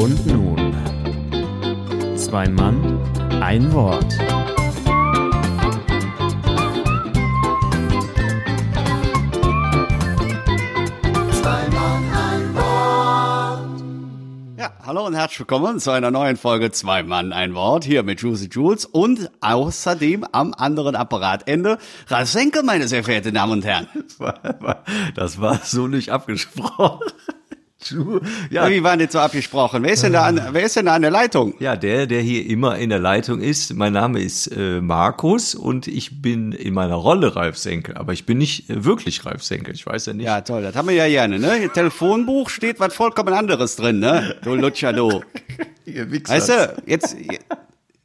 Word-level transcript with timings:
Und 0.00 0.26
nun, 0.26 0.74
zwei 2.16 2.48
Mann, 2.48 2.98
ein 3.40 3.72
Wort. 3.72 4.18
Hallo 14.86 15.06
und 15.06 15.14
herzlich 15.14 15.38
willkommen 15.40 15.80
zu 15.80 15.92
einer 15.92 16.10
neuen 16.10 16.36
Folge 16.36 16.70
Zwei 16.70 17.02
Mann, 17.02 17.32
ein 17.32 17.54
Wort 17.54 17.84
hier 17.84 18.02
mit 18.02 18.20
Juicy 18.20 18.50
Jules 18.52 18.84
und 18.84 19.30
außerdem 19.40 20.26
am 20.30 20.52
anderen 20.52 20.94
Apparatende 20.94 21.78
Ralf 22.08 22.28
Senke, 22.28 22.62
meine 22.62 22.86
sehr 22.86 23.02
verehrten 23.02 23.32
Damen 23.32 23.52
und 23.52 23.64
Herren. 23.64 23.88
Das 25.14 25.40
war 25.40 25.58
so 25.64 25.86
nicht 25.86 26.10
abgesprochen. 26.10 27.00
Du, 27.90 28.20
Ja. 28.50 28.68
Wie 28.70 28.82
war 28.82 28.96
denn 28.96 29.08
so 29.08 29.18
abgesprochen? 29.18 29.82
Wer 29.82 29.92
ist 29.92 30.02
denn 30.02 30.12
da 30.12 30.22
an, 30.24 30.40
wer 30.52 30.64
ist 30.64 30.76
denn 30.76 30.86
da 30.86 30.94
an 30.94 31.02
der 31.02 31.10
Leitung? 31.10 31.54
Ja, 31.58 31.76
der, 31.76 32.06
der 32.06 32.20
hier 32.22 32.46
immer 32.46 32.78
in 32.78 32.90
der 32.90 32.98
Leitung 32.98 33.40
ist, 33.40 33.74
mein 33.74 33.92
Name 33.92 34.20
ist 34.20 34.46
äh, 34.48 34.80
Markus 34.80 35.54
und 35.54 35.86
ich 35.86 36.22
bin 36.22 36.52
in 36.52 36.74
meiner 36.74 36.94
Rolle 36.94 37.36
Ralf 37.36 37.58
Senkel, 37.58 37.96
aber 37.96 38.12
ich 38.12 38.26
bin 38.26 38.38
nicht 38.38 38.70
äh, 38.70 38.84
wirklich 38.84 39.24
Ralf 39.26 39.42
Senkel, 39.42 39.74
ich 39.74 39.86
weiß 39.86 40.06
ja 40.06 40.12
nicht. 40.14 40.26
Ja, 40.26 40.40
toll, 40.40 40.62
das 40.62 40.74
haben 40.76 40.88
wir 40.88 40.94
ja 40.94 41.08
gerne, 41.08 41.38
ne? 41.38 41.56
Im 41.58 41.72
Telefonbuch 41.72 42.48
steht 42.48 42.80
was 42.80 42.94
vollkommen 42.94 43.34
anderes 43.34 43.76
drin, 43.76 43.98
ne? 43.98 44.36
Du 44.42 44.56
du. 44.56 45.22
Ihr 45.84 46.10
Wichser. 46.10 46.34
Weißt 46.34 46.48
du, 46.48 46.82
jetzt, 46.86 47.16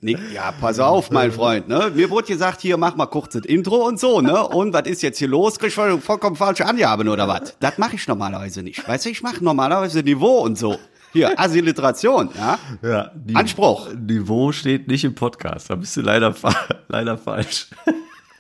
nee, 0.01 0.17
ja, 0.33 0.51
pass 0.59 0.79
auf, 0.79 1.11
mein 1.11 1.31
Freund, 1.31 1.67
ne? 1.67 1.91
Mir 1.93 2.09
wurde 2.09 2.27
gesagt, 2.27 2.61
hier, 2.61 2.77
mach 2.77 2.95
mal 2.95 3.05
kurz 3.07 3.33
das 3.33 3.45
Intro 3.45 3.87
und 3.87 3.99
so, 3.99 4.21
ne? 4.21 4.47
Und 4.47 4.73
was 4.73 4.87
ist 4.87 5.01
jetzt 5.01 5.17
hier 5.19 5.27
los? 5.27 5.57
Krieg 5.59 5.69
ich 5.69 5.75
voll- 5.75 5.99
vollkommen 5.99 6.35
falsche 6.35 6.65
Angaben 6.65 7.07
oder 7.09 7.27
was? 7.27 7.55
Das 7.59 7.77
mache 7.77 7.95
ich 7.95 8.07
normalerweise 8.07 8.61
nicht. 8.63 8.87
Weißt 8.87 9.05
du, 9.05 9.09
ich 9.09 9.21
mache 9.21 9.43
normalerweise 9.43 10.01
Niveau 10.03 10.39
und 10.39 10.57
so. 10.57 10.77
Hier, 11.11 11.39
Asilliteration, 11.39 12.29
ja? 12.37 12.59
ja, 12.87 13.11
die, 13.15 13.35
Anspruch. 13.35 13.87
Niveau 13.93 14.51
steht 14.51 14.87
nicht 14.87 15.03
im 15.03 15.15
Podcast, 15.15 15.69
da 15.71 15.75
bist 15.75 15.97
du 15.97 16.01
leider, 16.01 16.35
leider 16.87 17.17
falsch. 17.17 17.67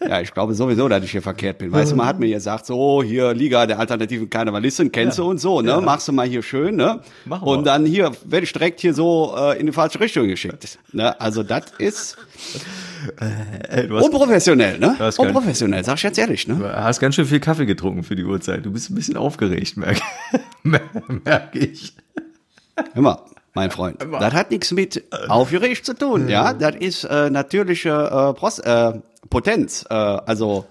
Ja, 0.07 0.21
ich 0.21 0.33
glaube 0.33 0.53
sowieso, 0.53 0.87
dass 0.87 1.03
ich 1.03 1.11
hier 1.11 1.21
verkehrt 1.21 1.57
bin. 1.57 1.71
Weißt 1.71 1.91
du, 1.91 1.95
man 1.95 2.07
hat 2.07 2.19
mir 2.19 2.29
gesagt, 2.29 2.65
so, 2.65 3.03
hier, 3.03 3.33
Liga 3.33 3.65
der 3.65 3.79
alternativen 3.79 4.29
Karnevalisten, 4.29 4.91
kennst 4.91 5.17
du 5.17 5.29
und 5.29 5.39
so, 5.39 5.61
ne? 5.61 5.81
Machst 5.81 6.07
du 6.07 6.13
mal 6.13 6.27
hier 6.27 6.41
schön, 6.41 6.75
ne? 6.75 7.01
Machen 7.25 7.47
und 7.47 7.59
wir. 7.59 7.63
dann 7.65 7.85
hier 7.85 8.11
werde 8.23 8.45
ich 8.45 8.53
direkt 8.53 8.79
hier 8.79 8.93
so 8.93 9.35
äh, 9.37 9.59
in 9.59 9.65
die 9.65 9.71
falsche 9.71 9.99
Richtung 9.99 10.27
geschickt. 10.27 10.79
Ne? 10.93 11.19
Also 11.19 11.43
das 11.43 11.65
ist 11.77 12.17
Ey, 13.69 13.87
du 13.87 13.97
hast, 13.97 14.05
unprofessionell, 14.05 14.77
ne? 14.77 14.95
Unprofessionell, 15.17 15.83
sag 15.83 15.95
ich 15.95 16.03
jetzt 16.03 16.17
ehrlich, 16.17 16.47
ne? 16.47 16.55
du 16.55 16.73
hast 16.73 16.99
ganz 16.99 17.15
schön 17.15 17.25
viel 17.25 17.39
Kaffee 17.39 17.65
getrunken 17.65 18.03
für 18.03 18.15
die 18.15 18.23
Uhrzeit. 18.23 18.65
Du 18.65 18.71
bist 18.71 18.89
ein 18.89 18.95
bisschen 18.95 19.17
aufgeregt, 19.17 19.77
merke 19.77 20.01
merk 20.63 21.55
ich. 21.55 21.93
Hör 22.93 23.01
mal, 23.01 23.19
mein 23.53 23.71
Freund, 23.71 23.97
das 24.19 24.33
hat 24.33 24.51
nichts 24.51 24.71
mit 24.71 25.03
aufgeregt 25.27 25.85
zu 25.85 25.93
tun, 25.93 26.29
ja? 26.29 26.53
Das 26.53 26.75
ist 26.75 27.03
äh, 27.05 27.29
natürliche 27.29 27.89
äh, 27.89 28.33
Pros 28.33 28.59
äh, 28.59 28.93
Potenz, 29.29 29.85
äh, 29.89 29.93
also 29.93 30.65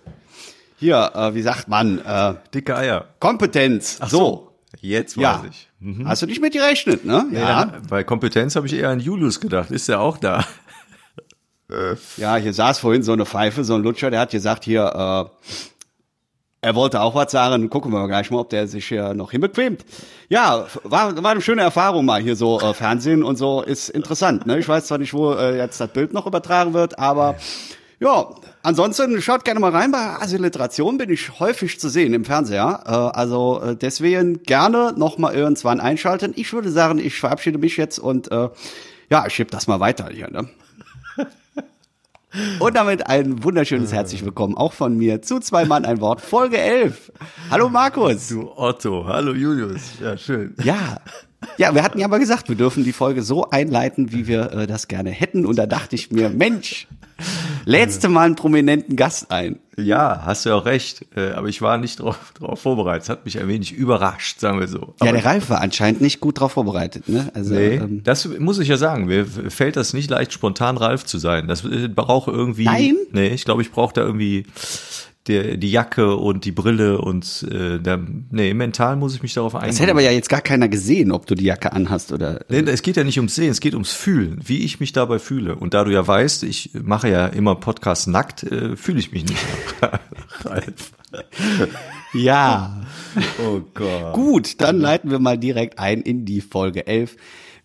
hier, 0.78 1.10
äh, 1.14 1.34
wie 1.34 1.42
sagt 1.42 1.68
man, 1.68 1.98
äh, 1.98 2.34
Dicke 2.54 2.76
Eier. 2.76 3.06
Kompetenz, 3.20 3.98
so. 4.06 4.44
Jetzt 4.80 5.16
weiß 5.16 5.22
Ja. 5.22 5.44
ich. 5.50 5.68
Hast 6.04 6.22
du 6.22 6.26
nicht 6.26 6.40
mit 6.40 6.52
gerechnet, 6.52 7.04
ne? 7.04 7.26
Ja. 7.32 7.72
Bei 7.88 8.04
Kompetenz 8.04 8.54
habe 8.56 8.66
ich 8.66 8.74
eher 8.74 8.90
an 8.90 9.00
Julius 9.00 9.40
gedacht. 9.40 9.70
Ist 9.70 9.88
der 9.88 10.00
auch 10.00 10.18
da? 10.18 10.44
Ja, 12.16 12.36
hier 12.36 12.54
saß 12.54 12.78
vorhin 12.78 13.02
so 13.02 13.12
eine 13.12 13.26
Pfeife, 13.26 13.62
so 13.62 13.74
ein 13.74 13.82
Lutscher, 13.82 14.10
der 14.10 14.20
hat 14.20 14.30
gesagt, 14.30 14.64
hier, 14.64 14.84
äh, 14.86 15.48
er 16.62 16.74
wollte 16.74 17.02
auch 17.02 17.14
was 17.14 17.30
sagen. 17.30 17.68
Gucken 17.68 17.92
wir 17.92 17.98
mal 17.98 18.06
gleich 18.06 18.30
mal, 18.30 18.38
ob 18.38 18.48
der 18.48 18.66
sich 18.66 18.86
hier 18.88 19.12
noch 19.12 19.32
hinbequemt. 19.32 19.84
Ja, 20.30 20.66
war, 20.82 21.22
war 21.22 21.30
eine 21.30 21.42
schöne 21.42 21.60
Erfahrung 21.60 22.06
mal 22.06 22.22
hier 22.22 22.36
so 22.36 22.58
äh, 22.58 22.72
Fernsehen 22.72 23.22
und 23.22 23.36
so 23.36 23.60
ist 23.60 23.90
interessant. 23.90 24.46
Ne? 24.46 24.58
Ich 24.58 24.66
weiß 24.66 24.86
zwar 24.86 24.96
nicht, 24.96 25.12
wo 25.12 25.34
äh, 25.34 25.58
jetzt 25.58 25.78
das 25.78 25.92
Bild 25.92 26.14
noch 26.14 26.26
übertragen 26.26 26.72
wird, 26.72 26.98
aber 26.98 27.36
ja, 28.00 28.30
ansonsten 28.62 29.20
schaut 29.20 29.44
gerne 29.44 29.58
mal 29.58 29.72
rein. 29.72 29.90
Bei 29.90 30.20
Asilliteration 30.20 30.98
bin 30.98 31.10
ich 31.10 31.40
häufig 31.40 31.80
zu 31.80 31.88
sehen 31.88 32.14
im 32.14 32.24
Fernseher. 32.24 32.84
Äh, 32.86 32.90
also 32.90 33.60
äh, 33.60 33.76
deswegen 33.76 34.42
gerne 34.44 34.94
noch 34.96 35.18
mal 35.18 35.34
irgendwann 35.34 35.80
einschalten. 35.80 36.32
Ich 36.36 36.52
würde 36.52 36.70
sagen, 36.70 36.98
ich 36.98 37.18
verabschiede 37.18 37.58
mich 37.58 37.76
jetzt 37.76 37.98
und 37.98 38.30
äh, 38.30 38.50
ja, 39.10 39.26
ich 39.26 39.34
schieb 39.34 39.50
das 39.50 39.66
mal 39.66 39.80
weiter 39.80 40.10
hier. 40.12 40.30
Ne? 40.30 40.48
Und 42.60 42.76
damit 42.76 43.06
ein 43.06 43.42
wunderschönes 43.42 43.90
herzlich 43.90 44.22
willkommen 44.22 44.54
auch 44.54 44.74
von 44.74 44.98
mir 44.98 45.22
zu 45.22 45.40
zwei 45.40 45.64
Mann 45.64 45.86
ein 45.86 46.02
Wort 46.02 46.20
Folge 46.20 46.58
11. 46.58 47.10
Hallo 47.50 47.70
Markus. 47.70 48.28
Du 48.28 48.52
Otto. 48.54 49.06
Hallo 49.06 49.32
Julius. 49.32 49.98
Ja, 49.98 50.16
schön. 50.18 50.54
Ja. 50.62 50.98
Ja, 51.56 51.74
wir 51.74 51.82
hatten 51.82 51.98
ja 51.98 52.08
mal 52.08 52.18
gesagt, 52.18 52.48
wir 52.48 52.56
dürfen 52.56 52.84
die 52.84 52.92
Folge 52.92 53.22
so 53.22 53.50
einleiten, 53.50 54.12
wie 54.12 54.26
wir 54.26 54.52
äh, 54.52 54.66
das 54.66 54.88
gerne 54.88 55.10
hätten. 55.10 55.46
Und 55.46 55.56
da 55.56 55.66
dachte 55.66 55.94
ich 55.94 56.10
mir, 56.10 56.30
Mensch, 56.30 56.88
lädst 57.64 58.02
du 58.02 58.08
mal 58.08 58.26
einen 58.26 58.34
prominenten 58.36 58.96
Gast 58.96 59.30
ein. 59.30 59.58
Ja, 59.76 60.22
hast 60.24 60.46
du 60.46 60.52
auch 60.52 60.64
recht. 60.64 61.06
Äh, 61.16 61.30
Aber 61.30 61.48
ich 61.48 61.62
war 61.62 61.78
nicht 61.78 62.00
drauf, 62.00 62.32
drauf 62.34 62.60
vorbereitet. 62.60 63.04
Es 63.04 63.08
hat 63.08 63.24
mich 63.24 63.38
ein 63.38 63.46
wenig 63.46 63.72
überrascht, 63.72 64.40
sagen 64.40 64.58
wir 64.58 64.66
so. 64.66 64.94
Ja, 65.00 65.08
Aber 65.08 65.12
der 65.12 65.24
Ralf 65.24 65.50
war 65.50 65.60
anscheinend 65.60 66.00
nicht 66.00 66.18
gut 66.18 66.40
drauf 66.40 66.52
vorbereitet. 66.52 67.08
Ne? 67.08 67.30
Also, 67.34 67.54
nee, 67.54 67.76
ähm, 67.76 68.02
das 68.02 68.26
muss 68.38 68.58
ich 68.58 68.68
ja 68.68 68.76
sagen. 68.76 69.06
Mir 69.06 69.24
fällt 69.24 69.76
das 69.76 69.92
nicht 69.92 70.10
leicht, 70.10 70.32
spontan 70.32 70.76
Ralf 70.76 71.04
zu 71.04 71.18
sein. 71.18 71.46
Das 71.46 71.64
äh, 71.64 71.86
brauche 71.88 72.32
irgendwie. 72.32 72.64
Nein? 72.64 72.96
Nee, 73.12 73.28
ich 73.28 73.44
glaube, 73.44 73.62
ich 73.62 73.70
brauche 73.70 73.94
da 73.94 74.00
irgendwie 74.00 74.44
der, 75.28 75.56
die 75.56 75.70
Jacke 75.70 76.16
und 76.16 76.44
die 76.44 76.52
Brille 76.52 77.00
und 77.00 77.46
äh, 77.50 77.78
der, 77.78 78.00
nee, 78.30 78.54
mental 78.54 78.96
muss 78.96 79.14
ich 79.14 79.22
mich 79.22 79.34
darauf 79.34 79.54
eingehen. 79.54 79.70
das 79.70 79.80
hätte 79.80 79.92
aber 79.92 80.00
ja 80.00 80.10
jetzt 80.10 80.28
gar 80.28 80.40
keiner 80.40 80.68
gesehen, 80.68 81.12
ob 81.12 81.26
du 81.26 81.34
die 81.34 81.44
Jacke 81.44 81.72
anhast 81.72 82.12
oder. 82.12 82.40
Nee, 82.48 82.60
es 82.60 82.82
geht 82.82 82.96
ja 82.96 83.04
nicht 83.04 83.18
ums 83.18 83.34
Sehen, 83.34 83.50
es 83.50 83.60
geht 83.60 83.74
ums 83.74 83.92
Fühlen, 83.92 84.40
wie 84.44 84.64
ich 84.64 84.80
mich 84.80 84.92
dabei 84.92 85.18
fühle. 85.18 85.56
Und 85.56 85.74
da 85.74 85.84
du 85.84 85.92
ja 85.92 86.06
weißt, 86.06 86.42
ich 86.44 86.70
mache 86.82 87.08
ja 87.08 87.26
immer 87.26 87.54
Podcasts 87.54 88.06
nackt, 88.06 88.42
äh, 88.42 88.76
fühle 88.76 88.98
ich 88.98 89.12
mich 89.12 89.24
nicht. 89.24 89.44
Ralf. 90.44 90.92
Ja. 92.14 92.80
Oh 93.44 93.60
Gott. 93.74 94.14
Gut, 94.14 94.60
dann 94.60 94.78
leiten 94.78 95.10
wir 95.10 95.18
mal 95.18 95.36
direkt 95.36 95.78
ein 95.78 96.00
in 96.00 96.24
die 96.24 96.40
Folge 96.40 96.86
11. 96.86 97.16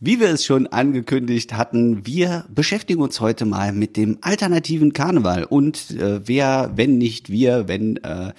Wie 0.05 0.19
wir 0.19 0.31
es 0.31 0.43
schon 0.43 0.67
angekündigt 0.67 1.53
hatten, 1.53 2.05
wir 2.05 2.43
beschäftigen 2.53 3.01
uns 3.01 3.21
heute 3.21 3.45
mal 3.45 3.71
mit 3.71 3.95
dem 3.95 4.17
alternativen 4.19 4.91
Karneval. 4.91 5.45
Und 5.45 5.91
äh, 5.91 6.27
wer, 6.27 6.73
wenn 6.75 6.97
nicht 6.97 7.29
wir, 7.29 7.69
wenn 7.69 7.95
äh, 8.03 8.33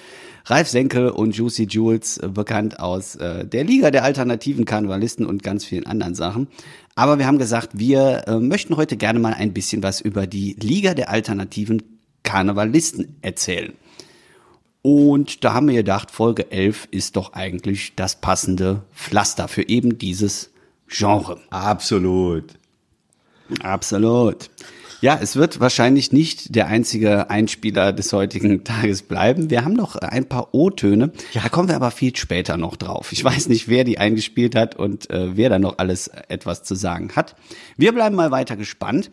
Ralf 0.44 0.68
Senkel 0.68 1.08
und 1.08 1.34
Juicy 1.34 1.62
Jules, 1.62 2.18
äh, 2.18 2.28
bekannt 2.28 2.80
aus 2.80 3.16
äh, 3.16 3.46
der 3.46 3.64
Liga 3.64 3.90
der 3.90 4.04
alternativen 4.04 4.66
Karnevalisten 4.66 5.24
und 5.24 5.42
ganz 5.42 5.64
vielen 5.64 5.86
anderen 5.86 6.14
Sachen. 6.14 6.48
Aber 6.96 7.18
wir 7.18 7.26
haben 7.26 7.38
gesagt, 7.38 7.70
wir 7.72 8.24
äh, 8.26 8.40
möchten 8.40 8.76
heute 8.76 8.98
gerne 8.98 9.18
mal 9.18 9.32
ein 9.32 9.54
bisschen 9.54 9.82
was 9.82 10.02
über 10.02 10.26
die 10.26 10.56
Liga 10.60 10.92
der 10.92 11.08
alternativen 11.08 11.82
Karnevalisten 12.24 13.16
erzählen. 13.22 13.72
Und 14.82 15.44
da 15.44 15.54
haben 15.54 15.68
wir 15.68 15.76
gedacht, 15.76 16.10
Folge 16.10 16.52
11 16.52 16.88
ist 16.90 17.16
doch 17.16 17.32
eigentlich 17.32 17.94
das 17.96 18.16
passende 18.20 18.82
Pflaster 18.92 19.48
für 19.48 19.66
eben 19.66 19.96
dieses 19.96 20.50
Genre. 20.96 21.40
Absolut. 21.50 22.54
Absolut. 23.62 24.48
Ja, 25.00 25.18
es 25.20 25.36
wird 25.36 25.60
wahrscheinlich 25.60 26.12
nicht 26.12 26.54
der 26.54 26.68
einzige 26.68 27.28
Einspieler 27.30 27.92
des 27.92 28.12
heutigen 28.12 28.64
Tages 28.64 29.02
bleiben. 29.02 29.50
Wir 29.50 29.64
haben 29.64 29.74
noch 29.74 29.96
ein 29.96 30.28
paar 30.28 30.54
O-Töne. 30.54 31.12
Da 31.34 31.48
kommen 31.48 31.68
wir 31.68 31.76
aber 31.76 31.90
viel 31.90 32.14
später 32.16 32.56
noch 32.56 32.76
drauf. 32.76 33.12
Ich 33.12 33.22
weiß 33.22 33.48
nicht, 33.48 33.68
wer 33.68 33.84
die 33.84 33.98
eingespielt 33.98 34.54
hat 34.54 34.76
und 34.76 35.10
äh, 35.10 35.36
wer 35.36 35.50
da 35.50 35.58
noch 35.58 35.78
alles 35.78 36.08
etwas 36.28 36.62
zu 36.62 36.74
sagen 36.74 37.10
hat. 37.16 37.34
Wir 37.76 37.92
bleiben 37.92 38.16
mal 38.16 38.30
weiter 38.30 38.56
gespannt. 38.56 39.10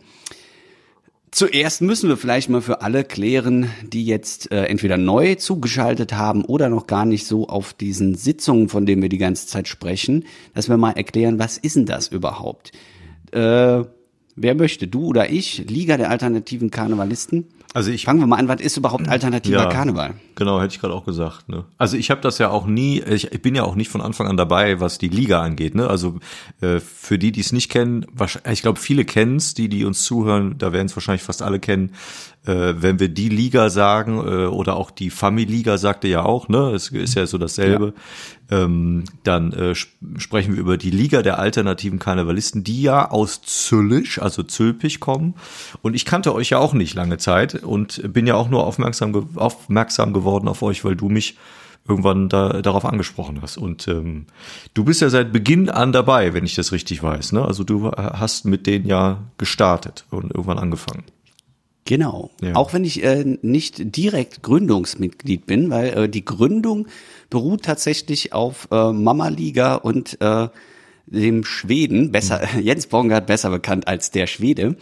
Zuerst 1.33 1.81
müssen 1.81 2.09
wir 2.09 2.17
vielleicht 2.17 2.49
mal 2.49 2.61
für 2.61 2.81
alle 2.81 3.05
klären, 3.05 3.69
die 3.83 4.05
jetzt 4.05 4.51
äh, 4.51 4.65
entweder 4.65 4.97
neu 4.97 5.35
zugeschaltet 5.35 6.11
haben 6.11 6.43
oder 6.43 6.67
noch 6.67 6.87
gar 6.87 7.05
nicht 7.05 7.25
so 7.25 7.47
auf 7.47 7.73
diesen 7.73 8.15
Sitzungen, 8.15 8.67
von 8.67 8.85
denen 8.85 9.01
wir 9.01 9.07
die 9.07 9.17
ganze 9.17 9.47
Zeit 9.47 9.69
sprechen, 9.69 10.25
dass 10.53 10.67
wir 10.67 10.75
mal 10.75 10.91
erklären, 10.91 11.39
was 11.39 11.57
ist 11.57 11.77
denn 11.77 11.85
das 11.85 12.09
überhaupt? 12.09 12.73
Äh, 13.31 13.85
wer 14.35 14.55
möchte, 14.55 14.89
du 14.89 15.05
oder 15.05 15.29
ich? 15.29 15.69
Liga 15.69 15.95
der 15.95 16.09
alternativen 16.09 16.69
Karnevalisten? 16.69 17.47
Also 17.73 17.89
ich 17.91 18.05
Fangen 18.05 18.19
wir 18.19 18.27
mal 18.27 18.37
an, 18.37 18.47
was 18.49 18.59
ist 18.59 18.75
überhaupt 18.75 19.07
alternativer 19.07 19.67
Karneval? 19.69 20.15
Genau, 20.35 20.59
hätte 20.59 20.73
ich 20.73 20.81
gerade 20.81 20.93
auch 20.93 21.05
gesagt. 21.05 21.47
Ne? 21.47 21.63
Also 21.77 21.95
ich 21.95 22.11
habe 22.11 22.19
das 22.19 22.37
ja 22.37 22.49
auch 22.49 22.65
nie, 22.65 22.99
ich, 22.99 23.31
ich 23.31 23.41
bin 23.41 23.55
ja 23.55 23.63
auch 23.63 23.75
nicht 23.75 23.89
von 23.89 24.01
Anfang 24.01 24.27
an 24.27 24.35
dabei, 24.35 24.81
was 24.81 24.97
die 24.97 25.07
Liga 25.07 25.41
angeht. 25.41 25.75
Ne? 25.75 25.87
Also 25.87 26.19
äh, 26.59 26.79
für 26.79 27.17
die, 27.17 27.31
die 27.31 27.39
es 27.39 27.53
nicht 27.53 27.69
kennen, 27.71 28.05
wahrscheinlich, 28.11 28.51
ich 28.51 28.61
glaube, 28.61 28.79
viele 28.79 29.05
kennen 29.05 29.37
es, 29.37 29.53
die, 29.53 29.69
die 29.69 29.85
uns 29.85 30.03
zuhören, 30.03 30.57
da 30.57 30.73
werden 30.73 30.87
es 30.87 30.95
wahrscheinlich 30.95 31.23
fast 31.23 31.41
alle 31.41 31.59
kennen. 31.59 31.93
Äh, 32.43 32.81
wenn 32.81 32.99
wir 32.99 33.09
die 33.09 33.29
Liga 33.29 33.69
sagen 33.69 34.17
äh, 34.17 34.45
oder 34.47 34.75
auch 34.75 34.89
die 34.89 35.11
Family-Liga 35.11 35.77
sagte 35.77 36.07
ja 36.07 36.23
auch, 36.23 36.49
ne, 36.49 36.71
es 36.71 36.89
ist 36.89 37.13
ja 37.13 37.27
so 37.27 37.37
dasselbe, 37.37 37.93
ähm, 38.49 39.03
dann 39.23 39.53
äh, 39.53 39.71
sp 39.77 39.93
sprechen 40.17 40.55
wir 40.55 40.59
über 40.59 40.77
die 40.77 40.89
Liga 40.89 41.21
der 41.21 41.37
alternativen 41.37 41.99
Karnevalisten, 41.99 42.63
die 42.63 42.81
ja 42.81 43.11
aus 43.11 43.43
Züllich, 43.43 44.21
also 44.21 44.41
Zülpich 44.41 44.99
kommen. 44.99 45.35
Und 45.83 45.93
ich 45.93 46.03
kannte 46.03 46.33
euch 46.33 46.49
ja 46.49 46.57
auch 46.57 46.73
nicht 46.73 46.95
lange 46.95 47.17
Zeit 47.17 47.63
und 47.63 48.11
bin 48.11 48.25
ja 48.25 48.33
auch 48.33 48.49
nur 48.49 48.65
aufmerksam, 48.65 49.13
ge 49.13 49.23
aufmerksam 49.35 50.11
geworden 50.11 50.47
auf 50.47 50.63
euch, 50.63 50.83
weil 50.83 50.95
du 50.95 51.09
mich 51.09 51.37
irgendwann 51.87 52.27
da, 52.27 52.61
darauf 52.63 52.85
angesprochen 52.85 53.39
hast. 53.43 53.57
Und 53.57 53.87
ähm, 53.87 54.25
du 54.73 54.83
bist 54.83 55.01
ja 55.01 55.09
seit 55.09 55.31
Beginn 55.31 55.69
an 55.69 55.91
dabei, 55.91 56.33
wenn 56.33 56.45
ich 56.45 56.55
das 56.55 56.71
richtig 56.71 57.03
weiß. 57.03 57.33
Ne? 57.33 57.45
Also 57.45 57.63
du 57.63 57.91
hast 57.91 58.45
mit 58.45 58.65
denen 58.65 58.87
ja 58.87 59.19
gestartet 59.37 60.05
und 60.09 60.31
irgendwann 60.31 60.59
angefangen. 60.59 61.03
Genau. 61.91 62.29
Ja. 62.41 62.55
Auch 62.55 62.71
wenn 62.71 62.85
ich 62.85 63.03
äh, 63.03 63.37
nicht 63.41 63.97
direkt 63.97 64.43
Gründungsmitglied 64.43 65.45
bin, 65.45 65.69
weil 65.69 65.87
äh, 65.89 66.07
die 66.07 66.23
Gründung 66.23 66.87
beruht 67.29 67.63
tatsächlich 67.63 68.31
auf 68.31 68.69
äh, 68.71 68.93
Mama 68.93 69.27
Liga 69.27 69.75
und 69.75 70.15
äh, 70.21 70.47
dem 71.05 71.43
Schweden, 71.43 72.13
besser, 72.13 72.47
mhm. 72.55 72.61
Jens 72.63 72.87
Bongard 72.87 73.27
besser 73.27 73.49
bekannt 73.49 73.89
als 73.89 74.09
der 74.09 74.27
Schwede. 74.27 74.77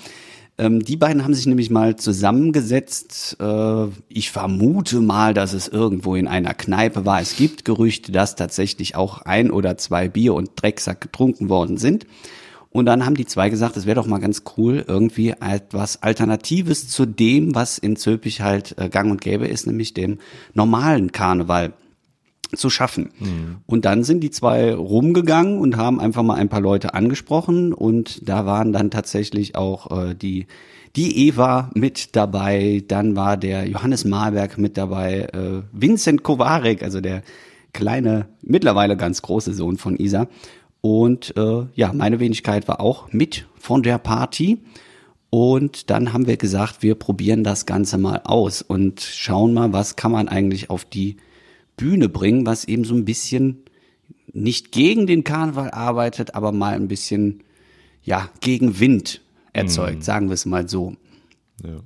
Ähm, 0.59 0.83
die 0.83 0.97
beiden 0.97 1.23
haben 1.23 1.33
sich 1.33 1.47
nämlich 1.47 1.71
mal 1.71 1.95
zusammengesetzt. 1.95 3.37
Äh, 3.39 3.85
ich 4.07 4.29
vermute 4.29 4.99
mal, 4.99 5.33
dass 5.33 5.53
es 5.53 5.67
irgendwo 5.67 6.13
in 6.13 6.27
einer 6.27 6.53
Kneipe 6.53 7.07
war. 7.07 7.21
Es 7.21 7.35
gibt 7.37 7.65
Gerüchte, 7.65 8.11
dass 8.11 8.35
tatsächlich 8.35 8.95
auch 8.95 9.23
ein 9.23 9.49
oder 9.49 9.79
zwei 9.79 10.09
Bier 10.09 10.35
und 10.35 10.51
Drecksack 10.61 11.01
getrunken 11.01 11.49
worden 11.49 11.77
sind. 11.77 12.05
Und 12.71 12.85
dann 12.85 13.05
haben 13.05 13.15
die 13.15 13.25
zwei 13.25 13.49
gesagt, 13.49 13.77
es 13.77 13.85
wäre 13.85 13.95
doch 13.95 14.05
mal 14.05 14.19
ganz 14.19 14.43
cool, 14.57 14.85
irgendwie 14.87 15.33
etwas 15.39 16.03
Alternatives 16.03 16.87
zu 16.87 17.05
dem, 17.05 17.55
was 17.55 17.79
in 17.79 17.95
Zülpich 17.95 18.41
halt 18.41 18.75
äh, 18.77 18.89
gang 18.89 19.09
und 19.09 19.21
gäbe 19.21 19.47
ist, 19.47 19.65
nämlich 19.65 19.93
dem 19.93 20.19
normalen 20.53 21.11
Karneval 21.11 21.73
zu 22.55 22.69
schaffen. 22.69 23.09
Mhm. 23.19 23.57
Und 23.65 23.85
dann 23.85 24.03
sind 24.03 24.21
die 24.21 24.31
zwei 24.31 24.73
rumgegangen 24.73 25.59
und 25.59 25.77
haben 25.77 25.99
einfach 25.99 26.23
mal 26.23 26.35
ein 26.35 26.49
paar 26.49 26.61
Leute 26.61 26.93
angesprochen 26.93 27.73
und 27.73 28.27
da 28.27 28.45
waren 28.45 28.71
dann 28.71 28.91
tatsächlich 28.91 29.55
auch 29.55 30.09
äh, 30.09 30.15
die 30.15 30.47
die 30.95 31.27
Eva 31.27 31.69
mit 31.75 32.15
dabei, 32.15 32.83
dann 32.87 33.15
war 33.15 33.37
der 33.37 33.67
Johannes 33.67 34.05
Marberg 34.05 34.57
mit 34.57 34.75
dabei, 34.75 35.29
äh, 35.33 35.61
Vincent 35.71 36.23
Kowarek, 36.23 36.81
also 36.81 36.99
der 36.99 37.21
kleine, 37.73 38.25
mittlerweile 38.41 38.97
ganz 38.97 39.21
große 39.21 39.53
Sohn 39.53 39.77
von 39.77 39.97
Isa 39.97 40.27
und 40.81 41.35
äh, 41.35 41.65
ja, 41.75 41.93
meine 41.93 42.19
Wenigkeit 42.19 42.67
war 42.67 42.79
auch 42.79 43.11
mit 43.11 43.47
von 43.57 43.83
der 43.83 43.97
Party. 43.97 44.59
Und 45.29 45.89
dann 45.91 46.11
haben 46.11 46.25
wir 46.25 46.37
gesagt, 46.37 46.81
wir 46.81 46.95
probieren 46.95 47.43
das 47.43 47.65
Ganze 47.67 47.97
mal 47.97 48.21
aus 48.23 48.63
und 48.63 49.01
schauen 49.01 49.53
mal, 49.53 49.73
was 49.73 49.95
kann 49.95 50.11
man 50.11 50.27
eigentlich 50.27 50.69
auf 50.71 50.85
die 50.85 51.17
Bühne 51.77 52.09
bringen, 52.09 52.45
was 52.45 52.65
eben 52.65 52.83
so 52.83 52.95
ein 52.95 53.05
bisschen 53.05 53.63
nicht 54.33 54.71
gegen 54.71 55.05
den 55.05 55.23
Karneval 55.23 55.69
arbeitet, 55.69 56.33
aber 56.33 56.51
mal 56.51 56.73
ein 56.73 56.87
bisschen, 56.87 57.43
ja, 58.03 58.29
gegen 58.41 58.79
Wind 58.79 59.21
erzeugt, 59.53 59.99
mm. 59.99 60.01
sagen 60.01 60.29
wir 60.29 60.33
es 60.33 60.45
mal 60.45 60.67
so. 60.67 60.95
Ja. 61.63 61.77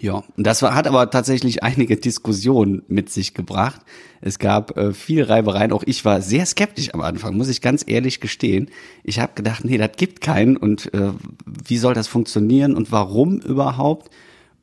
Ja, 0.00 0.24
und 0.36 0.46
das 0.46 0.62
war, 0.62 0.74
hat 0.74 0.86
aber 0.86 1.10
tatsächlich 1.10 1.62
einige 1.62 1.96
Diskussionen 1.96 2.82
mit 2.88 3.10
sich 3.10 3.34
gebracht. 3.34 3.80
Es 4.20 4.38
gab 4.38 4.76
äh, 4.76 4.92
viel 4.92 5.22
Reibereien. 5.22 5.72
Auch 5.72 5.82
ich 5.86 6.04
war 6.04 6.22
sehr 6.22 6.46
skeptisch 6.46 6.94
am 6.94 7.00
Anfang, 7.00 7.36
muss 7.36 7.48
ich 7.48 7.60
ganz 7.60 7.84
ehrlich 7.86 8.20
gestehen. 8.20 8.70
Ich 9.04 9.18
habe 9.18 9.32
gedacht, 9.34 9.64
nee, 9.64 9.78
das 9.78 9.92
gibt 9.96 10.20
keinen 10.20 10.56
und 10.56 10.92
äh, 10.94 11.12
wie 11.46 11.78
soll 11.78 11.94
das 11.94 12.08
funktionieren 12.08 12.74
und 12.74 12.92
warum 12.92 13.40
überhaupt? 13.40 14.10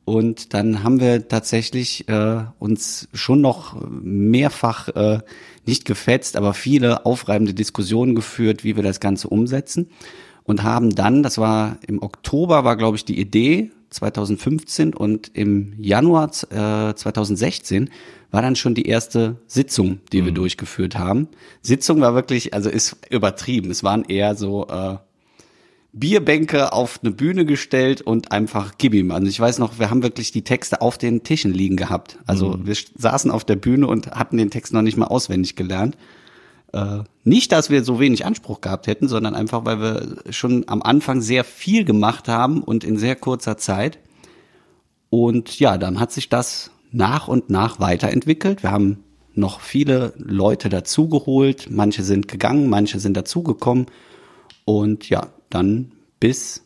Und 0.04 0.54
dann 0.54 0.82
haben 0.82 0.98
wir 0.98 1.28
tatsächlich 1.28 2.08
äh, 2.08 2.42
uns 2.58 3.08
schon 3.12 3.40
noch 3.40 3.76
mehrfach 3.88 4.88
äh, 4.88 5.20
nicht 5.66 5.84
gefetzt, 5.84 6.36
aber 6.36 6.54
viele 6.54 7.06
aufreibende 7.06 7.54
Diskussionen 7.54 8.14
geführt, 8.14 8.64
wie 8.64 8.76
wir 8.76 8.82
das 8.82 8.98
Ganze 8.98 9.28
umsetzen. 9.28 9.88
Und 10.44 10.62
haben 10.62 10.94
dann, 10.94 11.22
das 11.22 11.38
war 11.38 11.78
im 11.86 12.02
Oktober, 12.02 12.64
war 12.64 12.76
glaube 12.76 12.96
ich 12.96 13.04
die 13.04 13.20
Idee, 13.20 13.70
2015 13.90 14.94
und 14.94 15.30
im 15.34 15.74
Januar 15.78 16.30
äh, 16.50 16.94
2016 16.94 17.90
war 18.30 18.42
dann 18.42 18.54
schon 18.54 18.74
die 18.74 18.86
erste 18.86 19.36
Sitzung, 19.46 20.00
die 20.12 20.22
mhm. 20.22 20.26
wir 20.26 20.32
durchgeführt 20.32 20.96
haben. 20.96 21.28
Sitzung 21.62 22.00
war 22.00 22.14
wirklich, 22.14 22.54
also 22.54 22.70
ist 22.70 22.96
übertrieben. 23.10 23.70
Es 23.70 23.82
waren 23.82 24.04
eher 24.04 24.36
so 24.36 24.68
äh, 24.68 24.96
Bierbänke 25.92 26.72
auf 26.72 27.00
eine 27.02 27.10
Bühne 27.10 27.44
gestellt 27.44 28.00
und 28.00 28.30
einfach 28.30 28.74
gib 28.78 28.94
ihm. 28.94 29.10
Also 29.10 29.26
ich 29.26 29.40
weiß 29.40 29.58
noch, 29.58 29.80
wir 29.80 29.90
haben 29.90 30.04
wirklich 30.04 30.30
die 30.30 30.42
Texte 30.42 30.80
auf 30.80 30.96
den 30.96 31.24
Tischen 31.24 31.52
liegen 31.52 31.76
gehabt. 31.76 32.18
Also 32.26 32.50
mhm. 32.50 32.66
wir 32.66 32.76
saßen 32.96 33.30
auf 33.32 33.44
der 33.44 33.56
Bühne 33.56 33.88
und 33.88 34.12
hatten 34.12 34.36
den 34.36 34.50
Text 34.50 34.72
noch 34.72 34.82
nicht 34.82 34.96
mal 34.96 35.06
auswendig 35.06 35.56
gelernt. 35.56 35.96
Äh, 36.72 37.00
nicht, 37.24 37.52
dass 37.52 37.70
wir 37.70 37.84
so 37.84 38.00
wenig 38.00 38.24
Anspruch 38.24 38.60
gehabt 38.60 38.86
hätten, 38.86 39.08
sondern 39.08 39.34
einfach, 39.34 39.64
weil 39.64 39.80
wir 39.80 40.32
schon 40.32 40.64
am 40.68 40.82
Anfang 40.82 41.20
sehr 41.20 41.44
viel 41.44 41.84
gemacht 41.84 42.28
haben 42.28 42.62
und 42.62 42.84
in 42.84 42.96
sehr 42.96 43.16
kurzer 43.16 43.56
Zeit. 43.56 43.98
Und 45.10 45.58
ja, 45.58 45.78
dann 45.78 45.98
hat 45.98 46.12
sich 46.12 46.28
das 46.28 46.70
nach 46.92 47.28
und 47.28 47.50
nach 47.50 47.80
weiterentwickelt. 47.80 48.62
Wir 48.62 48.70
haben 48.70 49.04
noch 49.34 49.60
viele 49.60 50.12
Leute 50.16 50.68
dazugeholt. 50.68 51.68
Manche 51.70 52.02
sind 52.02 52.28
gegangen, 52.28 52.68
manche 52.68 53.00
sind 53.00 53.16
dazugekommen. 53.16 53.86
Und 54.64 55.08
ja, 55.08 55.28
dann 55.48 55.92
bis 56.20 56.64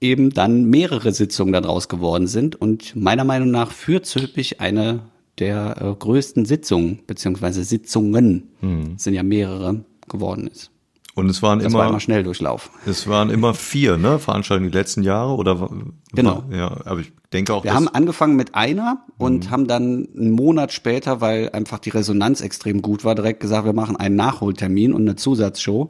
eben 0.00 0.30
dann 0.30 0.64
mehrere 0.64 1.12
Sitzungen 1.12 1.52
daraus 1.52 1.88
geworden 1.88 2.26
sind. 2.26 2.56
Und 2.56 2.96
meiner 2.96 3.24
Meinung 3.24 3.50
nach 3.50 3.70
führt 3.70 4.06
Zülpich 4.06 4.60
eine 4.60 5.00
der 5.40 5.76
äh, 5.80 5.94
größten 5.94 6.44
Sitzungen, 6.44 7.00
beziehungsweise 7.06 7.64
Sitzungen, 7.64 8.50
hm. 8.60 8.98
sind 8.98 9.14
ja 9.14 9.22
mehrere 9.22 9.84
geworden 10.08 10.46
ist. 10.46 10.70
Und 11.14 11.28
es 11.28 11.42
waren 11.42 11.58
das 11.58 11.72
immer, 11.72 11.80
war 11.80 11.88
immer 11.88 12.00
Schnelldurchlauf. 12.00 12.70
Es 12.86 13.08
waren 13.08 13.30
immer 13.30 13.52
vier, 13.54 13.96
ne, 13.96 14.18
Veranstaltungen 14.18 14.70
die 14.70 14.78
letzten 14.78 15.02
Jahre 15.02 15.34
oder? 15.34 15.68
Genau. 16.12 16.44
Ja, 16.50 16.78
aber 16.84 17.00
ich 17.00 17.12
denke 17.32 17.52
auch. 17.52 17.64
Wir 17.64 17.74
haben 17.74 17.88
angefangen 17.88 18.36
mit 18.36 18.54
einer 18.54 19.04
und 19.18 19.46
mhm. 19.46 19.50
haben 19.50 19.66
dann 19.66 20.08
einen 20.16 20.30
Monat 20.30 20.72
später, 20.72 21.20
weil 21.20 21.50
einfach 21.50 21.78
die 21.78 21.90
Resonanz 21.90 22.40
extrem 22.40 22.80
gut 22.80 23.04
war, 23.04 23.14
direkt 23.14 23.40
gesagt, 23.40 23.64
wir 23.64 23.72
machen 23.72 23.96
einen 23.96 24.16
Nachholtermin 24.16 24.94
und 24.94 25.02
eine 25.02 25.16
Zusatzshow. 25.16 25.88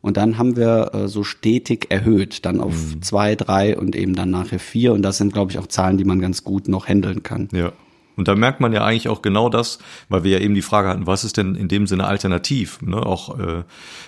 Und 0.00 0.16
dann 0.16 0.38
haben 0.38 0.56
wir 0.56 0.94
äh, 0.94 1.08
so 1.08 1.24
stetig 1.24 1.86
erhöht, 1.88 2.44
dann 2.44 2.60
auf 2.60 2.72
mhm. 2.72 3.02
zwei, 3.02 3.34
drei 3.34 3.76
und 3.76 3.96
eben 3.96 4.14
dann 4.14 4.30
nachher 4.30 4.60
vier. 4.60 4.92
Und 4.92 5.02
das 5.02 5.18
sind, 5.18 5.32
glaube 5.32 5.50
ich, 5.50 5.58
auch 5.58 5.66
Zahlen, 5.66 5.98
die 5.98 6.04
man 6.04 6.20
ganz 6.20 6.44
gut 6.44 6.68
noch 6.68 6.86
handeln 6.86 7.22
kann. 7.22 7.48
Ja. 7.52 7.72
Und 8.18 8.26
da 8.26 8.34
merkt 8.34 8.58
man 8.60 8.72
ja 8.72 8.84
eigentlich 8.84 9.08
auch 9.08 9.22
genau 9.22 9.48
das, 9.48 9.78
weil 10.08 10.24
wir 10.24 10.32
ja 10.32 10.38
eben 10.40 10.54
die 10.54 10.62
Frage 10.62 10.88
hatten, 10.88 11.06
was 11.06 11.22
ist 11.22 11.36
denn 11.36 11.54
in 11.54 11.68
dem 11.68 11.86
Sinne 11.86 12.06
alternativ? 12.06 12.82
Ne? 12.82 12.96
Auch 12.96 13.38
äh, 13.38 13.62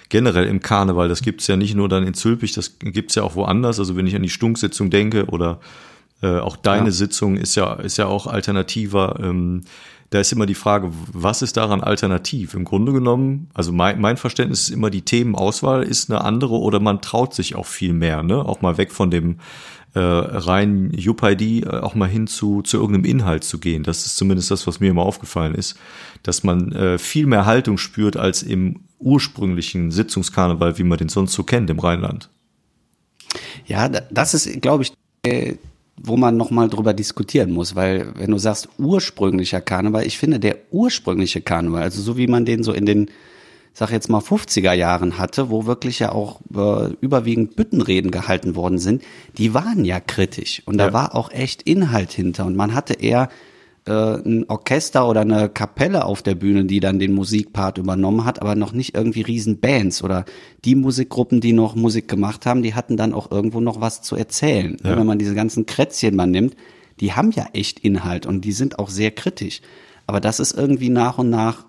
generell 0.08 0.46
im 0.46 0.60
Karneval, 0.60 1.08
das 1.08 1.22
gibt's 1.22 1.46
ja 1.46 1.56
nicht 1.56 1.76
nur 1.76 1.88
dann 1.88 2.04
in 2.04 2.14
Zülpich, 2.14 2.52
das 2.52 2.78
gibt's 2.80 3.14
ja 3.14 3.22
auch 3.22 3.36
woanders. 3.36 3.78
Also 3.78 3.94
wenn 3.96 4.08
ich 4.08 4.16
an 4.16 4.22
die 4.22 4.28
Stunksitzung 4.28 4.90
denke 4.90 5.26
oder 5.26 5.60
äh, 6.22 6.38
auch 6.38 6.56
deine 6.56 6.86
ja. 6.86 6.92
Sitzung 6.92 7.36
ist 7.36 7.54
ja, 7.54 7.74
ist 7.74 7.98
ja 7.98 8.06
auch 8.06 8.26
alternativer. 8.26 9.20
Ähm, 9.22 9.62
da 10.10 10.18
ist 10.18 10.32
immer 10.32 10.46
die 10.46 10.56
Frage, 10.56 10.90
was 11.12 11.40
ist 11.40 11.56
daran 11.56 11.80
alternativ? 11.80 12.54
Im 12.54 12.64
Grunde 12.64 12.92
genommen, 12.92 13.48
also 13.54 13.70
mein, 13.70 14.00
mein 14.00 14.16
Verständnis 14.16 14.62
ist 14.62 14.70
immer, 14.70 14.90
die 14.90 15.02
Themenauswahl 15.02 15.84
ist 15.84 16.10
eine 16.10 16.24
andere 16.24 16.58
oder 16.58 16.80
man 16.80 17.00
traut 17.00 17.32
sich 17.32 17.54
auch 17.54 17.66
viel 17.66 17.92
mehr, 17.92 18.24
ne? 18.24 18.44
Auch 18.44 18.60
mal 18.60 18.76
weg 18.76 18.90
von 18.90 19.12
dem 19.12 19.36
äh, 19.94 19.98
rein 20.00 20.92
UPID 20.94 21.64
äh, 21.64 21.68
auch 21.68 21.94
mal 21.94 22.08
hin 22.08 22.26
zu, 22.26 22.62
zu 22.62 22.78
irgendeinem 22.78 23.04
Inhalt 23.04 23.44
zu 23.44 23.58
gehen. 23.58 23.82
Das 23.82 24.06
ist 24.06 24.16
zumindest 24.16 24.50
das, 24.50 24.66
was 24.66 24.80
mir 24.80 24.90
immer 24.90 25.02
aufgefallen 25.02 25.54
ist, 25.54 25.76
dass 26.22 26.44
man 26.44 26.72
äh, 26.72 26.98
viel 26.98 27.26
mehr 27.26 27.46
Haltung 27.46 27.78
spürt 27.78 28.16
als 28.16 28.42
im 28.42 28.80
ursprünglichen 28.98 29.90
Sitzungskarneval, 29.90 30.78
wie 30.78 30.84
man 30.84 30.98
den 30.98 31.08
sonst 31.08 31.32
so 31.32 31.42
kennt 31.42 31.70
im 31.70 31.78
Rheinland. 31.78 32.28
Ja, 33.66 33.88
das 33.88 34.34
ist, 34.34 34.60
glaube 34.60 34.84
ich, 34.84 34.92
äh, 35.24 35.54
wo 36.02 36.16
man 36.16 36.36
nochmal 36.36 36.68
drüber 36.68 36.94
diskutieren 36.94 37.52
muss, 37.52 37.74
weil 37.74 38.12
wenn 38.16 38.30
du 38.30 38.38
sagst 38.38 38.68
ursprünglicher 38.78 39.60
Karneval, 39.60 40.06
ich 40.06 40.18
finde 40.18 40.40
der 40.40 40.56
ursprüngliche 40.70 41.40
Karneval, 41.40 41.82
also 41.82 42.00
so 42.00 42.16
wie 42.16 42.26
man 42.26 42.44
den 42.44 42.62
so 42.62 42.72
in 42.72 42.86
den 42.86 43.10
sag 43.72 43.90
jetzt 43.92 44.08
mal 44.08 44.20
50er 44.20 44.72
Jahren 44.72 45.18
hatte, 45.18 45.50
wo 45.50 45.66
wirklich 45.66 45.98
ja 45.98 46.12
auch 46.12 46.40
äh, 46.54 46.92
überwiegend 47.00 47.56
Büttenreden 47.56 48.10
gehalten 48.10 48.56
worden 48.56 48.78
sind, 48.78 49.02
die 49.38 49.54
waren 49.54 49.84
ja 49.84 50.00
kritisch 50.00 50.62
und 50.66 50.78
da 50.78 50.88
ja. 50.88 50.92
war 50.92 51.14
auch 51.14 51.30
echt 51.30 51.62
Inhalt 51.62 52.12
hinter 52.12 52.46
und 52.46 52.56
man 52.56 52.74
hatte 52.74 52.94
eher 52.94 53.28
äh, 53.86 53.92
ein 53.92 54.44
Orchester 54.48 55.08
oder 55.08 55.22
eine 55.22 55.48
Kapelle 55.48 56.04
auf 56.04 56.22
der 56.22 56.34
Bühne, 56.34 56.64
die 56.64 56.80
dann 56.80 56.98
den 56.98 57.14
Musikpart 57.14 57.78
übernommen 57.78 58.24
hat, 58.24 58.42
aber 58.42 58.54
noch 58.54 58.72
nicht 58.72 58.94
irgendwie 58.94 59.22
Riesenbands 59.22 60.02
oder 60.04 60.24
die 60.64 60.74
Musikgruppen, 60.74 61.40
die 61.40 61.52
noch 61.52 61.74
Musik 61.74 62.08
gemacht 62.08 62.46
haben, 62.46 62.62
die 62.62 62.74
hatten 62.74 62.96
dann 62.96 63.14
auch 63.14 63.30
irgendwo 63.30 63.60
noch 63.60 63.80
was 63.80 64.02
zu 64.02 64.16
erzählen. 64.16 64.76
Ja. 64.84 64.96
Wenn 64.96 65.06
man 65.06 65.18
diese 65.18 65.34
ganzen 65.34 65.66
Krätzchen 65.66 66.14
mal 66.16 66.26
nimmt, 66.26 66.56
die 67.00 67.12
haben 67.14 67.30
ja 67.30 67.46
echt 67.54 67.80
Inhalt 67.80 68.26
und 68.26 68.42
die 68.44 68.52
sind 68.52 68.78
auch 68.78 68.90
sehr 68.90 69.10
kritisch. 69.10 69.62
Aber 70.06 70.20
das 70.20 70.40
ist 70.40 70.52
irgendwie 70.52 70.90
nach 70.90 71.18
und 71.18 71.30
nach 71.30 71.64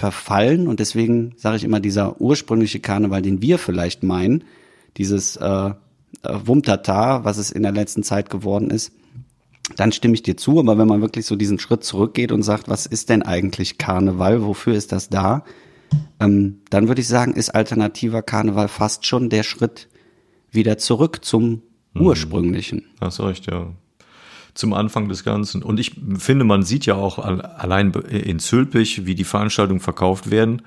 verfallen 0.00 0.66
und 0.66 0.80
deswegen 0.80 1.34
sage 1.36 1.58
ich 1.58 1.64
immer, 1.64 1.78
dieser 1.78 2.20
ursprüngliche 2.22 2.80
Karneval, 2.80 3.20
den 3.20 3.42
wir 3.42 3.58
vielleicht 3.58 4.02
meinen, 4.02 4.44
dieses 4.96 5.36
äh, 5.36 5.44
äh, 5.44 5.72
Wumtata, 6.22 7.22
was 7.24 7.36
es 7.36 7.50
in 7.50 7.62
der 7.62 7.72
letzten 7.72 8.02
Zeit 8.02 8.30
geworden 8.30 8.70
ist, 8.70 8.92
dann 9.76 9.92
stimme 9.92 10.14
ich 10.14 10.22
dir 10.22 10.38
zu, 10.38 10.58
aber 10.58 10.78
wenn 10.78 10.88
man 10.88 11.02
wirklich 11.02 11.26
so 11.26 11.36
diesen 11.36 11.58
Schritt 11.58 11.84
zurückgeht 11.84 12.32
und 12.32 12.42
sagt, 12.42 12.70
was 12.70 12.86
ist 12.86 13.10
denn 13.10 13.22
eigentlich 13.22 13.76
Karneval, 13.76 14.42
wofür 14.42 14.74
ist 14.74 14.90
das 14.90 15.10
da, 15.10 15.44
ähm, 16.18 16.60
dann 16.70 16.88
würde 16.88 17.02
ich 17.02 17.08
sagen, 17.08 17.34
ist 17.34 17.50
alternativer 17.50 18.22
Karneval 18.22 18.68
fast 18.68 19.04
schon 19.04 19.28
der 19.28 19.42
Schritt 19.42 19.88
wieder 20.50 20.78
zurück 20.78 21.22
zum 21.26 21.60
mhm. 21.92 22.00
ursprünglichen. 22.00 22.86
Hast 23.02 23.20
recht, 23.20 23.50
ja. 23.50 23.74
Zum 24.54 24.72
Anfang 24.72 25.08
des 25.08 25.24
Ganzen. 25.24 25.62
Und 25.62 25.80
ich 25.80 25.92
finde, 26.18 26.44
man 26.44 26.62
sieht 26.62 26.86
ja 26.86 26.94
auch 26.94 27.18
allein 27.18 27.92
in 27.92 28.38
Zülpich, 28.38 29.06
wie 29.06 29.14
die 29.14 29.24
Veranstaltungen 29.24 29.80
verkauft 29.80 30.30
werden 30.30 30.62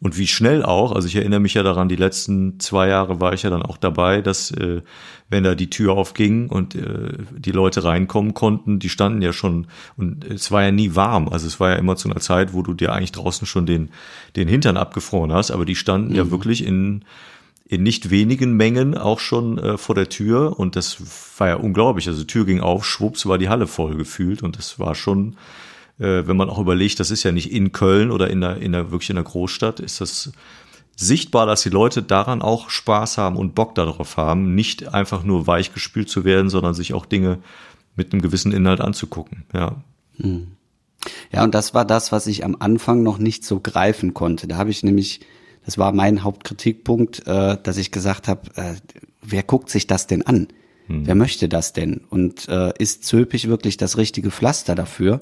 und 0.00 0.18
wie 0.18 0.26
schnell 0.26 0.62
auch. 0.62 0.92
Also 0.92 1.08
ich 1.08 1.16
erinnere 1.16 1.40
mich 1.40 1.54
ja 1.54 1.62
daran, 1.62 1.88
die 1.88 1.96
letzten 1.96 2.60
zwei 2.60 2.88
Jahre 2.88 3.20
war 3.20 3.32
ich 3.32 3.42
ja 3.42 3.50
dann 3.50 3.62
auch 3.62 3.76
dabei, 3.76 4.20
dass 4.20 4.50
äh, 4.50 4.82
wenn 5.30 5.42
da 5.42 5.54
die 5.54 5.70
Tür 5.70 5.94
aufging 5.94 6.48
und 6.48 6.74
äh, 6.74 7.14
die 7.36 7.52
Leute 7.52 7.82
reinkommen 7.82 8.34
konnten, 8.34 8.78
die 8.78 8.90
standen 8.90 9.22
ja 9.22 9.32
schon 9.32 9.66
und 9.96 10.24
es 10.24 10.50
war 10.52 10.62
ja 10.62 10.70
nie 10.70 10.94
warm. 10.94 11.28
Also 11.28 11.46
es 11.46 11.60
war 11.60 11.70
ja 11.70 11.76
immer 11.76 11.96
zu 11.96 12.10
einer 12.10 12.20
Zeit, 12.20 12.52
wo 12.52 12.62
du 12.62 12.74
dir 12.74 12.92
eigentlich 12.92 13.12
draußen 13.12 13.46
schon 13.46 13.66
den 13.66 13.90
den 14.36 14.48
Hintern 14.48 14.76
abgefroren 14.76 15.32
hast, 15.32 15.50
aber 15.50 15.64
die 15.64 15.76
standen 15.76 16.10
mhm. 16.10 16.16
ja 16.16 16.30
wirklich 16.30 16.64
in 16.64 17.04
in 17.68 17.82
nicht 17.82 18.10
wenigen 18.10 18.56
Mengen 18.56 18.96
auch 18.96 19.18
schon 19.18 19.58
äh, 19.58 19.76
vor 19.76 19.94
der 19.94 20.08
Tür 20.08 20.58
und 20.58 20.76
das 20.76 20.98
war 21.38 21.48
ja 21.48 21.54
unglaublich. 21.56 22.06
Also 22.06 22.22
Tür 22.24 22.46
ging 22.46 22.60
auf, 22.60 22.84
schwupps 22.84 23.26
war 23.26 23.38
die 23.38 23.48
Halle 23.48 23.66
voll 23.66 23.96
gefühlt 23.96 24.42
und 24.42 24.56
das 24.56 24.78
war 24.78 24.94
schon, 24.94 25.36
äh, 25.98 26.22
wenn 26.26 26.36
man 26.36 26.48
auch 26.48 26.60
überlegt, 26.60 27.00
das 27.00 27.10
ist 27.10 27.24
ja 27.24 27.32
nicht 27.32 27.50
in 27.50 27.72
Köln 27.72 28.12
oder 28.12 28.30
in 28.30 28.40
der, 28.40 28.58
in 28.58 28.72
der 28.72 28.92
wirklich 28.92 29.10
in 29.10 29.16
der 29.16 29.24
Großstadt, 29.24 29.80
ist 29.80 30.00
das 30.00 30.32
sichtbar, 30.94 31.46
dass 31.46 31.62
die 31.62 31.70
Leute 31.70 32.02
daran 32.02 32.40
auch 32.40 32.70
Spaß 32.70 33.18
haben 33.18 33.36
und 33.36 33.56
Bock 33.56 33.74
darauf 33.74 34.16
haben, 34.16 34.54
nicht 34.54 34.94
einfach 34.94 35.24
nur 35.24 35.48
weich 35.48 35.74
gespült 35.74 36.08
zu 36.08 36.24
werden, 36.24 36.50
sondern 36.50 36.72
sich 36.72 36.94
auch 36.94 37.04
Dinge 37.04 37.38
mit 37.96 38.12
einem 38.12 38.22
gewissen 38.22 38.52
Inhalt 38.52 38.80
anzugucken. 38.80 39.44
Ja. 39.52 39.82
Hm. 40.18 40.52
Ja, 41.32 41.42
und 41.44 41.54
das 41.54 41.74
war 41.74 41.84
das, 41.84 42.12
was 42.12 42.26
ich 42.26 42.44
am 42.44 42.56
Anfang 42.58 43.02
noch 43.02 43.18
nicht 43.18 43.44
so 43.44 43.60
greifen 43.60 44.14
konnte. 44.14 44.46
Da 44.46 44.56
habe 44.56 44.70
ich 44.70 44.82
nämlich 44.82 45.20
das 45.66 45.76
war 45.78 45.92
mein 45.92 46.22
Hauptkritikpunkt, 46.22 47.26
äh, 47.26 47.58
dass 47.60 47.76
ich 47.76 47.90
gesagt 47.90 48.28
habe, 48.28 48.50
äh, 48.54 48.74
wer 49.20 49.42
guckt 49.42 49.68
sich 49.68 49.86
das 49.86 50.06
denn 50.06 50.22
an? 50.22 50.46
Hm. 50.86 51.06
Wer 51.06 51.16
möchte 51.16 51.48
das 51.48 51.72
denn? 51.72 52.02
Und 52.08 52.48
äh, 52.48 52.72
ist 52.78 53.04
Zülpich 53.04 53.48
wirklich 53.48 53.76
das 53.76 53.98
richtige 53.98 54.30
Pflaster 54.30 54.76
dafür? 54.76 55.20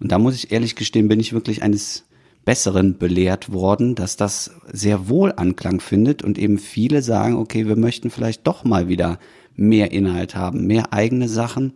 Und 0.00 0.10
da 0.10 0.18
muss 0.18 0.34
ich 0.34 0.50
ehrlich 0.50 0.74
gestehen, 0.74 1.06
bin 1.06 1.20
ich 1.20 1.32
wirklich 1.32 1.62
eines 1.62 2.04
Besseren 2.44 2.98
belehrt 2.98 3.52
worden, 3.52 3.94
dass 3.94 4.16
das 4.16 4.50
sehr 4.70 5.08
wohl 5.08 5.32
Anklang 5.36 5.80
findet 5.80 6.22
und 6.22 6.38
eben 6.38 6.58
viele 6.58 7.00
sagen, 7.00 7.36
okay, 7.36 7.68
wir 7.68 7.76
möchten 7.76 8.10
vielleicht 8.10 8.46
doch 8.48 8.64
mal 8.64 8.88
wieder 8.88 9.20
mehr 9.54 9.92
Inhalt 9.92 10.34
haben, 10.34 10.66
mehr 10.66 10.92
eigene 10.92 11.28
Sachen. 11.28 11.74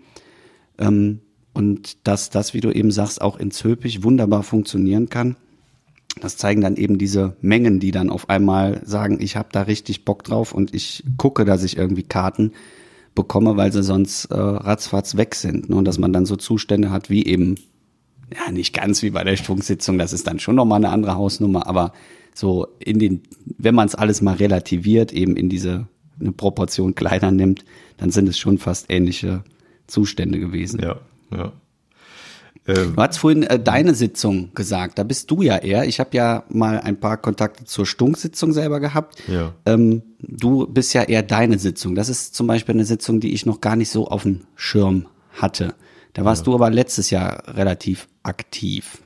Ähm, 0.77 1.21
und 1.55 2.07
dass 2.07 2.31
das, 2.31 2.53
wie 2.53 2.61
du 2.61 2.73
eben 2.73 2.91
sagst, 2.91 3.23
auch 3.23 3.39
in 3.39 3.53
Zülpich 3.53 4.03
wunderbar 4.03 4.43
funktionieren 4.43 5.09
kann. 5.09 5.37
Das 6.21 6.37
zeigen 6.37 6.61
dann 6.61 6.77
eben 6.77 6.99
diese 6.99 7.37
Mengen, 7.41 7.81
die 7.81 7.91
dann 7.91 8.11
auf 8.11 8.29
einmal 8.29 8.81
sagen, 8.85 9.19
ich 9.21 9.37
habe 9.37 9.49
da 9.53 9.63
richtig 9.63 10.05
Bock 10.05 10.25
drauf 10.25 10.53
und 10.53 10.75
ich 10.75 11.05
gucke, 11.17 11.45
dass 11.45 11.65
ich 11.65 11.77
irgendwie 11.77 12.03
Karten 12.03 12.53
bekomme, 13.15 13.57
weil 13.57 13.73
sie 13.73 13.83
sonst 13.83 14.27
äh, 14.27 14.39
ratzfatz 14.39 15.17
weg 15.17 15.35
sind. 15.35 15.69
Ne? 15.69 15.77
Und 15.77 15.85
dass 15.85 15.99
man 15.99 16.13
dann 16.13 16.27
so 16.27 16.37
Zustände 16.37 16.91
hat 16.91 17.11
wie 17.11 17.25
eben, 17.27 17.57
ja, 18.33 18.53
nicht 18.53 18.75
ganz 18.75 19.03
wie 19.03 19.11
bei 19.11 19.25
der 19.25 19.37
Strunksitzung, 19.37 19.99
das 19.99 20.13
ist 20.13 20.27
dann 20.27 20.39
schon 20.39 20.55
nochmal 20.55 20.79
eine 20.85 20.91
andere 20.91 21.17
Hausnummer, 21.17 21.67
aber 21.67 21.93
so 22.35 22.69
in 22.79 22.99
den, 22.99 23.23
wenn 23.57 23.75
man 23.75 23.89
es 23.89 23.95
alles 23.95 24.23
mal 24.23 24.37
relativiert, 24.37 25.13
eben 25.13 25.37
in 25.37 25.49
diese 25.49 25.89
eine 26.21 26.33
Proportion 26.33 26.95
kleiner 26.95 27.31
nimmt, 27.31 27.65
dann 27.97 28.11
sind 28.11 28.29
es 28.29 28.39
schon 28.39 28.59
fast 28.59 28.87
ähnliche 28.89 29.43
Zustände 29.87 30.39
gewesen. 30.39 30.81
Ja, 30.81 31.01
ja. 31.35 31.53
Ähm, 32.69 32.95
du 32.95 33.03
hast 33.03 33.19
vorhin 33.19 33.43
äh, 33.43 33.59
deine 33.59 33.95
Sitzung 33.95 34.51
gesagt, 34.55 34.99
da 34.99 35.03
bist 35.03 35.31
du 35.31 35.43
ja 35.43 35.57
eher. 35.57 35.87
Ich 35.87 35.99
habe 35.99 36.11
ja 36.13 36.45
mal 36.49 36.81
ein 36.81 37.01
paar 37.01 37.17
Kontakte 37.17 37.65
zur 37.65 37.87
Stunksitzung 37.87 38.53
selber 38.53 38.79
gehabt. 38.79 39.17
Ja. 39.27 39.55
Ähm, 39.67 40.03
du 40.21 40.67
bist 40.67 40.93
ja 40.93 41.03
eher 41.03 41.23
deine 41.23 41.59
Sitzung. 41.59 41.95
Das 41.95 42.09
ist 42.09 42.35
zum 42.35 42.47
Beispiel 42.47 42.75
eine 42.75 42.85
Sitzung, 42.85 43.21
die 43.21 43.33
ich 43.33 43.47
noch 43.47 43.61
gar 43.61 43.75
nicht 43.75 43.91
so 43.91 44.07
auf 44.09 44.23
dem 44.23 44.43
Schirm 44.55 45.07
hatte. 45.33 45.75
Da 46.13 46.25
warst 46.25 46.43
ja. 46.43 46.45
du 46.47 46.55
aber 46.55 46.71
letztes 46.71 47.11
Jahr 47.11 47.43
relativ 47.49 48.07
aktiv. 48.23 48.99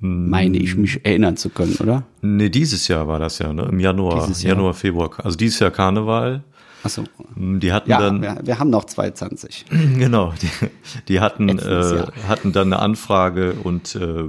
Meine 0.00 0.58
ich 0.58 0.76
mich 0.76 1.04
erinnern 1.04 1.36
zu 1.36 1.48
können, 1.48 1.76
oder? 1.76 2.04
Nee, 2.20 2.50
dieses 2.50 2.88
Jahr 2.88 3.08
war 3.08 3.18
das 3.18 3.38
ja, 3.38 3.52
ne? 3.52 3.68
Im 3.70 3.80
Januar, 3.80 4.30
Januar, 4.30 4.74
Februar. 4.74 5.10
Also 5.24 5.36
dieses 5.36 5.60
Jahr 5.60 5.70
Karneval. 5.70 6.42
Achso. 6.82 7.04
Die 7.36 7.72
hatten 7.72 7.90
ja, 7.90 7.98
dann. 7.98 8.20
Wir, 8.20 8.38
wir 8.42 8.58
haben 8.58 8.68
noch 8.68 8.84
220. 8.84 9.64
Genau, 9.98 10.34
die, 10.42 10.68
die 11.08 11.20
hatten, 11.20 11.58
äh, 11.58 12.06
hatten 12.28 12.52
dann 12.52 12.72
eine 12.72 12.82
Anfrage 12.82 13.54
und 13.54 13.94
äh, 13.94 14.28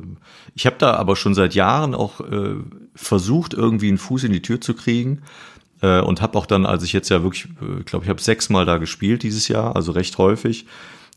ich 0.54 0.66
habe 0.66 0.78
da 0.80 0.94
aber 0.94 1.18
schon 1.18 1.34
seit 1.34 1.54
Jahren 1.54 1.94
auch 1.94 2.22
äh, 2.22 2.56
versucht, 2.96 3.54
irgendwie 3.54 3.90
einen 3.90 3.98
Fuß 3.98 4.24
in 4.24 4.32
die 4.32 4.42
Tür 4.42 4.62
zu 4.62 4.74
kriegen. 4.74 5.24
Äh, 5.82 6.00
und 6.00 6.22
habe 6.22 6.38
auch 6.38 6.46
dann, 6.46 6.66
als 6.66 6.84
ich 6.84 6.94
jetzt 6.94 7.10
ja 7.10 7.22
wirklich, 7.24 7.48
äh, 7.62 7.84
glaube 7.84 8.06
ich, 8.06 8.10
habe 8.10 8.22
sechsmal 8.22 8.66
da 8.66 8.78
gespielt 8.78 9.24
dieses 9.24 9.50
Jahr, 9.50 9.76
also 9.76 9.92
recht 9.92 10.18
häufig. 10.18 10.66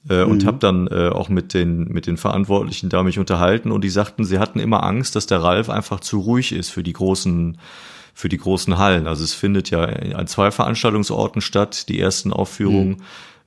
Äh, 0.09 0.25
mhm. 0.25 0.31
Und 0.31 0.47
habe 0.47 0.59
dann 0.59 0.87
äh, 0.87 1.09
auch 1.09 1.29
mit 1.29 1.55
den, 1.55 1.89
mit 1.89 2.07
den 2.07 2.17
Verantwortlichen 2.17 2.89
da 2.89 3.03
mich 3.03 3.19
unterhalten 3.19 3.71
und 3.71 3.83
die 3.83 3.91
sagten, 3.91 4.25
sie 4.25 4.39
hatten 4.39 4.59
immer 4.59 4.83
Angst, 4.83 5.17
dass 5.17 5.27
der 5.27 5.43
Ralf 5.43 5.69
einfach 5.69 6.01
zu 6.01 6.21
ruhig 6.21 6.53
ist 6.53 6.71
für 6.71 6.83
die 6.83 6.95
großen 6.95 7.59
für 8.15 8.29
die 8.29 8.39
großen 8.39 8.79
Hallen. 8.79 9.07
Also 9.07 9.23
es 9.23 9.33
findet 9.33 9.71
ja 9.71 9.85
an 9.85 10.27
zwei 10.27 10.51
Veranstaltungsorten 10.51 11.41
statt. 11.41 11.89
Die 11.89 12.01
ersten 12.01 12.33
Aufführungen 12.33 12.97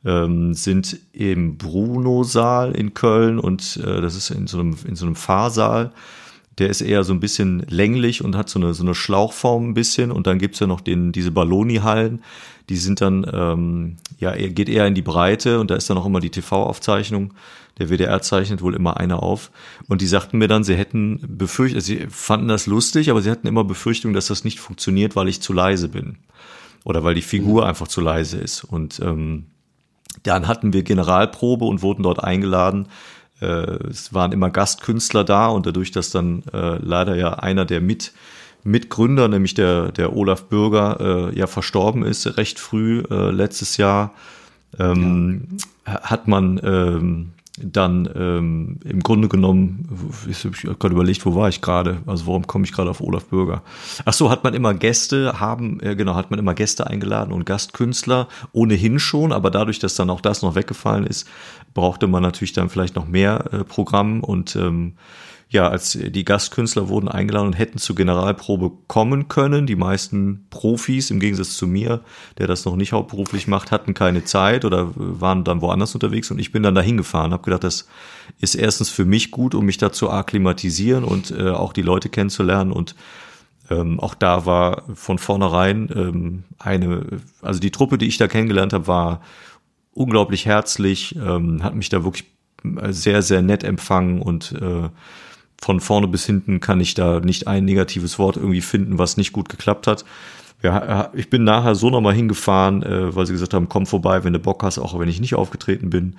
mhm. 0.03 0.09
ähm, 0.09 0.53
sind 0.53 0.97
im 1.11 1.57
Bruno-Saal 1.57 2.71
in 2.71 2.93
Köln 2.93 3.37
und 3.37 3.81
äh, 3.85 3.99
das 3.99 4.15
ist 4.15 4.29
in 4.29 4.47
so 4.47 4.61
einem, 4.61 4.77
in 4.87 4.95
so 4.95 5.05
einem 5.05 5.15
Fahrsaal. 5.15 5.91
Der 6.61 6.69
ist 6.69 6.81
eher 6.81 7.03
so 7.03 7.11
ein 7.11 7.19
bisschen 7.19 7.65
länglich 7.69 8.23
und 8.23 8.35
hat 8.35 8.47
so 8.47 8.59
eine, 8.59 8.75
so 8.75 8.83
eine 8.83 8.93
Schlauchform 8.93 9.69
ein 9.69 9.73
bisschen. 9.73 10.11
Und 10.11 10.27
dann 10.27 10.37
gibt's 10.37 10.59
ja 10.59 10.67
noch 10.67 10.79
den, 10.79 11.11
diese 11.11 11.31
Balloni-Hallen. 11.31 12.21
Die 12.69 12.77
sind 12.77 13.01
dann, 13.01 13.25
ähm, 13.33 13.97
ja, 14.19 14.35
geht 14.35 14.69
eher 14.69 14.85
in 14.85 14.93
die 14.93 15.01
Breite 15.01 15.59
und 15.59 15.71
da 15.71 15.75
ist 15.75 15.89
dann 15.89 15.97
auch 15.97 16.05
immer 16.05 16.19
die 16.19 16.29
TV-Aufzeichnung. 16.29 17.33
Der 17.79 17.89
WDR 17.89 18.21
zeichnet 18.21 18.61
wohl 18.61 18.75
immer 18.75 18.97
eine 18.97 19.23
auf. 19.23 19.49
Und 19.87 20.01
die 20.01 20.05
sagten 20.05 20.37
mir 20.37 20.47
dann, 20.47 20.63
sie 20.63 20.75
hätten 20.75 21.19
befürchtet, 21.27 21.81
sie 21.81 22.05
fanden 22.11 22.47
das 22.47 22.67
lustig, 22.67 23.09
aber 23.09 23.23
sie 23.23 23.31
hatten 23.31 23.47
immer 23.47 23.63
Befürchtung, 23.63 24.13
dass 24.13 24.27
das 24.27 24.43
nicht 24.43 24.59
funktioniert, 24.59 25.15
weil 25.15 25.29
ich 25.29 25.41
zu 25.41 25.53
leise 25.53 25.89
bin. 25.89 26.19
Oder 26.83 27.03
weil 27.03 27.15
die 27.15 27.23
Figur 27.23 27.63
mhm. 27.63 27.69
einfach 27.69 27.87
zu 27.87 28.01
leise 28.01 28.37
ist. 28.37 28.63
Und 28.63 28.99
ähm, 28.99 29.47
dann 30.21 30.47
hatten 30.47 30.73
wir 30.73 30.83
Generalprobe 30.83 31.65
und 31.65 31.81
wurden 31.81 32.03
dort 32.03 32.23
eingeladen. 32.23 32.87
Äh, 33.41 33.87
es 33.89 34.13
waren 34.13 34.31
immer 34.31 34.49
Gastkünstler 34.49 35.23
da 35.23 35.47
und 35.47 35.65
dadurch, 35.65 35.91
dass 35.91 36.11
dann 36.11 36.43
äh, 36.53 36.77
leider 36.77 37.15
ja 37.15 37.33
einer 37.33 37.65
der 37.65 37.81
mit 37.81 38.13
Mitgründer, 38.63 39.27
nämlich 39.27 39.55
der, 39.55 39.91
der 39.91 40.15
Olaf 40.15 40.43
Bürger, 40.43 41.31
äh, 41.31 41.37
ja 41.37 41.47
verstorben 41.47 42.03
ist, 42.03 42.37
recht 42.37 42.59
früh 42.59 43.03
äh, 43.09 43.31
letztes 43.31 43.77
Jahr, 43.77 44.13
ähm, 44.79 45.47
ja. 45.87 46.01
hat 46.01 46.27
man 46.27 46.59
ähm, 46.63 47.31
dann 47.63 48.09
ähm, 48.15 48.79
im 48.83 49.01
Grunde 49.01 49.27
genommen, 49.27 49.87
ich 50.29 50.43
habe 50.43 50.75
gerade 50.75 50.93
überlegt, 50.93 51.25
wo 51.25 51.35
war 51.35 51.49
ich 51.49 51.61
gerade? 51.61 51.97
Also 52.05 52.27
warum 52.27 52.47
komme 52.47 52.65
ich 52.65 52.71
gerade 52.71 52.89
auf 52.89 53.01
Olaf 53.01 53.25
Bürger? 53.25 53.61
Ach 54.05 54.13
so, 54.13 54.29
hat 54.29 54.43
man 54.43 54.53
immer 54.53 54.73
Gäste 54.73 55.39
haben, 55.39 55.79
äh, 55.81 55.95
genau, 55.95 56.15
hat 56.15 56.31
man 56.31 56.39
immer 56.39 56.53
Gäste 56.53 56.87
eingeladen 56.87 57.31
und 57.31 57.45
Gastkünstler 57.45 58.27
ohnehin 58.51 58.99
schon, 58.99 59.31
aber 59.31 59.51
dadurch, 59.51 59.79
dass 59.79 59.95
dann 59.95 60.09
auch 60.09 60.21
das 60.21 60.41
noch 60.41 60.55
weggefallen 60.55 61.05
ist, 61.05 61.27
brauchte 61.73 62.07
man 62.07 62.23
natürlich 62.23 62.53
dann 62.53 62.69
vielleicht 62.69 62.95
noch 62.95 63.07
mehr 63.07 63.45
äh, 63.51 63.63
Programm 63.63 64.23
und 64.23 64.55
ähm, 64.55 64.93
ja, 65.51 65.67
als 65.67 65.99
die 66.01 66.23
Gastkünstler 66.23 66.87
wurden 66.87 67.09
eingeladen 67.09 67.47
und 67.47 67.59
hätten 67.59 67.77
zur 67.77 67.97
Generalprobe 67.97 68.71
kommen 68.87 69.27
können. 69.27 69.67
Die 69.67 69.75
meisten 69.75 70.47
Profis, 70.49 71.11
im 71.11 71.19
Gegensatz 71.19 71.57
zu 71.57 71.67
mir, 71.67 71.99
der 72.37 72.47
das 72.47 72.63
noch 72.63 72.77
nicht 72.77 72.93
hauptberuflich 72.93 73.47
macht, 73.47 73.69
hatten 73.69 73.93
keine 73.93 74.23
Zeit 74.23 74.63
oder 74.63 74.91
waren 74.95 75.43
dann 75.43 75.61
woanders 75.61 75.93
unterwegs 75.93 76.31
und 76.31 76.39
ich 76.39 76.53
bin 76.53 76.63
dann 76.63 76.73
dahin 76.73 76.95
gefahren, 76.95 77.33
habe 77.33 77.43
gedacht, 77.43 77.65
das 77.65 77.89
ist 78.39 78.55
erstens 78.55 78.89
für 78.89 79.03
mich 79.03 79.29
gut, 79.29 79.53
um 79.53 79.65
mich 79.65 79.77
da 79.77 79.91
zu 79.91 80.09
akklimatisieren 80.09 81.03
und 81.03 81.31
äh, 81.31 81.49
auch 81.49 81.73
die 81.73 81.81
Leute 81.81 82.07
kennenzulernen 82.07 82.71
und 82.71 82.95
ähm, 83.69 83.99
auch 83.99 84.15
da 84.15 84.45
war 84.45 84.83
von 84.93 85.17
vornherein 85.17 85.89
ähm, 85.93 86.43
eine, 86.59 87.05
also 87.41 87.59
die 87.59 87.71
Truppe, 87.71 87.97
die 87.97 88.07
ich 88.07 88.17
da 88.17 88.29
kennengelernt 88.29 88.71
habe, 88.71 88.87
war 88.87 89.21
unglaublich 89.91 90.45
herzlich, 90.45 91.13
ähm, 91.17 91.61
hat 91.61 91.75
mich 91.75 91.89
da 91.89 92.05
wirklich 92.05 92.31
sehr, 92.89 93.21
sehr 93.21 93.41
nett 93.41 93.65
empfangen 93.65 94.21
und 94.21 94.53
äh, 94.53 94.89
von 95.61 95.79
vorne 95.79 96.07
bis 96.07 96.25
hinten 96.25 96.59
kann 96.59 96.81
ich 96.81 96.95
da 96.95 97.19
nicht 97.19 97.47
ein 97.47 97.65
negatives 97.65 98.17
Wort 98.17 98.35
irgendwie 98.35 98.61
finden, 98.61 98.97
was 98.97 99.15
nicht 99.15 99.31
gut 99.31 99.47
geklappt 99.47 99.87
hat. 99.87 100.03
Ja, 100.63 101.09
ich 101.13 101.29
bin 101.29 101.43
nachher 101.43 101.75
so 101.75 101.89
nochmal 101.89 102.13
hingefahren, 102.13 102.83
äh, 102.83 103.15
weil 103.15 103.25
sie 103.25 103.33
gesagt 103.33 103.53
haben, 103.53 103.69
komm 103.69 103.85
vorbei, 103.85 104.23
wenn 104.23 104.33
du 104.33 104.39
Bock 104.39 104.63
hast, 104.63 104.77
auch 104.77 104.97
wenn 104.99 105.09
ich 105.09 105.19
nicht 105.19 105.35
aufgetreten 105.35 105.89
bin. 105.89 106.15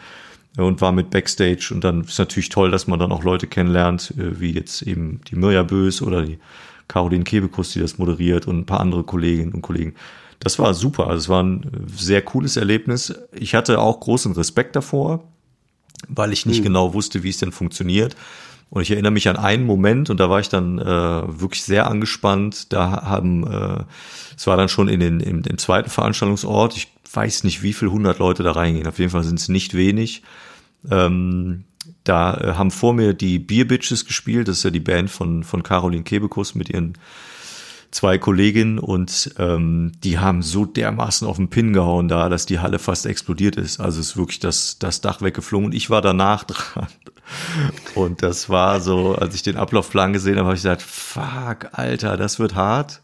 Äh, 0.57 0.63
und 0.63 0.81
war 0.81 0.93
mit 0.93 1.11
Backstage. 1.11 1.71
Und 1.73 1.85
dann 1.85 2.03
ist 2.03 2.19
natürlich 2.19 2.49
toll, 2.49 2.71
dass 2.71 2.87
man 2.87 2.99
dann 2.99 3.13
auch 3.13 3.25
Leute 3.25 3.47
kennenlernt, 3.47 4.15
äh, 4.19 4.41
wie 4.41 4.53
jetzt 4.53 4.83
eben 4.83 5.21
die 5.29 5.37
Mirja 5.37 5.63
Bös 5.63 6.03
oder 6.03 6.23
die 6.23 6.39
Caroline 6.89 7.25
Kebekus, 7.25 7.73
die 7.73 7.81
das 7.81 7.99
moderiert 7.99 8.47
und 8.47 8.59
ein 8.59 8.67
paar 8.67 8.81
andere 8.81 9.05
Kolleginnen 9.05 9.53
und 9.53 9.63
Kollegen. 9.63 9.95
Das 10.41 10.59
war 10.59 10.75
super. 10.75 11.07
Also 11.07 11.19
es 11.19 11.29
war 11.29 11.43
ein 11.43 11.87
sehr 11.95 12.23
cooles 12.23 12.57
Erlebnis. 12.57 13.15
Ich 13.33 13.55
hatte 13.55 13.79
auch 13.79 14.01
großen 14.01 14.33
Respekt 14.33 14.75
davor, 14.75 15.23
weil 16.09 16.33
ich 16.33 16.47
nicht 16.47 16.61
mhm. 16.61 16.65
genau 16.65 16.95
wusste, 16.95 17.23
wie 17.23 17.29
es 17.31 17.39
denn 17.39 17.53
funktioniert. 17.53 18.17
Und 18.73 18.81
ich 18.81 18.91
erinnere 18.91 19.13
mich 19.13 19.29
an 19.29 19.37
einen 19.37 19.67
Moment 19.67 20.09
und 20.09 20.19
da 20.19 20.31
war 20.31 20.41
ich 20.41 20.49
dann 20.49 20.79
äh, 20.79 20.85
wirklich 20.85 21.63
sehr 21.63 21.91
angespannt. 21.91 22.73
Da 22.73 23.03
haben, 23.03 23.47
äh, 23.47 23.85
es 24.35 24.47
war 24.47 24.57
dann 24.57 24.71
schon 24.71 24.89
in 24.89 24.99
den, 24.99 25.21
im, 25.21 25.43
im 25.43 25.59
zweiten 25.59 25.91
Veranstaltungsort. 25.91 26.75
Ich 26.79 26.89
weiß 27.13 27.45
nicht, 27.45 27.63
wie 27.63 27.75
viel 27.75 27.89
hundert 27.89 28.19
Leute 28.19 28.43
da 28.43 28.53
reingehen. 28.53 28.87
Auf 28.87 28.99
jeden 28.99 29.11
Fall 29.11 29.25
sind 29.25 29.39
es 29.39 29.51
nicht 29.51 29.75
wenig. 29.75 30.23
Ähm, 30.91 31.65
da 32.05 32.35
äh, 32.35 32.55
haben 32.55 32.71
vor 32.71 32.95
mir 32.95 33.13
die 33.13 33.39
Beer 33.39 33.67
Bitches 33.67 34.07
gespielt, 34.07 34.49
das 34.49 34.57
ist 34.57 34.63
ja 34.63 34.71
die 34.71 34.81
Band 34.81 35.11
von, 35.11 35.45
von 35.45 35.63
Caroline 35.63 36.05
Kebekus 36.05 36.55
mit 36.55 36.71
ihren 36.71 36.95
zwei 37.91 38.17
Kolleginnen 38.17 38.79
und 38.79 39.35
ähm, 39.39 39.93
die 40.03 40.19
haben 40.19 40.41
so 40.41 40.65
dermaßen 40.65 41.29
auf 41.29 41.37
den 41.37 41.51
Pin 41.51 41.75
gehauen 41.75 42.09
da, 42.09 42.31
dass 42.31 42.47
die 42.47 42.61
Halle 42.61 42.79
fast 42.79 43.05
explodiert 43.05 43.57
ist. 43.57 43.81
Also 43.81 44.01
ist 44.01 44.17
wirklich 44.17 44.41
das, 44.41 44.79
das 44.79 45.03
Dach 45.03 45.21
weggeflogen 45.21 45.67
und 45.67 45.75
ich 45.75 45.91
war 45.91 46.01
danach 46.01 46.45
dran. 46.45 46.87
Und 47.95 48.23
das 48.23 48.49
war 48.49 48.81
so, 48.81 49.15
als 49.15 49.35
ich 49.35 49.43
den 49.43 49.57
Ablaufplan 49.57 50.13
gesehen 50.13 50.37
habe, 50.37 50.47
habe 50.47 50.57
ich 50.57 50.63
gesagt, 50.63 50.83
fuck, 50.83 51.69
Alter, 51.73 52.17
das 52.17 52.39
wird 52.39 52.55
hart. 52.55 53.03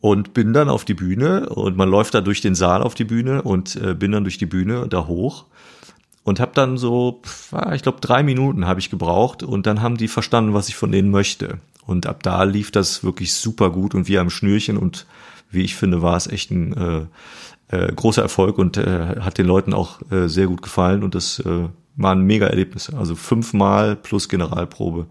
Und 0.00 0.34
bin 0.34 0.52
dann 0.52 0.68
auf 0.68 0.84
die 0.84 0.94
Bühne 0.94 1.48
und 1.48 1.76
man 1.76 1.88
läuft 1.88 2.14
da 2.14 2.20
durch 2.20 2.42
den 2.42 2.54
Saal 2.54 2.82
auf 2.82 2.94
die 2.94 3.04
Bühne 3.04 3.42
und 3.42 3.76
äh, 3.76 3.94
bin 3.94 4.12
dann 4.12 4.24
durch 4.24 4.36
die 4.36 4.46
Bühne 4.46 4.86
da 4.88 5.06
hoch 5.06 5.46
und 6.24 6.40
habe 6.40 6.52
dann 6.54 6.78
so, 6.78 7.22
ich 7.74 7.82
glaube, 7.82 8.00
drei 8.00 8.22
Minuten 8.22 8.66
habe 8.66 8.80
ich 8.80 8.90
gebraucht 8.90 9.42
und 9.42 9.66
dann 9.66 9.82
haben 9.82 9.96
die 9.96 10.08
verstanden, 10.08 10.54
was 10.54 10.68
ich 10.68 10.76
von 10.76 10.90
denen 10.90 11.10
möchte. 11.10 11.58
Und 11.86 12.06
ab 12.06 12.22
da 12.22 12.42
lief 12.44 12.70
das 12.70 13.04
wirklich 13.04 13.34
super 13.34 13.70
gut 13.70 13.94
und 13.94 14.08
wie 14.08 14.18
am 14.18 14.30
Schnürchen 14.30 14.78
und 14.78 15.06
wie 15.50 15.62
ich 15.62 15.76
finde, 15.76 16.02
war 16.02 16.16
es 16.16 16.26
echt 16.26 16.50
ein 16.50 16.72
äh, 17.70 17.76
äh, 17.76 17.92
großer 17.92 18.22
Erfolg 18.22 18.58
und 18.58 18.78
äh, 18.78 19.20
hat 19.20 19.36
den 19.38 19.46
Leuten 19.46 19.74
auch 19.74 20.00
äh, 20.10 20.28
sehr 20.28 20.46
gut 20.46 20.62
gefallen 20.62 21.02
und 21.02 21.14
das 21.14 21.40
äh, 21.40 21.68
waren 21.96 22.22
mega 22.22 22.46
Erlebnisse. 22.46 22.96
Also 22.96 23.14
fünfmal 23.14 23.96
plus 23.96 24.28
Generalprobe 24.28 25.06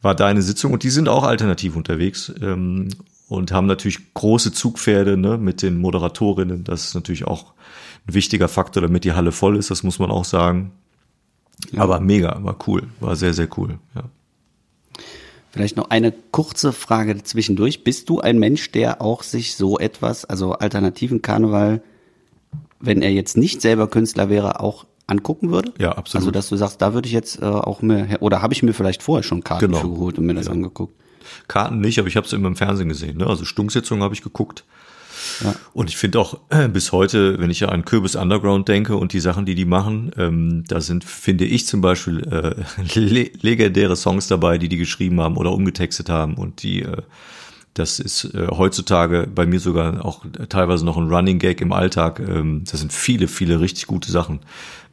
war 0.00 0.14
da 0.14 0.26
eine 0.26 0.42
Sitzung 0.42 0.72
und 0.72 0.82
die 0.82 0.90
sind 0.90 1.08
auch 1.08 1.22
alternativ 1.22 1.76
unterwegs 1.76 2.32
ähm, 2.40 2.88
und 3.28 3.52
haben 3.52 3.66
natürlich 3.66 4.14
große 4.14 4.52
Zugpferde 4.52 5.16
ne, 5.16 5.38
mit 5.38 5.62
den 5.62 5.78
Moderatorinnen. 5.78 6.64
Das 6.64 6.84
ist 6.84 6.94
natürlich 6.94 7.26
auch 7.26 7.52
ein 8.06 8.14
wichtiger 8.14 8.48
Faktor, 8.48 8.82
damit 8.82 9.04
die 9.04 9.12
Halle 9.12 9.32
voll 9.32 9.56
ist, 9.56 9.70
das 9.70 9.82
muss 9.82 9.98
man 9.98 10.10
auch 10.10 10.24
sagen. 10.24 10.72
Ja. 11.70 11.82
Aber 11.82 12.00
mega, 12.00 12.42
war 12.42 12.56
cool, 12.66 12.88
war 12.98 13.14
sehr, 13.14 13.32
sehr 13.32 13.48
cool. 13.56 13.78
Ja. 13.94 14.04
Vielleicht 15.52 15.76
noch 15.76 15.90
eine 15.90 16.12
kurze 16.30 16.72
Frage 16.72 17.22
zwischendurch. 17.22 17.84
Bist 17.84 18.08
du 18.08 18.20
ein 18.20 18.38
Mensch, 18.38 18.72
der 18.72 19.02
auch 19.02 19.22
sich 19.22 19.54
so 19.54 19.78
etwas, 19.78 20.24
also 20.24 20.54
alternativen 20.54 21.22
Karneval, 21.22 21.82
wenn 22.80 23.02
er 23.02 23.12
jetzt 23.12 23.36
nicht 23.36 23.60
selber 23.60 23.86
Künstler 23.86 24.30
wäre, 24.30 24.60
auch 24.60 24.86
angucken 25.12 25.50
würde? 25.50 25.72
Ja, 25.78 25.92
absolut. 25.92 26.22
Also, 26.22 26.30
dass 26.32 26.48
du 26.48 26.56
sagst, 26.56 26.82
da 26.82 26.94
würde 26.94 27.06
ich 27.06 27.12
jetzt 27.12 27.40
äh, 27.40 27.44
auch 27.44 27.82
mir, 27.82 28.18
oder 28.20 28.42
habe 28.42 28.52
ich 28.54 28.62
mir 28.62 28.72
vielleicht 28.72 29.02
vorher 29.02 29.22
schon 29.22 29.44
Karten 29.44 29.66
genau. 29.66 29.78
für 29.78 29.88
geholt 29.88 30.18
und 30.18 30.26
mir 30.26 30.34
das 30.34 30.46
ja. 30.46 30.52
angeguckt? 30.52 30.94
Karten 31.46 31.80
nicht, 31.80 31.98
aber 31.98 32.08
ich 32.08 32.16
habe 32.16 32.26
es 32.26 32.32
immer 32.32 32.48
im 32.48 32.56
Fernsehen 32.56 32.88
gesehen. 32.88 33.18
Ne? 33.18 33.26
Also 33.26 33.44
Stunksitzungen 33.44 34.02
habe 34.02 34.14
ich 34.14 34.22
geguckt. 34.22 34.64
Ja. 35.44 35.54
Und 35.72 35.88
ich 35.88 35.96
finde 35.96 36.18
auch 36.18 36.40
äh, 36.50 36.68
bis 36.68 36.90
heute, 36.90 37.38
wenn 37.38 37.50
ich 37.50 37.60
ja 37.60 37.68
an 37.68 37.84
Kürbis 37.84 38.16
Underground 38.16 38.68
denke 38.68 38.96
und 38.96 39.12
die 39.12 39.20
Sachen, 39.20 39.46
die 39.46 39.54
die 39.54 39.64
machen, 39.64 40.10
ähm, 40.16 40.64
da 40.66 40.80
sind, 40.80 41.04
finde 41.04 41.44
ich 41.44 41.66
zum 41.66 41.80
Beispiel 41.80 42.20
äh, 42.26 42.54
le 42.98 43.30
legendäre 43.40 43.96
Songs 43.96 44.26
dabei, 44.26 44.58
die 44.58 44.68
die 44.68 44.78
geschrieben 44.78 45.20
haben 45.20 45.36
oder 45.36 45.52
umgetextet 45.52 46.08
haben 46.08 46.34
und 46.34 46.62
die 46.62 46.82
äh, 46.82 47.02
das 47.74 48.00
ist 48.00 48.24
äh, 48.34 48.48
heutzutage 48.50 49.26
bei 49.34 49.46
mir 49.46 49.58
sogar 49.58 50.04
auch 50.04 50.24
teilweise 50.50 50.84
noch 50.84 50.98
ein 50.98 51.08
Running 51.08 51.38
Gag 51.38 51.60
im 51.62 51.72
Alltag. 51.72 52.20
Ähm, 52.20 52.64
das 52.70 52.80
sind 52.80 52.92
viele, 52.92 53.28
viele 53.28 53.60
richtig 53.60 53.86
gute 53.86 54.12
Sachen, 54.12 54.40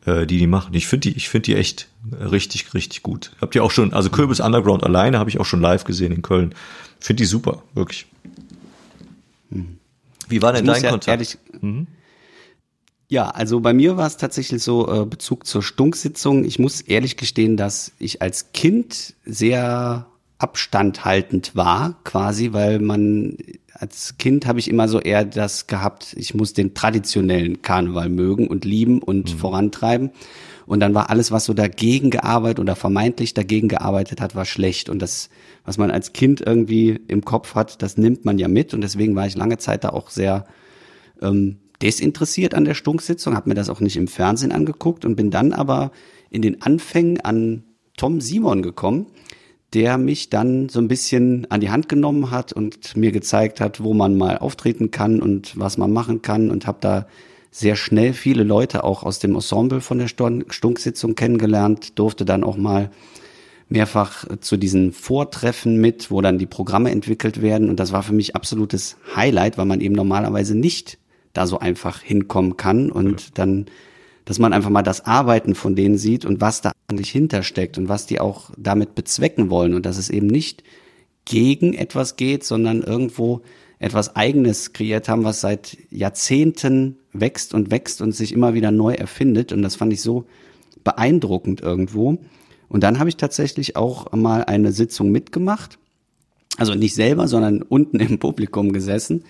äh, 0.06 0.25
die 0.25 0.38
die 0.38 0.48
machen. 0.48 0.74
Ich 0.74 0.88
finde 0.88 1.10
die, 1.10 1.18
ich 1.18 1.29
finde 1.29 1.46
die 1.46 1.56
echt 1.56 1.88
richtig, 2.12 2.74
richtig 2.74 3.03
gut. 3.03 3.32
Habt 3.41 3.56
ihr 3.56 3.63
auch 3.63 3.72
schon, 3.72 3.94
also 3.94 4.10
Kürbis 4.10 4.39
Underground 4.39 4.84
alleine 4.84 5.20
habe 5.20 5.29
ich 5.29 5.39
auch 5.39 5.46
schon 5.46 5.62
live 5.62 5.84
gesehen 5.84 6.12
in 6.12 6.22
Köln. 6.22 6.56
Finde 7.00 7.24
die 7.24 7.27
super, 7.27 7.63
wirklich. 7.74 8.06
Mhm. 9.50 9.77
Wie 10.27 10.41
war 10.41 10.53
denn 10.53 10.65
dein 10.65 10.84
ja 10.84 10.89
Kontakt? 10.91 11.08
Ehrlich, 11.08 11.38
mhm. 11.62 11.88
Ja, 13.12 13.29
also 13.29 13.60
bei 13.60 13.74
mir 13.74 13.98
war 13.98 14.06
es 14.06 14.18
tatsächlich 14.18 14.62
so 14.62 15.01
äh, 15.01 15.06
Bezug 15.06 15.48
zur 15.48 15.63
Stunksitzung. 15.63 16.46
Ich 16.46 16.60
muss 16.60 16.82
ehrlich 16.82 17.18
gestehen, 17.18 17.58
dass 17.58 17.91
ich 17.98 18.22
als 18.22 18.51
Kind 18.53 19.15
sehr 19.25 20.06
abstandhaltend 20.38 21.56
war, 21.56 22.00
quasi, 22.03 22.53
weil 22.53 22.79
man 22.79 23.36
als 23.80 24.18
Kind 24.18 24.46
habe 24.46 24.60
ich 24.60 24.70
immer 24.70 24.90
so 24.90 25.00
eher 25.00 25.24
das 25.24 25.68
gehabt, 25.68 26.14
ich 26.18 26.34
muss 26.34 26.54
den 26.54 26.74
traditionellen 26.74 27.62
Karneval 27.62 28.10
mögen 28.10 28.48
und 28.48 28.65
lieben 28.65 29.02
und 29.02 29.34
mhm. 29.34 29.38
vorantreiben. 29.38 30.12
Und 30.65 30.82
dann 30.82 30.94
war 30.94 31.10
alles, 31.10 31.32
was 31.32 31.46
so 31.46 31.54
dagegen 31.54 32.10
gearbeitet 32.10 32.60
oder 32.60 32.76
vermeintlich 32.76 33.34
dagegen 33.34 33.70
gearbeitet 33.70 34.20
hat, 34.22 34.36
war 34.36 34.46
schlecht. 34.46 34.89
Und 34.89 35.02
das, 35.02 35.30
was 35.63 35.78
man 35.78 35.92
als 35.92 36.13
Kind 36.13 36.42
irgendwie 36.46 37.00
im 37.08 37.24
Kopf 37.24 37.56
hat, 37.56 37.82
das 37.82 37.98
nimmt 37.98 38.26
man 38.26 38.38
ja 38.38 38.48
mit. 38.48 38.74
Und 38.74 38.82
deswegen 38.82 39.15
war 39.15 39.26
ich 39.26 39.36
lange 39.36 39.58
Zeit 39.58 39.86
da 39.86 39.89
auch 39.89 40.10
sehr 40.10 40.46
ähm, 41.22 41.58
desinteressiert 41.82 42.54
an 42.54 42.65
der 42.65 42.74
Stunksitzung, 42.74 43.36
habe 43.36 43.50
mir 43.50 43.56
das 43.56 43.70
auch 43.70 43.80
nicht 43.80 43.96
im 43.96 44.08
Fernsehen 44.08 44.52
angeguckt 44.52 45.06
und 45.06 45.15
bin 45.15 45.32
dann 45.32 45.54
aber 45.54 45.92
in 46.30 46.42
den 46.42 46.62
Anfängen 46.62 47.22
an 47.22 47.63
Tom 47.96 48.20
Simon 48.22 48.62
gekommen, 48.62 49.08
der 49.73 49.97
mich 49.97 50.29
dann 50.29 50.69
so 50.69 50.79
ein 50.79 50.88
bisschen 50.88 51.45
an 51.49 51.62
die 51.62 51.69
Hand 51.69 51.89
genommen 51.89 52.32
hat 52.32 52.53
und 52.53 52.97
mir 52.97 53.12
gezeigt 53.12 53.62
hat, 53.62 53.84
wo 53.84 53.93
man 53.93 54.17
mal 54.17 54.38
auftreten 54.38 54.91
kann 54.91 55.21
und 55.21 55.58
was 55.60 55.77
man 55.77 55.91
machen 55.91 56.21
kann 56.21 56.49
und 56.49 56.65
habe 56.65 56.79
da 56.82 57.08
sehr 57.51 57.75
schnell 57.75 58.13
viele 58.13 58.43
Leute 58.43 58.84
auch 58.84 59.03
aus 59.03 59.19
dem 59.19 59.36
Ensemble 59.36 59.82
von 59.82 59.99
der 59.99 60.08
Stunksitzung 60.08 61.15
kennengelernt, 61.15 61.97
durfte 61.97 62.25
dann 62.25 62.43
auch 62.43 62.58
mal 62.58 62.91
mehrfach 63.69 64.25
zu 64.39 64.58
diesen 64.58 64.91
Vortreffen 64.91 65.79
mit, 65.79 66.10
wo 66.10 66.21
dann 66.21 66.39
die 66.39 66.47
Programme 66.47 66.91
entwickelt 66.91 67.41
werden. 67.41 67.69
Und 67.69 67.79
das 67.79 67.91
war 67.91 68.03
für 68.03 68.13
mich 68.13 68.36
absolutes 68.36 68.97
Highlight, 69.15 69.58
weil 69.58 69.65
man 69.65 69.82
eben 69.82 69.95
normalerweise 69.95 70.55
nicht 70.55 70.97
da 71.34 71.45
so 71.45 71.60
einfach 71.60 72.01
hinkommen 72.01 72.58
kann 72.58 72.91
und 72.91 73.21
ja. 73.21 73.27
dann, 73.36 73.65
dass 74.30 74.38
man 74.38 74.54
einfach 74.54 74.70
mal 74.70 74.84
das 74.84 75.08
Arbeiten 75.08 75.56
von 75.56 75.76
denen 75.76 75.98
sieht 75.98 76.24
und 76.24 76.39
was 76.39 76.62
da 76.62 76.72
eigentlich 76.88 77.10
hintersteckt 77.10 77.80
und 77.80 77.89
was 77.89 78.06
die 78.06 78.20
auch 78.20 78.52
damit 78.58 78.94
bezwecken 78.94 79.50
wollen 79.50 79.74
und 79.74 79.88
dass 79.88 79.98
es 79.98 80.12
eben 80.12 80.28
nicht 80.28 80.63
gegen 81.26 81.74
etwas 81.74 82.15
geht, 82.15 82.44
sondern 82.44 82.84
irgendwo 82.84 83.42
etwas 83.80 84.15
Eigenes 84.15 84.72
kreiert 84.72 85.10
haben, 85.10 85.24
was 85.24 85.42
seit 85.42 85.80
Jahrzehnten 85.89 86.98
wächst 87.12 87.56
und 87.56 87.72
wächst 87.72 88.04
und 88.04 88.12
sich 88.12 88.32
immer 88.32 88.54
wieder 88.54 88.70
neu 88.70 88.94
erfindet. 88.94 89.52
Und 89.52 89.63
das 89.63 89.76
fand 89.76 89.94
ich 89.94 90.04
so 90.04 90.26
beeindruckend 90.84 91.62
irgendwo. 91.62 92.20
Und 92.68 92.84
dann 92.84 93.00
habe 93.00 93.10
ich 93.10 93.18
tatsächlich 93.18 93.78
auch 93.78 94.12
mal 94.12 94.44
eine 94.44 94.72
Sitzung 94.74 95.12
mitgemacht. 95.12 95.80
Also 96.58 96.76
nicht 96.76 96.94
selber, 96.94 97.28
sondern 97.28 97.63
unten 97.63 98.00
im 98.00 98.20
Publikum 98.20 98.74
gesessen. 98.74 99.24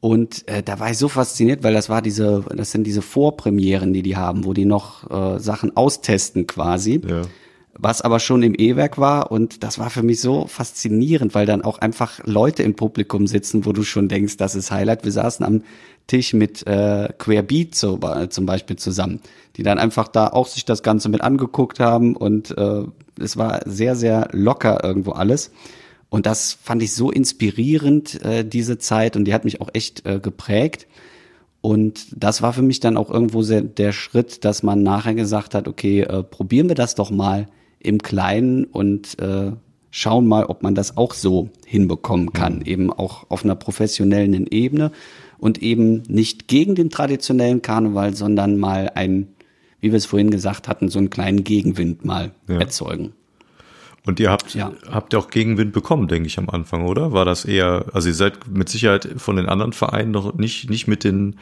Und 0.00 0.48
äh, 0.48 0.62
da 0.62 0.80
war 0.80 0.90
ich 0.90 0.98
so 0.98 1.08
fasziniert, 1.08 1.62
weil 1.62 1.74
das 1.74 1.88
war 1.90 2.00
diese, 2.00 2.44
das 2.54 2.70
sind 2.70 2.84
diese 2.84 3.02
Vorpremieren, 3.02 3.92
die 3.92 4.02
die 4.02 4.16
haben, 4.16 4.44
wo 4.44 4.54
die 4.54 4.64
noch 4.64 5.10
äh, 5.10 5.38
Sachen 5.38 5.76
austesten 5.76 6.46
quasi. 6.46 7.00
Ja 7.06 7.22
was 7.82 8.02
aber 8.02 8.20
schon 8.20 8.42
im 8.42 8.54
E-Werk 8.56 8.98
war 8.98 9.32
und 9.32 9.62
das 9.62 9.78
war 9.78 9.90
für 9.90 10.02
mich 10.02 10.20
so 10.20 10.46
faszinierend, 10.46 11.34
weil 11.34 11.46
dann 11.46 11.62
auch 11.62 11.78
einfach 11.78 12.20
Leute 12.24 12.62
im 12.62 12.74
Publikum 12.74 13.26
sitzen, 13.26 13.64
wo 13.64 13.72
du 13.72 13.82
schon 13.82 14.08
denkst, 14.08 14.36
das 14.36 14.54
ist 14.54 14.70
Highlight. 14.70 15.04
Wir 15.04 15.12
saßen 15.12 15.44
am 15.46 15.62
Tisch 16.06 16.34
mit 16.34 16.66
äh, 16.66 17.08
Querbeat 17.16 17.74
so, 17.74 17.98
äh, 18.02 18.28
zum 18.28 18.44
Beispiel 18.44 18.76
zusammen, 18.76 19.20
die 19.56 19.62
dann 19.62 19.78
einfach 19.78 20.08
da 20.08 20.28
auch 20.28 20.46
sich 20.46 20.64
das 20.64 20.82
Ganze 20.82 21.08
mit 21.08 21.22
angeguckt 21.22 21.80
haben 21.80 22.16
und 22.16 22.56
äh, 22.56 22.84
es 23.18 23.36
war 23.36 23.60
sehr, 23.64 23.96
sehr 23.96 24.28
locker 24.32 24.82
irgendwo 24.84 25.12
alles. 25.12 25.50
Und 26.10 26.26
das 26.26 26.58
fand 26.60 26.82
ich 26.82 26.92
so 26.92 27.10
inspirierend, 27.10 28.22
äh, 28.24 28.44
diese 28.44 28.78
Zeit, 28.78 29.16
und 29.16 29.24
die 29.24 29.32
hat 29.32 29.44
mich 29.44 29.60
auch 29.60 29.70
echt 29.72 30.04
äh, 30.06 30.18
geprägt. 30.18 30.86
Und 31.62 32.06
das 32.16 32.42
war 32.42 32.52
für 32.52 32.62
mich 32.62 32.80
dann 32.80 32.96
auch 32.96 33.10
irgendwo 33.10 33.42
sehr 33.42 33.62
der 33.62 33.92
Schritt, 33.92 34.44
dass 34.44 34.62
man 34.62 34.82
nachher 34.82 35.14
gesagt 35.14 35.54
hat, 35.54 35.68
okay, 35.68 36.00
äh, 36.02 36.22
probieren 36.22 36.68
wir 36.68 36.74
das 36.74 36.94
doch 36.94 37.10
mal 37.10 37.46
im 37.78 37.98
Kleinen 37.98 38.64
und 38.64 39.18
äh, 39.20 39.52
schauen 39.90 40.26
mal, 40.26 40.44
ob 40.44 40.62
man 40.62 40.74
das 40.74 40.96
auch 40.96 41.14
so 41.14 41.50
hinbekommen 41.66 42.32
kann, 42.32 42.56
mhm. 42.56 42.66
eben 42.66 42.92
auch 42.92 43.30
auf 43.30 43.44
einer 43.44 43.56
professionellen 43.56 44.46
Ebene 44.46 44.90
und 45.38 45.62
eben 45.62 46.02
nicht 46.08 46.48
gegen 46.48 46.74
den 46.74 46.90
traditionellen 46.90 47.62
Karneval, 47.62 48.14
sondern 48.14 48.58
mal 48.58 48.90
ein, 48.94 49.28
wie 49.80 49.90
wir 49.90 49.96
es 49.96 50.06
vorhin 50.06 50.30
gesagt 50.30 50.68
hatten, 50.68 50.88
so 50.88 50.98
einen 50.98 51.10
kleinen 51.10 51.44
Gegenwind 51.44 52.04
mal 52.04 52.32
ja. 52.48 52.58
erzeugen. 52.58 53.12
Und 54.06 54.18
ihr 54.18 54.30
habt, 54.30 54.54
ja. 54.54 54.72
habt 54.90 55.14
auch 55.14 55.28
Gegenwind 55.28 55.72
bekommen, 55.72 56.08
denke 56.08 56.26
ich, 56.26 56.38
am 56.38 56.48
Anfang, 56.48 56.86
oder? 56.86 57.12
War 57.12 57.24
das 57.24 57.44
eher, 57.44 57.84
also 57.92 58.08
ihr 58.08 58.14
seid 58.14 58.48
mit 58.48 58.68
Sicherheit 58.68 59.08
von 59.16 59.36
den 59.36 59.46
anderen 59.46 59.72
Vereinen 59.72 60.10
noch 60.10 60.34
nicht, 60.34 60.70
nicht 60.70 60.88
mit 60.88 61.04
den, 61.04 61.36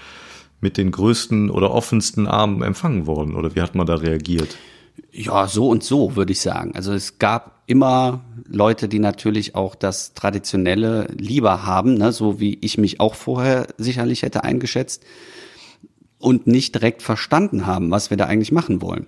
mit 0.61 0.77
den 0.77 0.91
größten 0.91 1.51
oder 1.51 1.71
offensten 1.71 2.27
Armen 2.27 2.63
empfangen 2.63 3.07
worden, 3.07 3.37
oder 3.37 3.55
wie 3.55 3.63
hat 3.63 3.75
man 3.75 3.87
da 3.87 3.95
reagiert? 3.95 4.57
Ja, 5.13 5.47
so 5.47 5.69
und 5.69 5.85
so, 5.85 6.17
würde 6.17 6.33
ich 6.33 6.41
sagen. 6.41 6.73
Also 6.75 6.93
es 6.93 7.19
gab 7.19 7.63
immer 7.67 8.25
Leute, 8.49 8.89
die 8.89 8.99
natürlich 8.99 9.55
auch 9.55 9.75
das 9.75 10.15
Traditionelle 10.15 11.07
lieber 11.17 11.65
haben, 11.65 11.95
ne, 11.95 12.13
so 12.13 12.41
wie 12.41 12.59
ich 12.61 12.79
mich 12.79 12.99
auch 12.99 13.15
vorher 13.15 13.69
sicherlich 13.79 14.23
hätte 14.23 14.43
eingeschätzt 14.43 15.05
und 16.19 16.47
nicht 16.47 16.75
direkt 16.75 17.03
verstanden 17.03 17.67
haben, 17.67 17.91
was 17.91 18.11
wir 18.11 18.17
da 18.17 18.25
eigentlich 18.25 18.53
machen 18.53 18.83
wollen. 18.83 19.07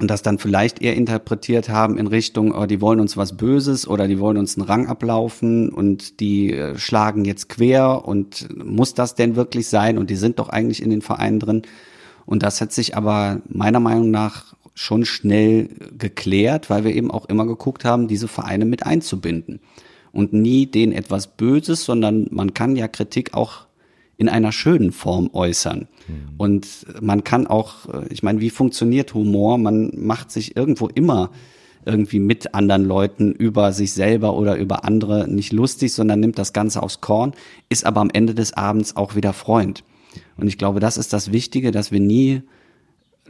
Und 0.00 0.08
das 0.10 0.22
dann 0.22 0.38
vielleicht 0.38 0.80
eher 0.80 0.94
interpretiert 0.94 1.68
haben 1.68 1.98
in 1.98 2.06
Richtung, 2.06 2.54
oh, 2.54 2.66
die 2.66 2.80
wollen 2.80 3.00
uns 3.00 3.16
was 3.16 3.36
Böses 3.36 3.88
oder 3.88 4.06
die 4.06 4.20
wollen 4.20 4.36
uns 4.36 4.56
einen 4.56 4.66
Rang 4.66 4.86
ablaufen 4.86 5.70
und 5.70 6.20
die 6.20 6.52
äh, 6.52 6.78
schlagen 6.78 7.24
jetzt 7.24 7.48
quer 7.48 8.06
und 8.06 8.48
muss 8.64 8.94
das 8.94 9.16
denn 9.16 9.34
wirklich 9.34 9.66
sein? 9.66 9.98
Und 9.98 10.10
die 10.10 10.16
sind 10.16 10.38
doch 10.38 10.50
eigentlich 10.50 10.82
in 10.82 10.90
den 10.90 11.02
Vereinen 11.02 11.40
drin. 11.40 11.62
Und 12.26 12.44
das 12.44 12.60
hat 12.60 12.72
sich 12.72 12.96
aber 12.96 13.40
meiner 13.48 13.80
Meinung 13.80 14.10
nach 14.10 14.54
schon 14.74 15.04
schnell 15.04 15.70
geklärt, 15.98 16.70
weil 16.70 16.84
wir 16.84 16.94
eben 16.94 17.10
auch 17.10 17.24
immer 17.24 17.46
geguckt 17.46 17.84
haben, 17.84 18.06
diese 18.06 18.28
Vereine 18.28 18.64
mit 18.64 18.86
einzubinden. 18.86 19.60
Und 20.12 20.32
nie 20.32 20.66
denen 20.66 20.92
etwas 20.92 21.26
Böses, 21.26 21.84
sondern 21.84 22.28
man 22.30 22.54
kann 22.54 22.76
ja 22.76 22.86
Kritik 22.86 23.34
auch 23.34 23.67
in 24.18 24.28
einer 24.28 24.52
schönen 24.52 24.92
Form 24.92 25.30
äußern. 25.32 25.88
Mhm. 26.06 26.34
Und 26.36 26.66
man 27.00 27.24
kann 27.24 27.46
auch, 27.46 27.88
äh, 27.88 28.06
ich 28.10 28.22
meine, 28.22 28.40
wie 28.40 28.50
funktioniert 28.50 29.14
Humor? 29.14 29.56
Man 29.56 29.92
macht 29.96 30.30
sich 30.30 30.56
irgendwo 30.56 30.88
immer 30.88 31.30
irgendwie 31.86 32.18
mit 32.18 32.54
anderen 32.54 32.84
Leuten 32.84 33.32
über 33.32 33.72
sich 33.72 33.92
selber 33.92 34.34
oder 34.34 34.56
über 34.56 34.84
andere 34.84 35.26
nicht 35.28 35.52
lustig, 35.52 35.94
sondern 35.94 36.20
nimmt 36.20 36.38
das 36.38 36.52
Ganze 36.52 36.82
aufs 36.82 37.00
Korn, 37.00 37.32
ist 37.70 37.86
aber 37.86 38.00
am 38.00 38.10
Ende 38.12 38.34
des 38.34 38.52
Abends 38.52 38.96
auch 38.96 39.14
wieder 39.14 39.32
Freund. 39.32 39.84
Und 40.36 40.48
ich 40.48 40.58
glaube, 40.58 40.80
das 40.80 40.98
ist 40.98 41.12
das 41.12 41.32
Wichtige, 41.32 41.70
dass 41.70 41.92
wir 41.92 42.00
nie 42.00 42.42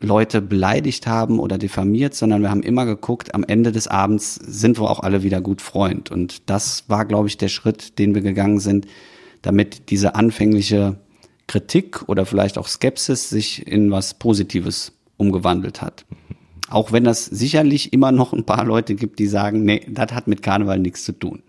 Leute 0.00 0.40
beleidigt 0.40 1.06
haben 1.06 1.38
oder 1.38 1.58
diffamiert, 1.58 2.14
sondern 2.14 2.40
wir 2.42 2.50
haben 2.50 2.62
immer 2.62 2.86
geguckt, 2.86 3.34
am 3.34 3.44
Ende 3.44 3.72
des 3.72 3.88
Abends 3.88 4.36
sind 4.36 4.80
wir 4.80 4.90
auch 4.90 5.00
alle 5.00 5.22
wieder 5.22 5.40
gut 5.40 5.60
Freund. 5.60 6.10
Und 6.10 6.48
das 6.48 6.84
war, 6.88 7.04
glaube 7.04 7.28
ich, 7.28 7.36
der 7.36 7.48
Schritt, 7.48 7.98
den 7.98 8.14
wir 8.14 8.22
gegangen 8.22 8.60
sind, 8.60 8.86
damit 9.48 9.88
diese 9.88 10.14
anfängliche 10.14 10.96
Kritik 11.46 12.06
oder 12.06 12.26
vielleicht 12.26 12.58
auch 12.58 12.68
Skepsis 12.68 13.30
sich 13.30 13.66
in 13.66 13.90
was 13.90 14.12
Positives 14.12 14.92
umgewandelt 15.16 15.80
hat. 15.80 16.04
Auch 16.68 16.92
wenn 16.92 17.02
das 17.02 17.24
sicherlich 17.24 17.94
immer 17.94 18.12
noch 18.12 18.34
ein 18.34 18.44
paar 18.44 18.66
Leute 18.66 18.94
gibt, 18.94 19.18
die 19.18 19.26
sagen, 19.26 19.64
nee, 19.64 19.86
das 19.88 20.12
hat 20.12 20.28
mit 20.28 20.42
Karneval 20.42 20.78
nichts 20.78 21.02
zu 21.02 21.12
tun. 21.12 21.42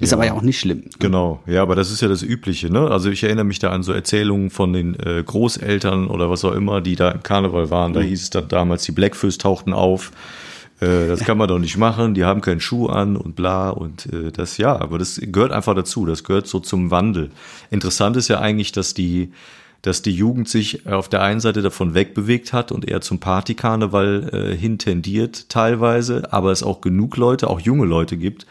Ist 0.00 0.10
ja. 0.10 0.18
aber 0.18 0.26
ja 0.26 0.34
auch 0.34 0.42
nicht 0.42 0.60
schlimm. 0.60 0.84
Genau, 0.98 1.40
ja, 1.46 1.62
aber 1.62 1.76
das 1.76 1.90
ist 1.90 2.02
ja 2.02 2.08
das 2.08 2.22
Übliche, 2.22 2.70
ne? 2.70 2.90
Also 2.90 3.08
ich 3.08 3.22
erinnere 3.22 3.46
mich 3.46 3.58
da 3.58 3.70
an 3.70 3.82
so 3.82 3.94
Erzählungen 3.94 4.50
von 4.50 4.74
den 4.74 5.00
äh, 5.00 5.22
Großeltern 5.24 6.08
oder 6.08 6.28
was 6.28 6.44
auch 6.44 6.52
immer, 6.52 6.82
die 6.82 6.94
da 6.94 7.10
im 7.10 7.22
Karneval 7.22 7.70
waren. 7.70 7.94
Da 7.94 8.00
mhm. 8.00 8.04
hieß 8.04 8.22
es 8.24 8.28
dann 8.28 8.48
damals, 8.48 8.82
die 8.82 8.92
Blackfoes 8.92 9.38
tauchten 9.38 9.72
auf. 9.72 10.12
Äh, 10.80 11.08
das 11.08 11.20
kann 11.20 11.38
man 11.38 11.48
doch 11.48 11.58
nicht 11.58 11.76
machen, 11.76 12.14
die 12.14 12.24
haben 12.24 12.40
keinen 12.40 12.60
Schuh 12.60 12.86
an 12.86 13.16
und 13.16 13.36
bla. 13.36 13.70
Und 13.70 14.06
äh, 14.12 14.32
das 14.32 14.56
ja, 14.56 14.78
aber 14.78 14.98
das 14.98 15.20
gehört 15.22 15.52
einfach 15.52 15.74
dazu, 15.74 16.06
das 16.06 16.24
gehört 16.24 16.46
so 16.46 16.60
zum 16.60 16.90
Wandel. 16.90 17.30
Interessant 17.70 18.16
ist 18.16 18.28
ja 18.28 18.40
eigentlich, 18.40 18.72
dass 18.72 18.94
die 18.94 19.32
dass 19.82 20.02
die 20.02 20.12
Jugend 20.12 20.46
sich 20.46 20.86
auf 20.86 21.08
der 21.08 21.22
einen 21.22 21.40
Seite 21.40 21.62
davon 21.62 21.94
wegbewegt 21.94 22.52
hat 22.52 22.70
und 22.70 22.86
eher 22.86 23.00
zum 23.00 23.18
Partykarneval 23.18 24.30
äh, 24.32 24.56
hintendiert 24.56 25.48
teilweise, 25.48 26.32
aber 26.32 26.52
es 26.52 26.62
auch 26.62 26.82
genug 26.82 27.16
Leute, 27.16 27.48
auch 27.48 27.60
junge 27.60 27.86
Leute 27.86 28.18
gibt, 28.18 28.46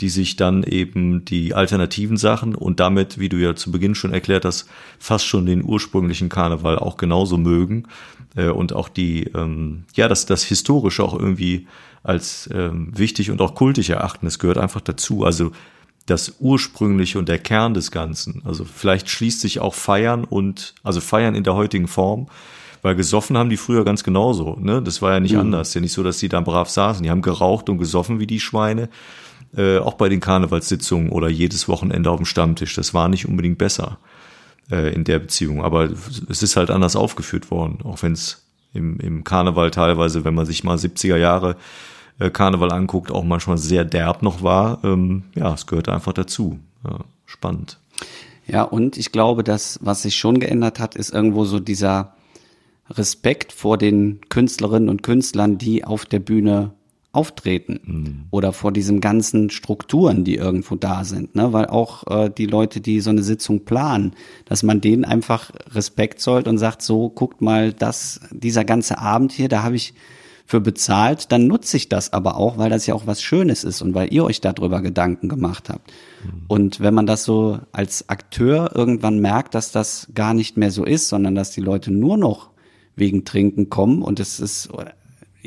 die 0.00 0.08
sich 0.08 0.36
dann 0.36 0.62
eben 0.62 1.24
die 1.24 1.54
alternativen 1.54 2.16
Sachen 2.16 2.54
und 2.54 2.80
damit, 2.80 3.18
wie 3.18 3.28
du 3.28 3.36
ja 3.36 3.56
zu 3.56 3.72
Beginn 3.72 3.94
schon 3.94 4.12
erklärt 4.12 4.44
hast, 4.44 4.68
fast 4.98 5.26
schon 5.26 5.46
den 5.46 5.64
ursprünglichen 5.64 6.28
Karneval 6.28 6.78
auch 6.78 6.96
genauso 6.96 7.36
mögen 7.36 7.84
äh, 8.36 8.48
und 8.48 8.72
auch 8.72 8.88
die, 8.88 9.24
ähm, 9.34 9.84
ja, 9.94 10.08
das, 10.08 10.26
das 10.26 10.44
Historische 10.44 11.02
auch 11.02 11.18
irgendwie 11.18 11.66
als 12.02 12.48
ähm, 12.52 12.92
wichtig 12.96 13.30
und 13.30 13.40
auch 13.40 13.54
kultig 13.54 13.90
erachten. 13.90 14.26
Es 14.26 14.38
gehört 14.38 14.58
einfach 14.58 14.80
dazu. 14.80 15.24
Also 15.24 15.50
das 16.06 16.36
Ursprüngliche 16.38 17.18
und 17.18 17.28
der 17.28 17.38
Kern 17.38 17.74
des 17.74 17.90
Ganzen. 17.90 18.42
Also 18.44 18.64
vielleicht 18.64 19.10
schließt 19.10 19.40
sich 19.40 19.60
auch 19.60 19.74
Feiern 19.74 20.24
und, 20.24 20.74
also 20.82 21.00
Feiern 21.00 21.34
in 21.34 21.44
der 21.44 21.54
heutigen 21.54 21.88
Form, 21.88 22.28
weil 22.82 22.94
gesoffen 22.94 23.36
haben 23.36 23.50
die 23.50 23.56
früher 23.56 23.84
ganz 23.84 24.04
genauso. 24.04 24.56
Ne? 24.60 24.80
Das 24.80 25.02
war 25.02 25.12
ja 25.12 25.20
nicht 25.20 25.34
mhm. 25.34 25.40
anders. 25.40 25.74
Ja 25.74 25.80
nicht 25.80 25.92
so, 25.92 26.02
dass 26.02 26.18
die 26.18 26.28
da 26.28 26.40
brav 26.40 26.70
saßen. 26.70 27.02
Die 27.02 27.10
haben 27.10 27.20
geraucht 27.20 27.68
und 27.68 27.78
gesoffen 27.78 28.20
wie 28.20 28.26
die 28.26 28.40
Schweine 28.40 28.88
äh, 29.56 29.78
auch 29.78 29.94
bei 29.94 30.08
den 30.08 30.20
Karnevalssitzungen 30.20 31.10
oder 31.10 31.28
jedes 31.28 31.68
Wochenende 31.68 32.10
auf 32.10 32.18
dem 32.18 32.26
Stammtisch. 32.26 32.74
Das 32.74 32.94
war 32.94 33.08
nicht 33.08 33.26
unbedingt 33.26 33.58
besser 33.58 33.98
äh, 34.70 34.92
in 34.92 35.04
der 35.04 35.18
Beziehung. 35.18 35.62
Aber 35.62 35.88
es 36.28 36.42
ist 36.42 36.56
halt 36.56 36.70
anders 36.70 36.96
aufgeführt 36.96 37.50
worden, 37.50 37.78
auch 37.84 38.02
wenn 38.02 38.12
es 38.12 38.44
im, 38.74 38.98
im 39.00 39.24
Karneval 39.24 39.70
teilweise, 39.70 40.24
wenn 40.24 40.34
man 40.34 40.46
sich 40.46 40.64
mal 40.64 40.76
70er 40.76 41.16
Jahre 41.16 41.56
äh, 42.18 42.30
Karneval 42.30 42.72
anguckt, 42.72 43.10
auch 43.10 43.24
manchmal 43.24 43.58
sehr 43.58 43.84
derb 43.84 44.22
noch 44.22 44.42
war. 44.42 44.80
Ähm, 44.84 45.24
ja, 45.34 45.54
es 45.54 45.66
gehört 45.66 45.88
einfach 45.88 46.12
dazu. 46.12 46.58
Ja, 46.84 47.00
spannend. 47.26 47.78
Ja, 48.46 48.62
und 48.62 48.96
ich 48.96 49.12
glaube, 49.12 49.44
dass 49.44 49.78
was 49.82 50.02
sich 50.02 50.16
schon 50.16 50.40
geändert 50.40 50.78
hat, 50.78 50.94
ist 50.94 51.12
irgendwo 51.12 51.44
so 51.44 51.60
dieser 51.60 52.14
Respekt 52.90 53.52
vor 53.52 53.76
den 53.76 54.20
Künstlerinnen 54.30 54.88
und 54.88 55.02
Künstlern, 55.02 55.58
die 55.58 55.84
auf 55.84 56.06
der 56.06 56.20
Bühne 56.20 56.72
auftreten 57.12 57.80
mhm. 57.84 58.24
oder 58.30 58.52
vor 58.52 58.70
diesen 58.70 59.00
ganzen 59.00 59.50
Strukturen, 59.50 60.24
die 60.24 60.36
irgendwo 60.36 60.76
da 60.76 61.04
sind, 61.04 61.34
ne? 61.34 61.52
weil 61.52 61.66
auch 61.66 62.06
äh, 62.06 62.30
die 62.30 62.46
Leute, 62.46 62.80
die 62.80 63.00
so 63.00 63.10
eine 63.10 63.22
Sitzung 63.22 63.64
planen, 63.64 64.12
dass 64.44 64.62
man 64.62 64.80
denen 64.80 65.04
einfach 65.04 65.50
Respekt 65.72 66.20
zollt 66.20 66.46
und 66.46 66.58
sagt, 66.58 66.82
so 66.82 67.08
guckt 67.08 67.40
mal, 67.40 67.72
das 67.72 68.20
dieser 68.30 68.64
ganze 68.64 68.98
Abend 68.98 69.32
hier, 69.32 69.48
da 69.48 69.62
habe 69.62 69.76
ich 69.76 69.94
für 70.44 70.60
bezahlt, 70.60 71.30
dann 71.30 71.46
nutze 71.46 71.76
ich 71.76 71.90
das 71.90 72.12
aber 72.14 72.36
auch, 72.36 72.56
weil 72.56 72.70
das 72.70 72.86
ja 72.86 72.94
auch 72.94 73.06
was 73.06 73.22
Schönes 73.22 73.64
ist 73.64 73.82
und 73.82 73.94
weil 73.94 74.12
ihr 74.12 74.24
euch 74.24 74.40
darüber 74.40 74.80
Gedanken 74.80 75.28
gemacht 75.28 75.68
habt. 75.68 75.92
Mhm. 76.24 76.42
Und 76.48 76.80
wenn 76.80 76.94
man 76.94 77.06
das 77.06 77.24
so 77.24 77.58
als 77.72 78.08
Akteur 78.08 78.72
irgendwann 78.74 79.18
merkt, 79.18 79.54
dass 79.54 79.72
das 79.72 80.08
gar 80.14 80.32
nicht 80.32 80.56
mehr 80.56 80.70
so 80.70 80.84
ist, 80.84 81.08
sondern 81.08 81.34
dass 81.34 81.50
die 81.50 81.60
Leute 81.60 81.90
nur 81.90 82.16
noch 82.16 82.50
wegen 82.96 83.24
Trinken 83.24 83.68
kommen 83.68 84.02
und 84.02 84.20
es 84.20 84.40
ist 84.40 84.70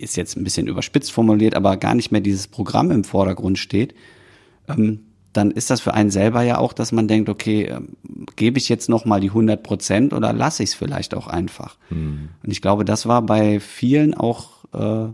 ist 0.01 0.17
jetzt 0.17 0.35
ein 0.35 0.43
bisschen 0.43 0.67
überspitzt 0.67 1.11
formuliert, 1.11 1.55
aber 1.55 1.77
gar 1.77 1.95
nicht 1.95 2.11
mehr 2.11 2.21
dieses 2.21 2.47
Programm 2.47 2.91
im 2.91 3.03
Vordergrund 3.03 3.59
steht, 3.59 3.93
ähm, 4.67 5.01
dann 5.33 5.51
ist 5.51 5.69
das 5.69 5.79
für 5.79 5.93
einen 5.93 6.11
selber 6.11 6.41
ja 6.41 6.57
auch, 6.57 6.73
dass 6.73 6.91
man 6.91 7.07
denkt, 7.07 7.29
okay, 7.29 7.63
äh, 7.63 7.81
gebe 8.35 8.57
ich 8.57 8.69
jetzt 8.69 8.89
noch 8.89 9.05
mal 9.05 9.21
die 9.21 9.29
100 9.29 9.63
Prozent 9.63 10.13
oder 10.13 10.33
lasse 10.33 10.63
ich 10.63 10.71
es 10.71 10.75
vielleicht 10.75 11.15
auch 11.15 11.27
einfach? 11.27 11.77
Mhm. 11.89 12.29
Und 12.43 12.51
ich 12.51 12.61
glaube, 12.61 12.85
das 12.85 13.05
war 13.05 13.21
bei 13.21 13.59
vielen 13.59 14.13
auch 14.13 14.65
äh, 14.73 15.13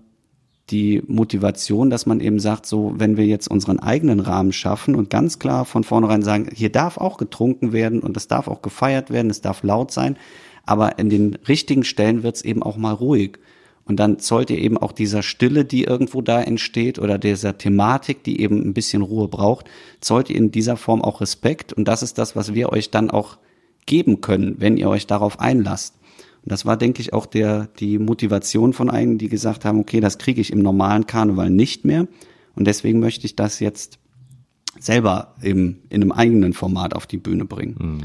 die 0.69 1.01
Motivation, 1.07 1.89
dass 1.89 2.05
man 2.05 2.19
eben 2.19 2.39
sagt, 2.39 2.65
so, 2.65 2.93
wenn 2.97 3.15
wir 3.15 3.25
jetzt 3.25 3.47
unseren 3.47 3.79
eigenen 3.79 4.19
Rahmen 4.19 4.51
schaffen 4.51 4.95
und 4.95 5.09
ganz 5.09 5.39
klar 5.39 5.65
von 5.65 5.83
vornherein 5.83 6.23
sagen, 6.23 6.49
hier 6.53 6.71
darf 6.71 6.97
auch 6.97 7.17
getrunken 7.17 7.71
werden 7.71 8.01
und 8.01 8.17
es 8.17 8.27
darf 8.27 8.47
auch 8.47 8.61
gefeiert 8.61 9.09
werden, 9.09 9.29
es 9.29 9.41
darf 9.41 9.63
laut 9.63 9.91
sein, 9.91 10.17
aber 10.65 10.99
in 10.99 11.09
den 11.09 11.35
richtigen 11.47 11.83
Stellen 11.83 12.23
wird 12.23 12.37
es 12.37 12.41
eben 12.43 12.63
auch 12.63 12.75
mal 12.75 12.91
ruhig. 12.91 13.39
Und 13.87 13.97
dann 13.97 14.19
zollt 14.19 14.49
ihr 14.49 14.57
eben 14.57 14.77
auch 14.77 14.91
dieser 14.91 15.23
Stille, 15.23 15.63
die 15.63 15.85
irgendwo 15.85 16.21
da 16.21 16.41
entsteht 16.41 16.99
oder 16.99 17.17
dieser 17.17 17.57
Thematik, 17.57 18.23
die 18.23 18.41
eben 18.41 18.61
ein 18.61 18.73
bisschen 18.73 19.01
Ruhe 19.01 19.29
braucht, 19.29 19.67
zollt 20.01 20.29
ihr 20.29 20.35
in 20.35 20.51
dieser 20.51 20.75
Form 20.75 21.01
auch 21.01 21.21
Respekt. 21.21 21.71
Und 21.71 21.87
das 21.87 22.03
ist 22.03 22.17
das, 22.17 22.35
was 22.35 22.53
wir 22.53 22.69
euch 22.69 22.91
dann 22.91 23.09
auch 23.09 23.37
geben 23.85 24.19
können, 24.19 24.55
wenn 24.59 24.75
ihr 24.75 24.89
euch 24.89 25.07
darauf 25.07 25.39
einlasst. 25.39 25.95
Und 26.43 26.51
das 26.51 26.65
war, 26.65 26.75
denke 26.75 27.01
ich, 27.01 27.13
auch 27.13 27.25
der, 27.25 27.67
die 27.79 27.97
Motivation 27.97 28.73
von 28.73 28.89
einigen, 28.89 29.17
die 29.17 29.29
gesagt 29.29 29.63
haben, 29.63 29.79
okay, 29.79 30.01
das 30.01 30.17
kriege 30.17 30.41
ich 30.41 30.51
im 30.51 30.59
normalen 30.59 31.07
Karneval 31.07 31.49
nicht 31.49 31.85
mehr. 31.85 32.07
Und 32.55 32.67
deswegen 32.67 32.99
möchte 32.99 33.25
ich 33.25 33.35
das 33.35 33.59
jetzt 33.59 33.99
selber 34.79 35.35
im, 35.41 35.77
in 35.89 36.01
einem 36.01 36.11
eigenen 36.11 36.53
Format 36.53 36.93
auf 36.93 37.07
die 37.07 37.17
Bühne 37.17 37.45
bringen. 37.45 37.75
Mhm. 37.79 38.01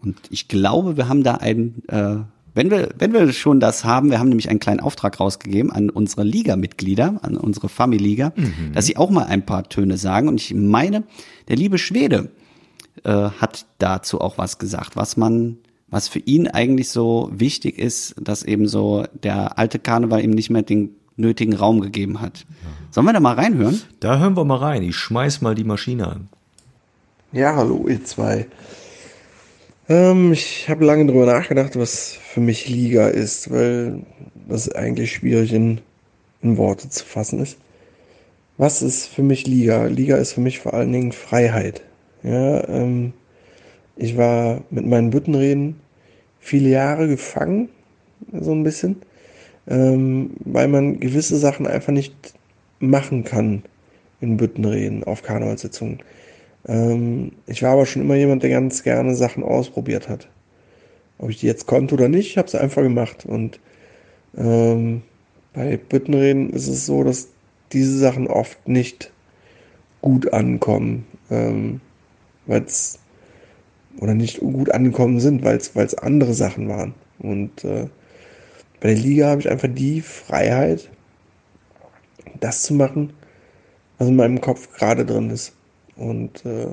Und 0.00 0.16
ich 0.30 0.48
glaube, 0.48 0.96
wir 0.96 1.08
haben 1.08 1.22
da 1.22 1.34
ein 1.34 1.82
äh, 1.88 2.16
wenn 2.54 2.70
wir, 2.70 2.90
wenn 2.98 3.12
wir 3.12 3.32
schon 3.32 3.60
das 3.60 3.84
haben, 3.84 4.10
wir 4.10 4.18
haben 4.18 4.28
nämlich 4.28 4.50
einen 4.50 4.60
kleinen 4.60 4.80
Auftrag 4.80 5.18
rausgegeben 5.18 5.72
an 5.72 5.90
unsere 5.90 6.22
Liga-Mitglieder, 6.22 7.20
an 7.22 7.36
unsere 7.36 7.68
Family-Liga, 7.68 8.32
mhm. 8.36 8.72
dass 8.74 8.86
sie 8.86 8.96
auch 8.96 9.10
mal 9.10 9.24
ein 9.24 9.46
paar 9.46 9.68
Töne 9.68 9.96
sagen. 9.96 10.28
Und 10.28 10.40
ich 10.40 10.52
meine, 10.54 11.04
der 11.48 11.56
liebe 11.56 11.78
Schwede 11.78 12.30
äh, 13.04 13.10
hat 13.10 13.66
dazu 13.78 14.20
auch 14.20 14.36
was 14.38 14.58
gesagt, 14.58 14.96
was 14.96 15.16
man, 15.16 15.58
was 15.88 16.08
für 16.08 16.18
ihn 16.18 16.46
eigentlich 16.46 16.90
so 16.90 17.30
wichtig 17.32 17.78
ist, 17.78 18.14
dass 18.20 18.42
eben 18.42 18.68
so 18.68 19.04
der 19.22 19.58
alte 19.58 19.78
Karneval 19.78 20.22
ihm 20.22 20.30
nicht 20.30 20.50
mehr 20.50 20.62
den 20.62 20.90
nötigen 21.16 21.54
Raum 21.54 21.80
gegeben 21.80 22.20
hat. 22.20 22.44
Sollen 22.90 23.06
wir 23.06 23.12
da 23.12 23.20
mal 23.20 23.34
reinhören? 23.34 23.80
Da 24.00 24.18
hören 24.18 24.36
wir 24.36 24.44
mal 24.44 24.56
rein. 24.56 24.82
Ich 24.82 24.96
schmeiß 24.96 25.40
mal 25.40 25.54
die 25.54 25.64
Maschine 25.64 26.08
an. 26.08 26.28
Ja, 27.32 27.56
hallo 27.56 27.86
ihr 27.88 28.04
zwei. 28.04 28.46
Ähm, 29.88 30.32
ich 30.32 30.68
habe 30.68 30.84
lange 30.84 31.06
darüber 31.06 31.26
nachgedacht, 31.26 31.76
was 31.76 32.12
für 32.12 32.40
mich 32.40 32.68
Liga 32.68 33.08
ist, 33.08 33.50
weil 33.50 34.00
das 34.48 34.70
eigentlich 34.70 35.12
schwierig 35.12 35.52
in, 35.52 35.80
in 36.40 36.56
Worte 36.56 36.88
zu 36.88 37.04
fassen 37.04 37.40
ist. 37.40 37.58
Was 38.58 38.82
ist 38.82 39.06
für 39.06 39.22
mich 39.22 39.46
Liga? 39.46 39.86
Liga 39.86 40.16
ist 40.16 40.34
für 40.34 40.40
mich 40.40 40.60
vor 40.60 40.74
allen 40.74 40.92
Dingen 40.92 41.12
Freiheit. 41.12 41.82
Ja, 42.22 42.68
ähm, 42.68 43.12
ich 43.96 44.16
war 44.16 44.62
mit 44.70 44.86
meinen 44.86 45.10
Büttenreden 45.10 45.80
viele 46.38 46.68
Jahre 46.68 47.08
gefangen, 47.08 47.68
so 48.32 48.52
ein 48.52 48.62
bisschen, 48.62 49.02
ähm, 49.68 50.30
weil 50.40 50.68
man 50.68 51.00
gewisse 51.00 51.36
Sachen 51.36 51.66
einfach 51.66 51.92
nicht 51.92 52.34
machen 52.78 53.24
kann 53.24 53.64
in 54.20 54.36
Büttenreden 54.36 55.04
auf 55.04 55.22
Karnevalssitzungen. 55.22 56.00
Ähm, 56.66 57.32
ich 57.46 57.62
war 57.62 57.72
aber 57.72 57.86
schon 57.86 58.02
immer 58.02 58.16
jemand, 58.16 58.42
der 58.42 58.50
ganz 58.50 58.82
gerne 58.82 59.14
Sachen 59.16 59.42
ausprobiert 59.44 60.08
hat. 60.08 60.28
Ob 61.18 61.30
ich 61.30 61.40
die 61.40 61.46
jetzt 61.46 61.66
konnte 61.66 61.94
oder 61.94 62.08
nicht, 62.08 62.28
ich 62.30 62.38
habe 62.38 62.48
es 62.48 62.54
einfach 62.54 62.82
gemacht. 62.82 63.26
Und 63.26 63.60
ähm, 64.36 65.02
bei 65.54 65.76
Büttenreden 65.76 66.50
ist 66.50 66.68
es 66.68 66.86
so, 66.86 67.04
dass 67.04 67.28
diese 67.72 67.98
Sachen 67.98 68.28
oft 68.28 68.68
nicht 68.68 69.12
gut 70.02 70.32
ankommen, 70.32 71.06
ähm, 71.30 71.80
weil 72.46 72.62
es 72.62 72.98
oder 74.00 74.14
nicht 74.14 74.40
gut 74.40 74.70
angekommen 74.72 75.20
sind, 75.20 75.44
weil 75.44 75.58
es 75.58 75.94
andere 75.96 76.34
Sachen 76.34 76.68
waren. 76.68 76.94
Und 77.18 77.64
äh, 77.64 77.88
Bei 78.80 78.88
der 78.88 78.98
Liga 78.98 79.28
habe 79.28 79.40
ich 79.40 79.48
einfach 79.48 79.68
die 79.72 80.00
Freiheit, 80.00 80.90
das 82.40 82.62
zu 82.62 82.74
machen, 82.74 83.12
was 83.98 84.08
in 84.08 84.16
meinem 84.16 84.40
Kopf 84.40 84.72
gerade 84.72 85.06
drin 85.06 85.30
ist. 85.30 85.52
Und 86.02 86.44
äh, 86.44 86.68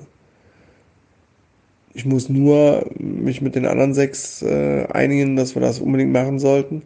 ich 1.93 2.05
muss 2.05 2.29
nur 2.29 2.89
mich 2.97 3.41
mit 3.41 3.55
den 3.55 3.65
anderen 3.65 3.93
sechs 3.93 4.41
äh, 4.41 4.85
einigen, 4.89 5.35
dass 5.35 5.55
wir 5.55 5.61
das 5.61 5.79
unbedingt 5.79 6.11
machen 6.11 6.39
sollten. 6.39 6.81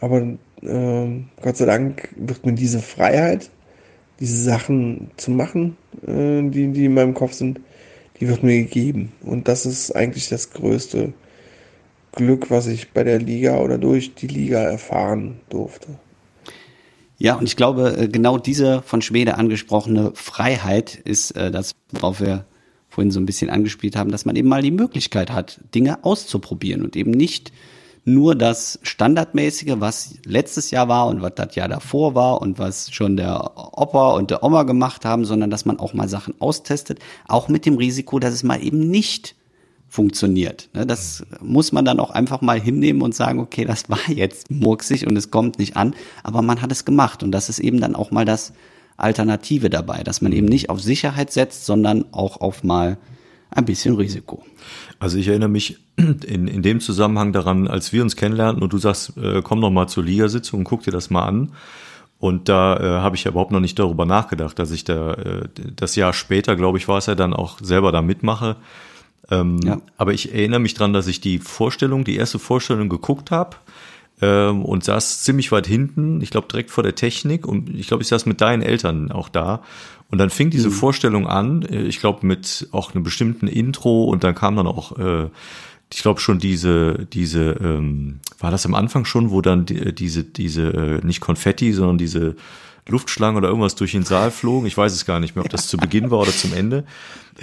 Aber 0.00 0.20
äh, 0.62 1.06
Gott 1.42 1.56
sei 1.56 1.66
Dank 1.66 2.10
wird 2.16 2.44
mir 2.44 2.52
diese 2.52 2.80
Freiheit, 2.80 3.50
diese 4.20 4.42
Sachen 4.42 5.10
zu 5.16 5.30
machen, 5.30 5.76
äh, 6.06 6.42
die, 6.48 6.68
die 6.68 6.84
in 6.84 6.94
meinem 6.94 7.14
Kopf 7.14 7.32
sind, 7.32 7.60
die 8.20 8.28
wird 8.28 8.42
mir 8.42 8.62
gegeben. 8.62 9.12
Und 9.22 9.48
das 9.48 9.66
ist 9.66 9.94
eigentlich 9.94 10.28
das 10.28 10.50
größte 10.50 11.12
Glück, 12.12 12.50
was 12.50 12.66
ich 12.66 12.92
bei 12.92 13.04
der 13.04 13.18
Liga 13.18 13.58
oder 13.58 13.78
durch 13.78 14.14
die 14.14 14.26
Liga 14.26 14.62
erfahren 14.62 15.40
durfte. 15.48 15.88
Ja, 17.18 17.34
und 17.34 17.46
ich 17.46 17.56
glaube, 17.56 17.96
äh, 17.96 18.08
genau 18.08 18.38
diese 18.38 18.80
von 18.82 19.02
Schwede 19.02 19.36
angesprochene 19.36 20.12
Freiheit 20.14 20.94
ist 20.94 21.32
äh, 21.32 21.50
das, 21.50 21.74
worauf 21.90 22.20
wir 22.20 22.44
vorhin 22.88 23.10
so 23.10 23.20
ein 23.20 23.26
bisschen 23.26 23.50
angespielt 23.50 23.96
haben, 23.96 24.10
dass 24.10 24.24
man 24.24 24.36
eben 24.36 24.48
mal 24.48 24.62
die 24.62 24.70
Möglichkeit 24.70 25.30
hat, 25.30 25.60
Dinge 25.74 26.04
auszuprobieren 26.04 26.82
und 26.82 26.96
eben 26.96 27.10
nicht 27.10 27.52
nur 28.04 28.34
das 28.34 28.78
Standardmäßige, 28.82 29.74
was 29.78 30.14
letztes 30.24 30.70
Jahr 30.70 30.88
war 30.88 31.08
und 31.08 31.20
was 31.20 31.34
das 31.34 31.54
Jahr 31.56 31.68
davor 31.68 32.14
war 32.14 32.40
und 32.40 32.58
was 32.58 32.90
schon 32.90 33.16
der 33.16 33.52
Opa 33.56 34.12
und 34.12 34.30
der 34.30 34.42
Oma 34.42 34.62
gemacht 34.62 35.04
haben, 35.04 35.24
sondern 35.24 35.50
dass 35.50 35.66
man 35.66 35.78
auch 35.78 35.92
mal 35.92 36.08
Sachen 36.08 36.40
austestet, 36.40 37.00
auch 37.26 37.48
mit 37.48 37.66
dem 37.66 37.76
Risiko, 37.76 38.18
dass 38.18 38.32
es 38.32 38.42
mal 38.44 38.62
eben 38.62 38.88
nicht 38.88 39.34
funktioniert. 39.88 40.68
Ne, 40.74 40.86
das 40.86 41.24
muss 41.40 41.72
man 41.72 41.84
dann 41.84 42.00
auch 42.00 42.10
einfach 42.10 42.40
mal 42.40 42.60
hinnehmen 42.60 43.02
und 43.02 43.14
sagen, 43.14 43.40
okay, 43.40 43.64
das 43.64 43.88
war 43.88 43.98
jetzt 44.08 44.50
murksig 44.50 45.06
und 45.06 45.16
es 45.16 45.30
kommt 45.30 45.58
nicht 45.58 45.76
an, 45.76 45.94
aber 46.22 46.42
man 46.42 46.60
hat 46.60 46.72
es 46.72 46.84
gemacht 46.84 47.22
und 47.22 47.32
das 47.32 47.48
ist 47.48 47.58
eben 47.58 47.80
dann 47.80 47.94
auch 47.94 48.10
mal 48.10 48.24
das 48.24 48.52
Alternative 48.96 49.70
dabei, 49.70 50.02
dass 50.02 50.20
man 50.20 50.32
eben 50.32 50.46
nicht 50.46 50.70
auf 50.70 50.82
Sicherheit 50.82 51.32
setzt, 51.32 51.66
sondern 51.66 52.04
auch 52.12 52.40
auf 52.40 52.64
mal 52.64 52.98
ein 53.50 53.64
bisschen 53.64 53.94
Risiko. 53.94 54.44
Also 54.98 55.18
ich 55.18 55.28
erinnere 55.28 55.48
mich 55.48 55.78
in, 55.96 56.48
in 56.48 56.62
dem 56.62 56.80
Zusammenhang 56.80 57.32
daran, 57.32 57.68
als 57.68 57.92
wir 57.92 58.02
uns 58.02 58.16
kennenlernten 58.16 58.62
und 58.62 58.72
du 58.72 58.78
sagst, 58.78 59.16
äh, 59.16 59.42
komm 59.42 59.60
noch 59.60 59.70
mal 59.70 59.86
zur 59.86 60.04
Ligasitzung 60.04 60.60
und 60.60 60.64
guck 60.64 60.82
dir 60.82 60.90
das 60.90 61.10
mal 61.10 61.24
an. 61.24 61.52
Und 62.18 62.48
da 62.48 62.76
äh, 62.76 63.00
habe 63.00 63.14
ich 63.14 63.24
ja 63.24 63.30
überhaupt 63.30 63.52
noch 63.52 63.60
nicht 63.60 63.78
darüber 63.78 64.04
nachgedacht, 64.04 64.58
dass 64.58 64.72
ich 64.72 64.82
da 64.82 65.14
äh, 65.14 65.48
das 65.76 65.94
Jahr 65.94 66.12
später, 66.12 66.56
glaube 66.56 66.78
ich, 66.78 66.88
war 66.88 66.98
es 66.98 67.06
ja 67.06 67.14
dann 67.14 67.32
auch 67.32 67.58
selber 67.60 67.92
da 67.92 68.02
mitmache. 68.02 68.56
Ähm, 69.30 69.60
ja. 69.62 69.80
Aber 69.96 70.12
ich 70.12 70.32
erinnere 70.32 70.60
mich 70.60 70.74
dran, 70.74 70.92
dass 70.92 71.06
ich 71.06 71.20
die 71.20 71.38
Vorstellung, 71.38 72.04
die 72.04 72.16
erste 72.16 72.38
Vorstellung 72.38 72.88
geguckt 72.88 73.30
habe 73.30 73.56
ähm, 74.20 74.64
und 74.64 74.84
saß 74.84 75.22
ziemlich 75.22 75.52
weit 75.52 75.66
hinten, 75.66 76.20
ich 76.20 76.30
glaube 76.30 76.48
direkt 76.48 76.70
vor 76.70 76.82
der 76.82 76.94
Technik 76.94 77.46
und 77.46 77.74
ich 77.74 77.88
glaube, 77.88 78.02
ich 78.02 78.08
saß 78.08 78.26
mit 78.26 78.40
deinen 78.40 78.62
Eltern 78.62 79.12
auch 79.12 79.28
da. 79.28 79.62
Und 80.10 80.18
dann 80.18 80.30
fing 80.30 80.48
diese 80.48 80.68
mhm. 80.68 80.72
Vorstellung 80.72 81.26
an, 81.26 81.62
äh, 81.62 81.82
ich 81.82 82.00
glaube 82.00 82.26
mit 82.26 82.68
auch 82.72 82.94
einem 82.94 83.04
bestimmten 83.04 83.46
Intro 83.46 84.04
und 84.04 84.24
dann 84.24 84.34
kam 84.34 84.56
dann 84.56 84.66
auch, 84.66 84.98
äh, 84.98 85.28
ich 85.92 86.02
glaube 86.02 86.20
schon 86.20 86.38
diese, 86.38 87.06
diese, 87.12 87.52
ähm, 87.60 88.20
war 88.38 88.50
das 88.50 88.66
am 88.66 88.74
Anfang 88.74 89.04
schon, 89.04 89.30
wo 89.30 89.40
dann 89.40 89.66
die, 89.66 89.94
diese, 89.94 90.24
diese, 90.24 90.68
äh, 90.68 91.06
nicht 91.06 91.20
Konfetti, 91.20 91.72
sondern 91.72 91.98
diese 91.98 92.36
Luftschlangen 92.88 93.36
oder 93.36 93.48
irgendwas 93.48 93.74
durch 93.74 93.92
den 93.92 94.04
Saal 94.04 94.30
flogen. 94.30 94.66
Ich 94.66 94.76
weiß 94.76 94.92
es 94.92 95.04
gar 95.04 95.20
nicht 95.20 95.36
mehr, 95.36 95.44
ob 95.44 95.50
das 95.50 95.68
zu 95.68 95.76
Beginn 95.76 96.10
war 96.10 96.20
oder 96.20 96.32
zum 96.32 96.52
Ende. 96.52 96.84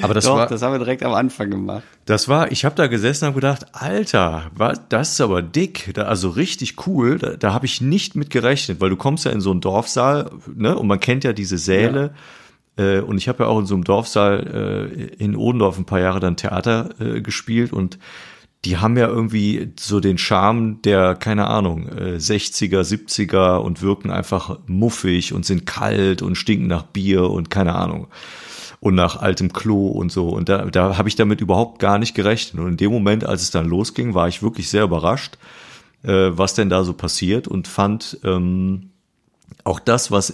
Aber 0.01 0.13
das 0.13 0.25
Doch, 0.25 0.35
war, 0.35 0.47
das 0.47 0.61
haben 0.61 0.73
wir 0.73 0.79
direkt 0.79 1.03
am 1.03 1.13
Anfang 1.13 1.49
gemacht. 1.49 1.83
Das 2.05 2.27
war, 2.27 2.51
ich 2.51 2.65
habe 2.65 2.75
da 2.75 2.87
gesessen 2.87 3.25
und 3.25 3.27
habe 3.29 3.41
gedacht, 3.41 3.65
Alter, 3.71 4.51
was, 4.55 4.81
das 4.89 5.13
ist 5.13 5.21
aber 5.21 5.41
dick, 5.41 5.91
da, 5.93 6.03
also 6.03 6.29
richtig 6.29 6.87
cool. 6.87 7.17
Da, 7.17 7.37
da 7.37 7.53
habe 7.53 7.65
ich 7.65 7.79
nicht 7.79 8.15
mit 8.15 8.29
gerechnet, 8.29 8.81
weil 8.81 8.89
du 8.89 8.97
kommst 8.97 9.25
ja 9.25 9.31
in 9.31 9.39
so 9.39 9.51
einen 9.51 9.61
Dorfsaal, 9.61 10.31
ne, 10.53 10.75
und 10.77 10.87
man 10.87 10.99
kennt 10.99 11.23
ja 11.23 11.31
diese 11.31 11.57
Säle. 11.57 12.13
Ja. 12.77 12.83
Äh, 12.83 12.99
und 12.99 13.17
ich 13.17 13.29
habe 13.29 13.43
ja 13.43 13.49
auch 13.49 13.59
in 13.59 13.65
so 13.65 13.75
einem 13.75 13.85
Dorfsaal 13.85 14.89
äh, 14.91 15.23
in 15.23 15.35
Odendorf 15.35 15.77
ein 15.77 15.85
paar 15.85 16.01
Jahre 16.01 16.19
dann 16.19 16.35
Theater 16.35 16.89
äh, 16.99 17.21
gespielt 17.21 17.71
und 17.71 17.97
die 18.65 18.77
haben 18.77 18.97
ja 18.97 19.07
irgendwie 19.07 19.71
so 19.79 19.99
den 19.99 20.17
Charme 20.17 20.81
der, 20.81 21.15
keine 21.15 21.47
Ahnung, 21.47 21.87
60er, 21.87 22.79
äh, 22.79 22.81
70er 22.81 23.57
und 23.57 23.83
wirken 23.83 24.09
einfach 24.09 24.57
muffig 24.65 25.33
und 25.33 25.45
sind 25.45 25.67
kalt 25.67 26.23
und 26.23 26.35
stinken 26.35 26.67
nach 26.67 26.83
Bier 26.83 27.29
und 27.29 27.51
keine 27.51 27.75
Ahnung. 27.75 28.07
Und 28.79 28.95
nach 28.95 29.21
altem 29.21 29.53
Klo 29.53 29.87
und 29.87 30.11
so. 30.11 30.29
Und 30.29 30.49
da, 30.49 30.65
da 30.65 30.97
habe 30.97 31.09
ich 31.09 31.15
damit 31.15 31.41
überhaupt 31.41 31.79
gar 31.79 31.97
nicht 31.97 32.13
gerechnet. 32.13 32.61
Und 32.61 32.71
in 32.71 32.77
dem 32.77 32.91
Moment, 32.91 33.23
als 33.23 33.41
es 33.41 33.51
dann 33.51 33.67
losging, 33.67 34.13
war 34.13 34.27
ich 34.27 34.43
wirklich 34.43 34.69
sehr 34.69 34.83
überrascht, 34.83 35.37
äh, 36.03 36.31
was 36.31 36.55
denn 36.55 36.69
da 36.69 36.83
so 36.83 36.93
passiert 36.93 37.47
und 37.47 37.67
fand 37.67 38.19
ähm, 38.23 38.91
auch 39.63 39.79
das, 39.79 40.11
was 40.11 40.33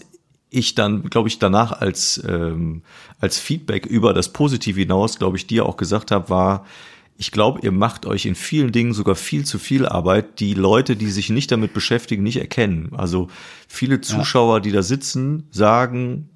ich 0.50 0.76
dann, 0.76 1.10
glaube 1.10 1.30
ich, 1.30 1.39
danach 1.39 1.72
als, 1.72 2.22
ähm, 2.28 2.82
als 3.20 3.39
Feedback 3.39 3.86
über 3.86 4.13
das 4.13 4.34
Positive 4.34 4.80
hinaus, 4.80 5.17
glaube 5.17 5.38
ich, 5.38 5.48
dir 5.48 5.65
auch 5.65 5.78
gesagt 5.78 6.12
habe, 6.12 6.30
war, 6.30 6.65
ich 7.21 7.31
glaube, 7.31 7.60
ihr 7.62 7.71
macht 7.71 8.07
euch 8.07 8.25
in 8.25 8.34
vielen 8.34 8.71
Dingen 8.71 8.93
sogar 8.93 9.13
viel 9.13 9.45
zu 9.45 9.60
viel 9.60 9.86
Arbeit, 9.86 10.39
die 10.39 10.55
Leute, 10.55 10.95
die 10.95 11.12
sich 11.12 11.29
nicht 11.29 11.51
damit 11.51 11.71
beschäftigen, 11.71 12.23
nicht 12.23 12.38
erkennen. 12.38 12.89
Also 12.97 13.27
viele 13.67 14.01
Zuschauer, 14.01 14.60
die 14.60 14.71
da 14.71 14.81
sitzen, 14.81 15.47
sagen, 15.51 16.31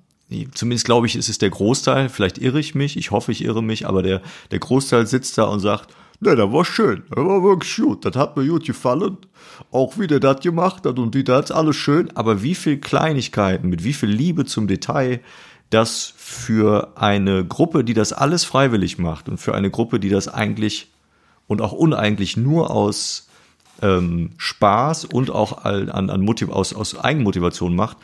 zumindest 0.53 0.85
glaube 0.85 1.07
ich, 1.07 1.15
ist 1.15 1.27
es 1.27 1.39
der 1.39 1.49
Großteil, 1.49 2.07
vielleicht 2.07 2.37
irre 2.37 2.59
ich 2.59 2.75
mich, 2.75 2.97
ich 2.97 3.09
hoffe, 3.09 3.31
ich 3.31 3.43
irre 3.43 3.63
mich, 3.63 3.87
aber 3.87 4.03
der, 4.03 4.21
der 4.51 4.59
Großteil 4.59 5.07
sitzt 5.07 5.39
da 5.39 5.45
und 5.45 5.59
sagt, 5.59 5.89
ne, 6.19 6.35
das 6.35 6.51
war 6.51 6.63
schön, 6.63 7.01
das 7.09 7.25
war 7.25 7.41
wirklich 7.41 7.77
gut, 7.77 8.05
das 8.05 8.15
hat 8.15 8.37
mir 8.37 8.45
gut 8.45 8.65
gefallen. 8.65 9.17
Auch 9.71 9.97
wie 9.97 10.05
der 10.05 10.19
das 10.19 10.41
gemacht 10.41 10.85
hat 10.85 10.99
und 10.99 11.15
die 11.15 11.23
das 11.23 11.49
alles 11.49 11.77
schön, 11.77 12.15
aber 12.15 12.43
wie 12.43 12.53
viel 12.53 12.77
Kleinigkeiten, 12.77 13.69
mit 13.69 13.83
wie 13.83 13.93
viel 13.93 14.09
Liebe 14.09 14.45
zum 14.45 14.67
Detail 14.67 15.21
dass 15.69 16.13
für 16.27 16.93
eine 16.95 17.45
Gruppe, 17.45 17.83
die 17.83 17.93
das 17.93 18.11
alles 18.11 18.45
freiwillig 18.45 18.97
macht 18.97 19.29
und 19.29 19.38
für 19.38 19.53
eine 19.53 19.69
Gruppe, 19.69 19.99
die 19.99 20.09
das 20.09 20.27
eigentlich 20.27 20.88
und 21.45 21.61
auch 21.61 21.71
uneigentlich 21.71 22.35
nur 22.35 22.71
aus 22.71 23.29
ähm, 23.83 24.31
Spaß 24.38 25.05
und 25.05 25.29
auch 25.29 25.63
an, 25.65 26.09
an 26.09 26.21
Motiv 26.21 26.49
aus, 26.49 26.73
aus 26.73 26.97
Eigenmotivation 26.97 27.75
macht, 27.75 27.97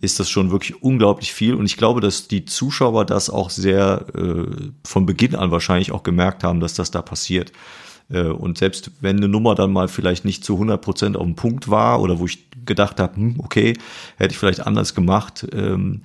ist 0.00 0.20
das 0.20 0.30
schon 0.30 0.52
wirklich 0.52 0.84
unglaublich 0.84 1.32
viel. 1.32 1.54
Und 1.54 1.66
ich 1.66 1.76
glaube, 1.76 2.00
dass 2.00 2.28
die 2.28 2.44
Zuschauer 2.44 3.06
das 3.06 3.28
auch 3.28 3.50
sehr 3.50 4.06
äh, 4.14 4.70
von 4.84 5.04
Beginn 5.04 5.34
an 5.34 5.50
wahrscheinlich 5.50 5.90
auch 5.90 6.04
gemerkt 6.04 6.44
haben, 6.44 6.60
dass 6.60 6.74
das 6.74 6.92
da 6.92 7.02
passiert. 7.02 7.50
Äh, 8.08 8.28
und 8.28 8.56
selbst 8.56 8.92
wenn 9.00 9.16
eine 9.16 9.28
Nummer 9.28 9.56
dann 9.56 9.72
mal 9.72 9.88
vielleicht 9.88 10.24
nicht 10.24 10.44
zu 10.44 10.52
100 10.52 10.80
Prozent 10.80 11.16
auf 11.16 11.24
dem 11.24 11.34
Punkt 11.34 11.68
war 11.68 12.00
oder 12.00 12.20
wo 12.20 12.26
ich 12.26 12.46
gedacht 12.64 13.00
habe, 13.00 13.16
hm, 13.16 13.34
okay, 13.38 13.76
hätte 14.16 14.30
ich 14.30 14.38
vielleicht 14.38 14.64
anders 14.64 14.94
gemacht, 14.94 15.44
ähm, 15.52 16.02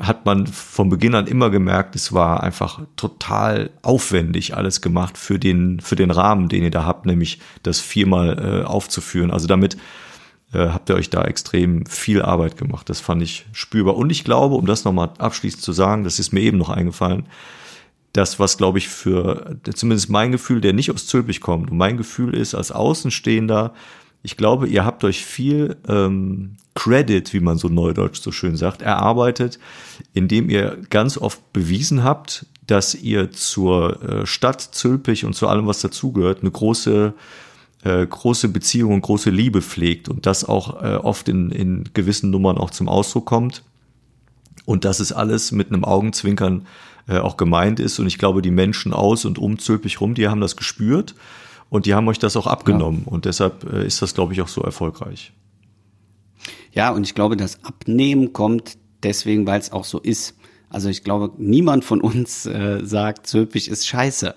hat 0.00 0.26
man 0.26 0.46
von 0.46 0.90
Beginn 0.90 1.14
an 1.14 1.26
immer 1.26 1.50
gemerkt, 1.50 1.96
es 1.96 2.12
war 2.12 2.42
einfach 2.42 2.80
total 2.96 3.70
aufwendig 3.82 4.56
alles 4.56 4.82
gemacht 4.82 5.16
für 5.16 5.38
den, 5.38 5.80
für 5.80 5.96
den 5.96 6.10
Rahmen, 6.10 6.48
den 6.48 6.62
ihr 6.62 6.70
da 6.70 6.84
habt, 6.84 7.06
nämlich 7.06 7.40
das 7.62 7.80
viermal 7.80 8.38
äh, 8.38 8.64
aufzuführen. 8.66 9.30
Also 9.30 9.46
damit 9.46 9.76
äh, 10.52 10.68
habt 10.68 10.90
ihr 10.90 10.96
euch 10.96 11.08
da 11.08 11.24
extrem 11.24 11.86
viel 11.86 12.20
Arbeit 12.20 12.58
gemacht. 12.58 12.88
Das 12.90 13.00
fand 13.00 13.22
ich 13.22 13.46
spürbar. 13.52 13.96
Und 13.96 14.10
ich 14.10 14.24
glaube, 14.24 14.56
um 14.56 14.66
das 14.66 14.84
nochmal 14.84 15.10
abschließend 15.18 15.62
zu 15.62 15.72
sagen, 15.72 16.04
das 16.04 16.18
ist 16.18 16.32
mir 16.32 16.40
eben 16.40 16.58
noch 16.58 16.70
eingefallen, 16.70 17.26
das, 18.12 18.38
was 18.38 18.58
glaube 18.58 18.78
ich 18.78 18.88
für 18.88 19.58
zumindest 19.74 20.10
mein 20.10 20.32
Gefühl, 20.32 20.60
der 20.60 20.72
nicht 20.72 20.90
aus 20.90 21.06
Zülpich 21.06 21.40
kommt, 21.40 21.70
und 21.70 21.76
mein 21.76 21.96
Gefühl 21.96 22.34
ist 22.34 22.54
als 22.54 22.72
Außenstehender, 22.72 23.74
ich 24.22 24.36
glaube, 24.36 24.68
ihr 24.68 24.84
habt 24.84 25.04
euch 25.04 25.24
viel 25.24 25.76
ähm, 25.88 26.56
Credit, 26.74 27.32
wie 27.32 27.40
man 27.40 27.58
so 27.58 27.68
neudeutsch 27.68 28.20
so 28.20 28.32
schön 28.32 28.56
sagt, 28.56 28.82
erarbeitet, 28.82 29.58
indem 30.14 30.50
ihr 30.50 30.78
ganz 30.90 31.18
oft 31.18 31.52
bewiesen 31.52 32.04
habt, 32.04 32.46
dass 32.66 32.94
ihr 32.94 33.32
zur 33.32 34.02
äh, 34.02 34.26
Stadt 34.26 34.60
Zülpich 34.60 35.24
und 35.24 35.34
zu 35.34 35.48
allem, 35.48 35.66
was 35.66 35.80
dazugehört, 35.80 36.40
eine 36.40 36.50
große 36.50 37.14
äh, 37.84 38.06
große 38.06 38.48
Beziehung 38.48 38.94
und 38.94 39.02
große 39.02 39.30
Liebe 39.30 39.62
pflegt 39.62 40.08
und 40.08 40.26
das 40.26 40.44
auch 40.44 40.82
äh, 40.82 40.96
oft 40.96 41.28
in, 41.28 41.50
in 41.50 41.84
gewissen 41.94 42.30
Nummern 42.30 42.58
auch 42.58 42.70
zum 42.70 42.88
Ausdruck 42.88 43.26
kommt. 43.26 43.62
Und 44.64 44.84
dass 44.84 45.00
es 45.00 45.12
alles 45.12 45.52
mit 45.52 45.68
einem 45.68 45.84
Augenzwinkern 45.84 46.66
äh, 47.08 47.18
auch 47.18 47.36
gemeint 47.36 47.80
ist. 47.80 47.98
Und 47.98 48.06
ich 48.06 48.18
glaube, 48.18 48.42
die 48.42 48.50
Menschen 48.50 48.92
aus 48.92 49.24
und 49.24 49.38
um 49.38 49.58
Zülpich 49.58 50.00
rum, 50.00 50.14
die 50.14 50.28
haben 50.28 50.40
das 50.40 50.56
gespürt 50.56 51.14
und 51.70 51.86
die 51.86 51.94
haben 51.94 52.08
euch 52.08 52.18
das 52.18 52.36
auch 52.36 52.46
abgenommen. 52.46 53.02
Ja. 53.06 53.12
Und 53.12 53.24
deshalb 53.24 53.70
äh, 53.70 53.86
ist 53.86 54.00
das, 54.02 54.14
glaube 54.14 54.32
ich, 54.32 54.40
auch 54.40 54.48
so 54.48 54.62
erfolgreich. 54.62 55.32
Ja, 56.72 56.90
und 56.90 57.04
ich 57.04 57.14
glaube, 57.14 57.36
das 57.36 57.64
Abnehmen 57.64 58.32
kommt 58.32 58.78
deswegen, 59.02 59.46
weil 59.46 59.60
es 59.60 59.72
auch 59.72 59.84
so 59.84 59.98
ist. 59.98 60.34
Also 60.70 60.88
ich 60.88 61.02
glaube, 61.02 61.32
niemand 61.38 61.84
von 61.84 62.00
uns 62.00 62.46
äh, 62.46 62.80
sagt, 62.84 63.26
Zülpich 63.26 63.68
ist 63.68 63.86
scheiße. 63.86 64.34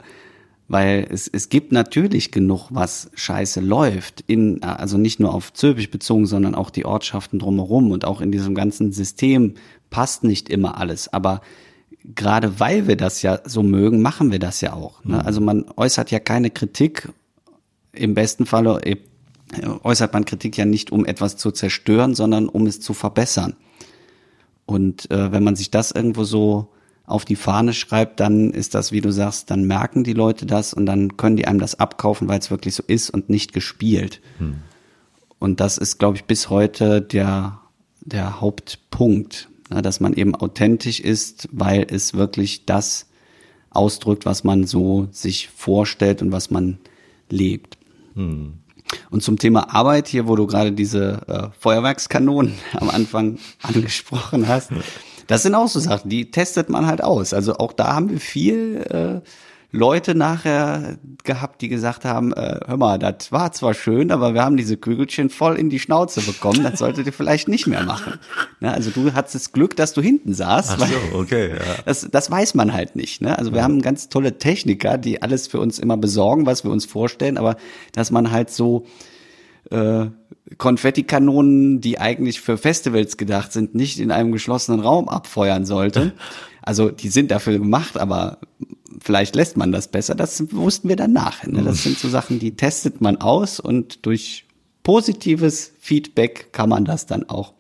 Weil 0.68 1.06
es, 1.10 1.28
es 1.28 1.50
gibt 1.50 1.74
natürlich 1.74 2.32
genug, 2.32 2.70
was 2.70 3.12
scheiße 3.14 3.60
läuft. 3.60 4.22
In, 4.28 4.64
also 4.64 4.98
nicht 4.98 5.20
nur 5.20 5.34
auf 5.34 5.52
Zülpich 5.52 5.92
bezogen, 5.92 6.26
sondern 6.26 6.56
auch 6.56 6.70
die 6.70 6.86
Ortschaften 6.86 7.40
drumherum 7.40 7.92
und 7.92 8.06
auch 8.06 8.22
in 8.22 8.32
diesem 8.32 8.56
ganzen 8.56 8.94
System 8.94 9.56
passt 9.90 10.24
nicht 10.24 10.48
immer 10.48 10.78
alles. 10.78 11.12
Aber 11.12 11.42
gerade 12.16 12.60
weil 12.60 12.88
wir 12.88 12.96
das 12.96 13.22
ja 13.22 13.40
so 13.44 13.64
mögen, 13.64 14.02
machen 14.02 14.32
wir 14.32 14.40
das 14.40 14.62
ja 14.62 14.74
auch. 14.74 15.04
Ne? 15.04 15.16
Mhm. 15.16 15.22
Also 15.22 15.42
man 15.42 15.66
äußert 15.76 16.12
ja 16.12 16.20
keine 16.20 16.50
Kritik. 16.50 17.10
Im 17.94 18.14
besten 18.14 18.46
Falle 18.46 18.82
äh, 18.84 18.98
äußert 19.84 20.14
man 20.14 20.26
Kritik 20.26 20.58
ja 20.58 20.66
nicht, 20.66 20.92
um 20.92 21.06
etwas 21.06 21.38
zu 21.38 21.52
zerstören, 21.52 22.16
sondern 22.16 22.48
um 22.48 22.66
es 22.68 22.80
zu 22.80 22.94
verbessern. 22.94 23.56
Und 24.66 25.10
äh, 25.12 25.32
wenn 25.32 25.44
man 25.44 25.56
sich 25.56 25.72
das 25.72 25.92
irgendwo 25.92 26.24
so 26.24 26.70
auf 27.06 27.26
die 27.26 27.36
Fahne 27.36 27.74
schreibt, 27.74 28.20
dann 28.20 28.52
ist 28.52 28.74
das, 28.74 28.92
wie 28.92 29.02
du 29.02 29.12
sagst, 29.12 29.52
dann 29.52 29.66
merken 29.66 30.04
die 30.04 30.14
Leute 30.14 30.46
das 30.46 30.74
und 30.74 30.86
dann 30.86 31.18
können 31.18 31.36
die 31.36 31.46
einem 31.46 31.60
das 31.60 31.80
abkaufen, 31.80 32.30
weil 32.30 32.40
es 32.40 32.52
wirklich 32.52 32.76
so 32.76 32.84
ist 32.88 33.10
und 33.10 33.30
nicht 33.30 33.52
gespielt. 33.52 34.22
Hm. 34.38 34.60
Und 35.40 35.60
das 35.60 35.78
ist, 35.78 35.98
glaube 35.98 36.18
ich, 36.18 36.26
bis 36.26 36.50
heute 36.50 37.02
der, 37.02 37.60
der 38.00 38.40
Hauptpunkt, 38.40 39.50
ne, 39.70 39.82
dass 39.82 40.00
man 40.00 40.14
eben 40.14 40.36
authentisch 40.36 41.00
ist, 41.00 41.50
weil 41.52 41.86
es 41.90 42.14
wirklich 42.14 42.66
das 42.66 43.08
ausdrückt, 43.72 44.26
was 44.26 44.44
man 44.44 44.66
so 44.66 45.08
sich 45.12 45.50
vorstellt 45.50 46.22
und 46.22 46.32
was 46.32 46.52
man 46.52 46.78
lebt. 47.30 47.78
Hm. 48.16 48.60
Und 49.10 49.24
zum 49.24 49.38
Thema 49.38 49.74
Arbeit 49.74 50.08
hier, 50.08 50.28
wo 50.28 50.36
du 50.36 50.48
gerade 50.48 50.72
diese 50.72 51.22
äh, 51.28 51.48
Feuerwerkskanonen 51.60 52.54
am 52.74 52.90
Anfang 52.90 53.40
angesprochen 53.62 54.48
hast, 54.48 54.72
das 55.28 55.44
sind 55.44 55.56
auch 55.56 55.68
so 55.68 55.80
Sachen, 55.80 56.10
die 56.10 56.32
testet 56.32 56.70
man 56.70 56.88
halt 56.88 57.04
aus. 57.04 57.34
Also 57.34 57.56
auch 57.56 57.74
da 57.74 57.96
haben 57.96 58.10
wir 58.10 58.20
viel 58.20 59.22
äh, 59.24 59.28
Leute 59.72 60.16
nachher 60.16 60.98
gehabt, 61.24 61.62
die 61.62 61.70
gesagt 61.70 62.04
haben, 62.04 62.34
äh, 62.34 62.60
hör 62.68 62.78
mal, 62.78 63.00
das 63.00 63.32
war 63.32 63.54
zwar 63.54 63.74
schön, 63.74 64.12
aber 64.12 64.34
wir 64.34 64.44
haben 64.44 64.58
diese 64.58 64.76
Kügelchen 64.76 65.30
voll 65.30 65.56
in 65.56 65.70
die 65.70 65.80
Schnauze 65.80 66.22
bekommen, 66.22 66.64
das 66.64 66.80
solltet 66.80 67.06
ihr 67.06 67.14
vielleicht 67.14 67.48
nicht 67.48 67.68
mehr 67.68 67.84
machen. 67.84 68.20
Ja, 68.60 68.72
also 68.72 68.92
du 68.92 69.14
hattest 69.14 69.36
das 69.36 69.52
Glück, 69.54 69.78
dass 69.78 69.94
du 69.94 70.02
hinten 70.02 70.34
saßt. 70.34 70.78
Ach 70.78 70.88
so, 70.88 71.18
okay. 71.18 71.52
Ja. 71.52 71.84
Das, 71.86 72.08
das 72.12 72.30
weiß 72.30 72.54
man 72.56 72.74
halt 72.74 72.98
nicht. 72.98 73.22
Ne? 73.22 73.38
Also 73.38 73.52
wir 73.52 73.60
ja. 73.60 73.64
haben 73.64 73.82
ganz 73.82 74.10
tolle 74.10 74.38
Techniker, 74.38 74.98
die 74.98 75.22
alles 75.22 75.48
für 75.48 75.60
uns 75.60 75.80
immer 75.80 75.96
besorgen, 75.96 76.46
was 76.46 76.66
wir 76.66 76.72
uns 76.72 76.86
vorstellen, 76.86 77.38
aber 77.38 77.56
dass 77.94 78.12
man 78.12 78.32
halt 78.32 78.50
so 78.50 78.86
äh, 79.70 80.08
Konfettikanonen, 80.58 81.80
die 81.80 81.98
eigentlich 81.98 82.42
für 82.42 82.58
Festivals 82.58 83.16
gedacht 83.16 83.54
sind, 83.54 83.74
nicht 83.74 84.00
in 84.00 84.12
einem 84.12 84.34
geschlossenen 84.34 84.82
Raum 84.82 85.08
abfeuern 85.08 85.66
sollte. 85.66 86.12
Also 86.64 86.92
die 86.92 87.10
sind 87.10 87.32
dafür 87.32 87.58
gemacht, 87.58 87.98
aber 87.98 88.38
vielleicht 89.00 89.36
lässt 89.36 89.58
man 89.58 89.72
das 89.72 89.88
besser. 89.88 90.16
Das 90.16 90.52
wussten 90.54 90.90
wir 90.90 90.96
danach. 90.96 91.46
Ne? 91.46 91.64
Das 91.64 91.84
sind 91.84 91.98
so 91.98 92.10
Sachen, 92.10 92.40
die 92.40 92.56
testet 92.56 93.02
man 93.02 93.18
aus 93.18 93.60
und 93.60 94.06
durch 94.06 94.46
positives 94.84 95.74
Feedback 95.80 96.54
kann 96.54 96.70
man 96.70 96.86
das 96.86 97.06
dann 97.06 97.30
auch 97.30 97.54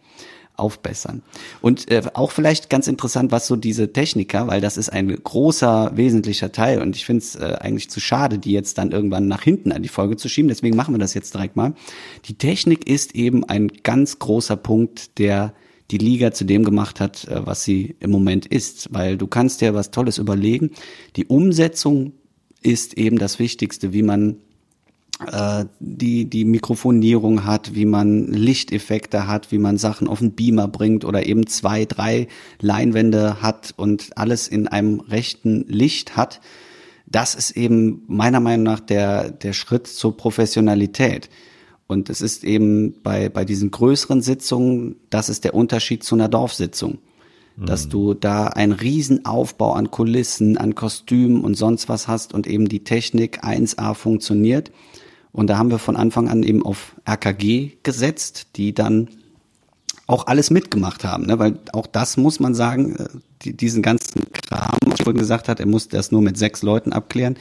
aufbessern. 0.58 1.24
Und 1.62 1.89
äh, 1.89 2.04
auch 2.13 2.32
vielleicht 2.32 2.70
ganz 2.70 2.88
interessant, 2.88 3.32
was 3.32 3.48
so 3.48 3.56
diese 3.56 3.91
Techniker, 3.94 4.48
weil 4.48 4.62
das 4.62 4.78
ist 4.78 4.89
ein 4.89 5.08
großer, 5.08 5.91
wesentlicher 5.96 6.52
Teil 6.52 6.82
und 6.82 6.96
ich 6.96 7.06
finde 7.06 7.24
es 7.24 7.36
äh, 7.36 7.58
eigentlich 7.60 7.89
zu 7.89 8.00
schade, 8.00 8.38
die 8.38 8.52
jetzt 8.52 8.78
dann 8.78 8.91
irgendwann 8.91 9.28
nach 9.28 9.41
hinten 9.41 9.72
an 9.72 9.82
die 9.82 9.89
Folge 9.89 10.17
zu 10.17 10.30
schieben. 10.30 10.50
Deswegen 10.50 10.76
machen 10.76 10.94
wir 10.94 11.00
das 11.00 11.13
jetzt 11.13 11.34
direkt 11.34 11.56
mal. 11.56 11.74
Die 12.26 12.38
Technik 12.38 12.88
ist 12.88 13.15
eben 13.15 13.44
ein 13.44 13.70
ganz 13.84 14.20
großer 14.20 14.56
Punkt, 14.56 15.17
der 15.17 15.54
die 15.91 15.97
Liga 15.97 16.32
zu 16.32 16.45
dem 16.45 16.63
gemacht 16.63 16.99
hat, 16.99 17.27
äh, 17.27 17.45
was 17.45 17.63
sie 17.63 17.95
im 17.99 18.12
Moment 18.12 18.45
ist. 18.45 18.93
Weil 18.93 19.17
du 19.17 19.27
kannst 19.27 19.62
dir 19.62 19.73
was 19.73 19.91
Tolles 19.91 20.17
überlegen. 20.17 20.71
Die 21.15 21.25
Umsetzung 21.25 22.13
ist 22.62 22.97
eben 22.97 23.17
das 23.17 23.39
Wichtigste, 23.39 23.91
wie 23.93 24.04
man 24.04 24.38
äh, 25.32 25.65
die, 25.80 26.25
die 26.25 26.45
Mikrofonierung 26.45 27.45
hat, 27.45 27.75
wie 27.75 27.86
man 27.86 28.27
Lichteffekte 28.27 29.27
hat, 29.27 29.51
wie 29.51 29.58
man 29.58 29.77
Sachen 29.77 30.08
auf 30.08 30.19
den 30.19 30.32
Beamer 30.32 30.67
bringt 30.67 31.06
oder 31.06 31.25
eben 31.25 31.45
zwei, 31.47 31.86
drei 31.86 32.27
Leinwände 32.60 33.41
hat 33.41 33.73
und 33.77 34.17
alles 34.17 34.47
in 34.47 34.67
einem 34.67 34.99
rechten 35.01 35.65
Licht 35.67 36.15
hat. 36.15 36.41
Das 37.06 37.36
ist 37.36 37.51
eben 37.51 38.04
meiner 38.08 38.39
Meinung 38.39 38.63
nach 38.63 38.80
der, 38.80 39.32
der 39.32 39.54
Schritt 39.54 39.88
zur 39.88 40.15
Professionalität. 40.15 41.30
Und 41.91 42.10
es 42.10 42.21
ist 42.21 42.45
eben 42.45 43.01
bei, 43.04 43.27
bei 43.27 43.43
diesen 43.43 43.69
größeren 43.69 44.21
Sitzungen, 44.21 44.95
das 45.10 45.27
ist 45.27 45.43
der 45.43 45.54
Unterschied 45.54 46.06
zu 46.06 46.15
einer 46.15 46.30
Dorfsitzung. 46.30 46.99
Dass 47.58 47.88
mhm. 47.88 47.89
du 47.89 48.13
da 48.13 48.47
einen 48.47 48.71
Riesenaufbau 48.71 49.73
an 49.73 49.91
Kulissen, 49.91 50.58
an 50.58 50.73
Kostümen 50.73 51.41
und 51.41 51.56
sonst 51.56 51.89
was 51.89 52.08
hast 52.08 52.34
und 52.34 52.47
eben 52.47 52.69
die 52.69 52.86
Technik 52.86 53.43
1A 53.43 53.93
funktioniert. 53.93 54.71
Und 55.34 55.49
da 55.49 55.58
haben 55.58 55.69
wir 55.69 55.80
von 55.80 55.97
Anfang 55.97 56.30
an 56.30 56.43
eben 56.43 56.65
auf 56.65 56.95
RKG 57.06 57.73
gesetzt, 57.84 58.47
die 58.56 58.73
dann 58.73 59.10
auch 60.08 60.27
alles 60.27 60.49
mitgemacht 60.49 61.04
haben, 61.04 61.25
ne? 61.25 61.39
weil 61.39 61.60
auch 61.73 61.88
das 61.88 62.15
muss 62.17 62.39
man 62.39 62.54
sagen, 62.54 62.95
äh, 62.95 63.08
die, 63.43 63.56
diesen 63.56 63.82
ganzen 63.82 64.23
Kram, 64.32 64.77
was 64.86 64.99
ich 64.99 65.04
vorhin 65.04 65.19
gesagt 65.19 65.47
hat, 65.47 65.60
er 65.60 65.65
muss 65.65 65.88
das 65.88 66.12
nur 66.12 66.21
mit 66.21 66.38
sechs 66.38 66.63
Leuten 66.63 66.91
abklären 66.91 67.38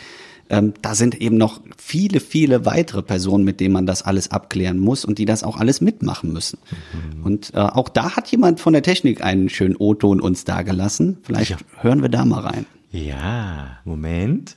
ähm, 0.51 0.75
da 0.83 0.97
sind 0.97 1.21
eben 1.21 1.37
noch 1.37 1.61
viele, 1.79 2.19
viele 2.19 2.67
weitere 2.67 3.03
Personen, 3.03 3.45
mit 3.45 3.61
denen 3.61 3.73
man 3.73 3.87
das 3.87 4.03
alles 4.03 4.33
abklären 4.33 4.79
muss 4.79 5.05
und 5.05 5.19
die 5.19 5.25
das 5.25 5.45
auch 5.45 5.57
alles 5.57 5.81
mitmachen 5.81 6.33
müssen. 6.33 6.59
Mhm. 6.93 7.25
Und 7.25 7.55
äh, 7.55 7.59
auch 7.59 7.89
da 7.89 8.17
hat 8.17 8.29
jemand 8.29 8.59
von 8.61 8.73
der 8.73 8.83
Technik 8.83 9.23
einen 9.23 9.49
schönen 9.49 9.77
O-Ton 9.77 10.21
uns 10.21 10.45
dagelassen. 10.45 11.19
Vielleicht 11.23 11.53
ja. 11.53 11.57
hören 11.81 12.03
wir 12.03 12.09
da 12.09 12.25
mal 12.25 12.41
rein. 12.41 12.67
Ja, 12.91 13.79
Moment. 13.85 14.57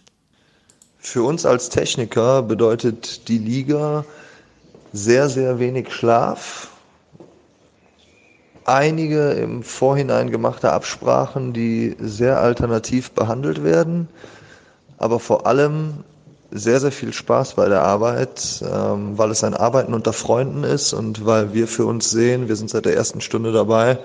Für 0.97 1.23
uns 1.23 1.45
als 1.45 1.69
Techniker 1.69 2.41
bedeutet 2.41 3.27
die 3.27 3.38
Liga 3.38 4.03
sehr, 4.93 5.29
sehr 5.29 5.60
wenig 5.60 5.93
Schlaf. 5.93 6.69
Einige 8.65 9.32
im 9.32 9.62
Vorhinein 9.62 10.32
gemachte 10.32 10.71
Absprachen, 10.71 11.53
die 11.53 11.95
sehr 11.99 12.39
alternativ 12.39 13.12
behandelt 13.12 13.63
werden 13.63 14.08
aber 14.97 15.19
vor 15.19 15.47
allem 15.47 16.03
sehr, 16.51 16.79
sehr 16.79 16.91
viel 16.91 17.13
Spaß 17.13 17.56
bei 17.56 17.67
der 17.67 17.82
Arbeit, 17.82 18.63
ähm, 18.71 19.17
weil 19.17 19.32
es 19.32 19.43
ein 19.43 19.56
Arbeiten 19.56 19.93
unter 19.93 20.13
Freunden 20.13 20.63
ist 20.63 20.93
und 20.93 21.25
weil 21.25 21.53
wir 21.53 21.67
für 21.67 21.86
uns 21.86 22.12
sehen, 22.12 22.47
wir 22.47 22.56
sind 22.56 22.69
seit 22.69 22.86
der 22.86 22.95
ersten 22.95 23.21
Stunde 23.21 23.51
dabei, 23.51 23.97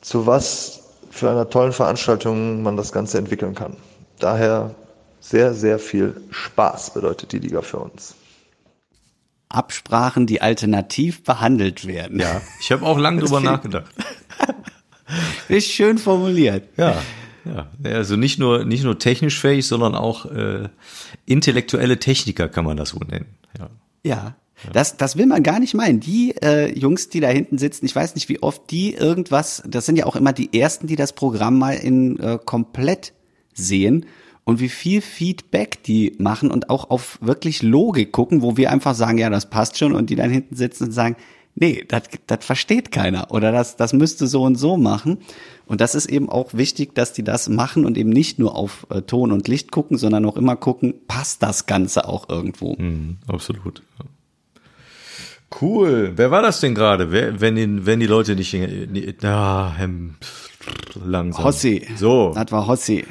zu 0.00 0.26
was 0.26 0.80
für 1.10 1.30
einer 1.30 1.48
tollen 1.50 1.72
Veranstaltung 1.72 2.62
man 2.62 2.76
das 2.76 2.92
Ganze 2.92 3.18
entwickeln 3.18 3.54
kann. 3.54 3.76
Daher 4.18 4.74
sehr, 5.20 5.54
sehr 5.54 5.78
viel 5.78 6.20
Spaß 6.30 6.94
bedeutet 6.94 7.32
die 7.32 7.38
Liga 7.38 7.62
für 7.62 7.78
uns. 7.78 8.14
Absprachen, 9.48 10.26
die 10.26 10.40
alternativ 10.40 11.22
behandelt 11.22 11.86
werden. 11.86 12.20
Ja, 12.20 12.40
ich 12.60 12.72
habe 12.72 12.84
auch 12.84 12.98
lange 12.98 13.20
drüber 13.20 13.40
nachgedacht. 13.40 13.86
Ist 15.48 15.70
schön 15.70 15.98
formuliert. 15.98 16.68
Ja. 16.76 16.96
Ja, 17.46 17.70
also 17.84 18.16
nicht 18.16 18.38
nur, 18.38 18.64
nicht 18.64 18.84
nur 18.84 18.98
technisch 18.98 19.40
fähig, 19.40 19.66
sondern 19.66 19.94
auch 19.94 20.26
äh, 20.26 20.68
intellektuelle 21.26 21.98
Techniker 21.98 22.48
kann 22.48 22.64
man 22.64 22.76
das 22.76 22.90
so 22.90 22.98
nennen. 22.98 23.26
Ja. 23.58 23.70
ja. 24.02 24.36
Das, 24.72 24.96
das 24.96 25.16
will 25.16 25.26
man 25.26 25.42
gar 25.42 25.60
nicht 25.60 25.74
meinen. 25.74 26.00
Die 26.00 26.34
äh, 26.42 26.76
Jungs, 26.76 27.10
die 27.10 27.20
da 27.20 27.28
hinten 27.28 27.58
sitzen, 27.58 27.84
ich 27.84 27.94
weiß 27.94 28.14
nicht, 28.14 28.28
wie 28.28 28.42
oft 28.42 28.70
die 28.70 28.94
irgendwas, 28.94 29.62
das 29.66 29.84
sind 29.86 29.96
ja 29.96 30.06
auch 30.06 30.16
immer 30.16 30.32
die 30.32 30.58
ersten, 30.58 30.86
die 30.86 30.96
das 30.96 31.12
Programm 31.12 31.58
mal 31.58 31.74
in 31.74 32.18
äh, 32.18 32.38
komplett 32.42 33.12
sehen 33.52 34.06
und 34.44 34.60
wie 34.60 34.68
viel 34.68 35.02
Feedback 35.02 35.82
die 35.82 36.14
machen 36.18 36.50
und 36.50 36.70
auch 36.70 36.88
auf 36.88 37.18
wirklich 37.20 37.62
Logik 37.62 38.12
gucken, 38.12 38.42
wo 38.42 38.56
wir 38.56 38.70
einfach 38.70 38.94
sagen, 38.94 39.18
ja, 39.18 39.28
das 39.28 39.50
passt 39.50 39.76
schon 39.76 39.94
und 39.94 40.08
die 40.08 40.16
dann 40.16 40.30
hinten 40.30 40.56
sitzen 40.56 40.84
und 40.84 40.92
sagen, 40.92 41.16
nee, 41.54 41.84
das, 41.86 42.04
das 42.26 42.44
versteht 42.44 42.92
keiner 42.92 43.30
oder 43.32 43.52
das, 43.52 43.76
das 43.76 43.92
müsste 43.92 44.26
so 44.26 44.42
und 44.42 44.54
so 44.54 44.76
machen. 44.76 45.18
Und 45.66 45.80
das 45.80 45.96
ist 45.96 46.06
eben 46.06 46.30
auch 46.30 46.54
wichtig, 46.54 46.94
dass 46.94 47.12
die 47.12 47.24
das 47.24 47.48
machen 47.48 47.84
und 47.84 47.98
eben 47.98 48.10
nicht 48.10 48.38
nur 48.38 48.54
auf 48.54 48.86
äh, 48.88 49.02
Ton 49.02 49.32
und 49.32 49.48
Licht 49.48 49.72
gucken, 49.72 49.98
sondern 49.98 50.24
auch 50.24 50.36
immer 50.36 50.54
gucken, 50.54 50.94
passt 51.08 51.42
das 51.42 51.66
Ganze 51.66 52.08
auch 52.08 52.28
irgendwo. 52.28 52.76
Mhm, 52.78 53.18
absolut. 53.26 53.82
Cool. 55.60 56.12
Wer 56.14 56.30
war 56.30 56.42
das 56.42 56.60
denn 56.60 56.74
gerade? 56.74 57.10
wenn, 57.10 57.56
die, 57.56 57.86
wenn 57.86 58.00
die 58.00 58.06
Leute 58.06 58.36
nicht, 58.36 58.52
nicht 58.52 59.24
ah, 59.24 59.74
langsam. 60.94 61.44
Hossi. 61.44 61.86
So. 61.96 62.32
Das 62.34 62.50
war 62.52 62.66
Hossi. 62.66 63.04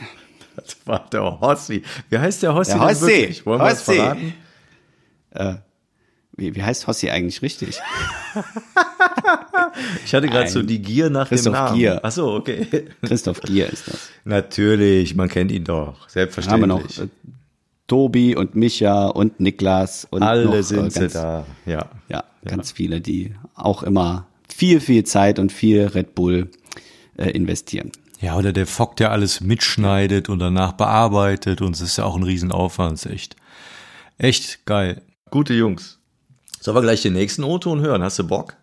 Das 0.55 0.77
war 0.85 1.09
der 1.11 1.39
Hossi. 1.41 1.83
Wie 2.09 2.17
heißt 2.17 2.43
der 2.43 2.53
Hossi? 2.53 2.71
Der 2.71 2.81
Hossi. 2.81 3.41
Wollen 3.43 3.59
wir 3.59 3.65
Hossi. 3.65 3.75
das 3.75 3.81
verraten? 3.83 4.33
Äh, 5.31 5.55
wie, 6.37 6.55
wie 6.55 6.63
heißt 6.63 6.87
Hossi 6.87 7.09
eigentlich 7.09 7.41
richtig? 7.41 7.79
ich 10.05 10.13
hatte 10.13 10.27
gerade 10.27 10.49
so 10.49 10.61
die 10.61 10.81
Gier 10.81 11.09
nach 11.09 11.29
Christoph 11.29 11.53
dem 11.53 11.59
Namen. 11.59 11.77
Gier. 11.77 11.99
Ach 12.03 12.11
so, 12.11 12.33
okay. 12.33 12.67
Christoph 13.01 13.41
Gier 13.41 13.71
ist 13.71 13.87
das. 13.87 14.09
Natürlich, 14.25 15.15
man 15.15 15.29
kennt 15.29 15.51
ihn 15.51 15.63
doch. 15.63 16.09
Selbstverständlich. 16.09 16.71
Haben 16.71 16.81
wir 16.81 16.83
noch 16.83 17.03
äh, 17.03 17.07
Tobi 17.87 18.35
und 18.35 18.55
Micha 18.55 19.07
und 19.07 19.39
Niklas 19.39 20.07
und 20.09 20.23
alle 20.23 20.45
noch, 20.45 20.55
äh, 20.55 20.63
sind 20.63 20.93
ganz, 20.93 20.93
sie 20.95 21.07
da. 21.07 21.45
Ja. 21.65 21.89
Ja, 22.09 22.23
ganz 22.43 22.71
ja. 22.71 22.75
viele, 22.75 23.01
die 23.01 23.35
auch 23.53 23.83
immer 23.83 24.27
viel, 24.53 24.79
viel 24.79 25.03
Zeit 25.03 25.39
und 25.39 25.51
viel 25.51 25.85
Red 25.87 26.15
Bull 26.15 26.49
äh, 27.17 27.29
investieren. 27.29 27.91
Ja, 28.21 28.37
oder 28.37 28.53
der 28.53 28.65
Fock, 28.65 28.95
der 28.95 29.11
alles 29.11 29.41
mitschneidet 29.41 30.29
und 30.29 30.39
danach 30.39 30.73
bearbeitet 30.73 31.61
und 31.61 31.75
es 31.75 31.81
ist 31.81 31.97
ja 31.97 32.05
auch 32.05 32.15
ein 32.15 32.23
Riesenaufwand, 32.23 32.93
ist 32.93 33.05
echt, 33.05 33.35
echt 34.17 34.65
geil. 34.65 35.01
Gute 35.29 35.53
Jungs. 35.53 35.99
Sollen 36.65 36.77
wir 36.77 36.81
gleich 36.81 37.03
den 37.03 37.13
nächsten 37.13 37.43
O-Ton 37.43 37.81
hören? 37.81 38.01
Hast 38.01 38.17
du 38.17 38.23
Bock? 38.23 38.55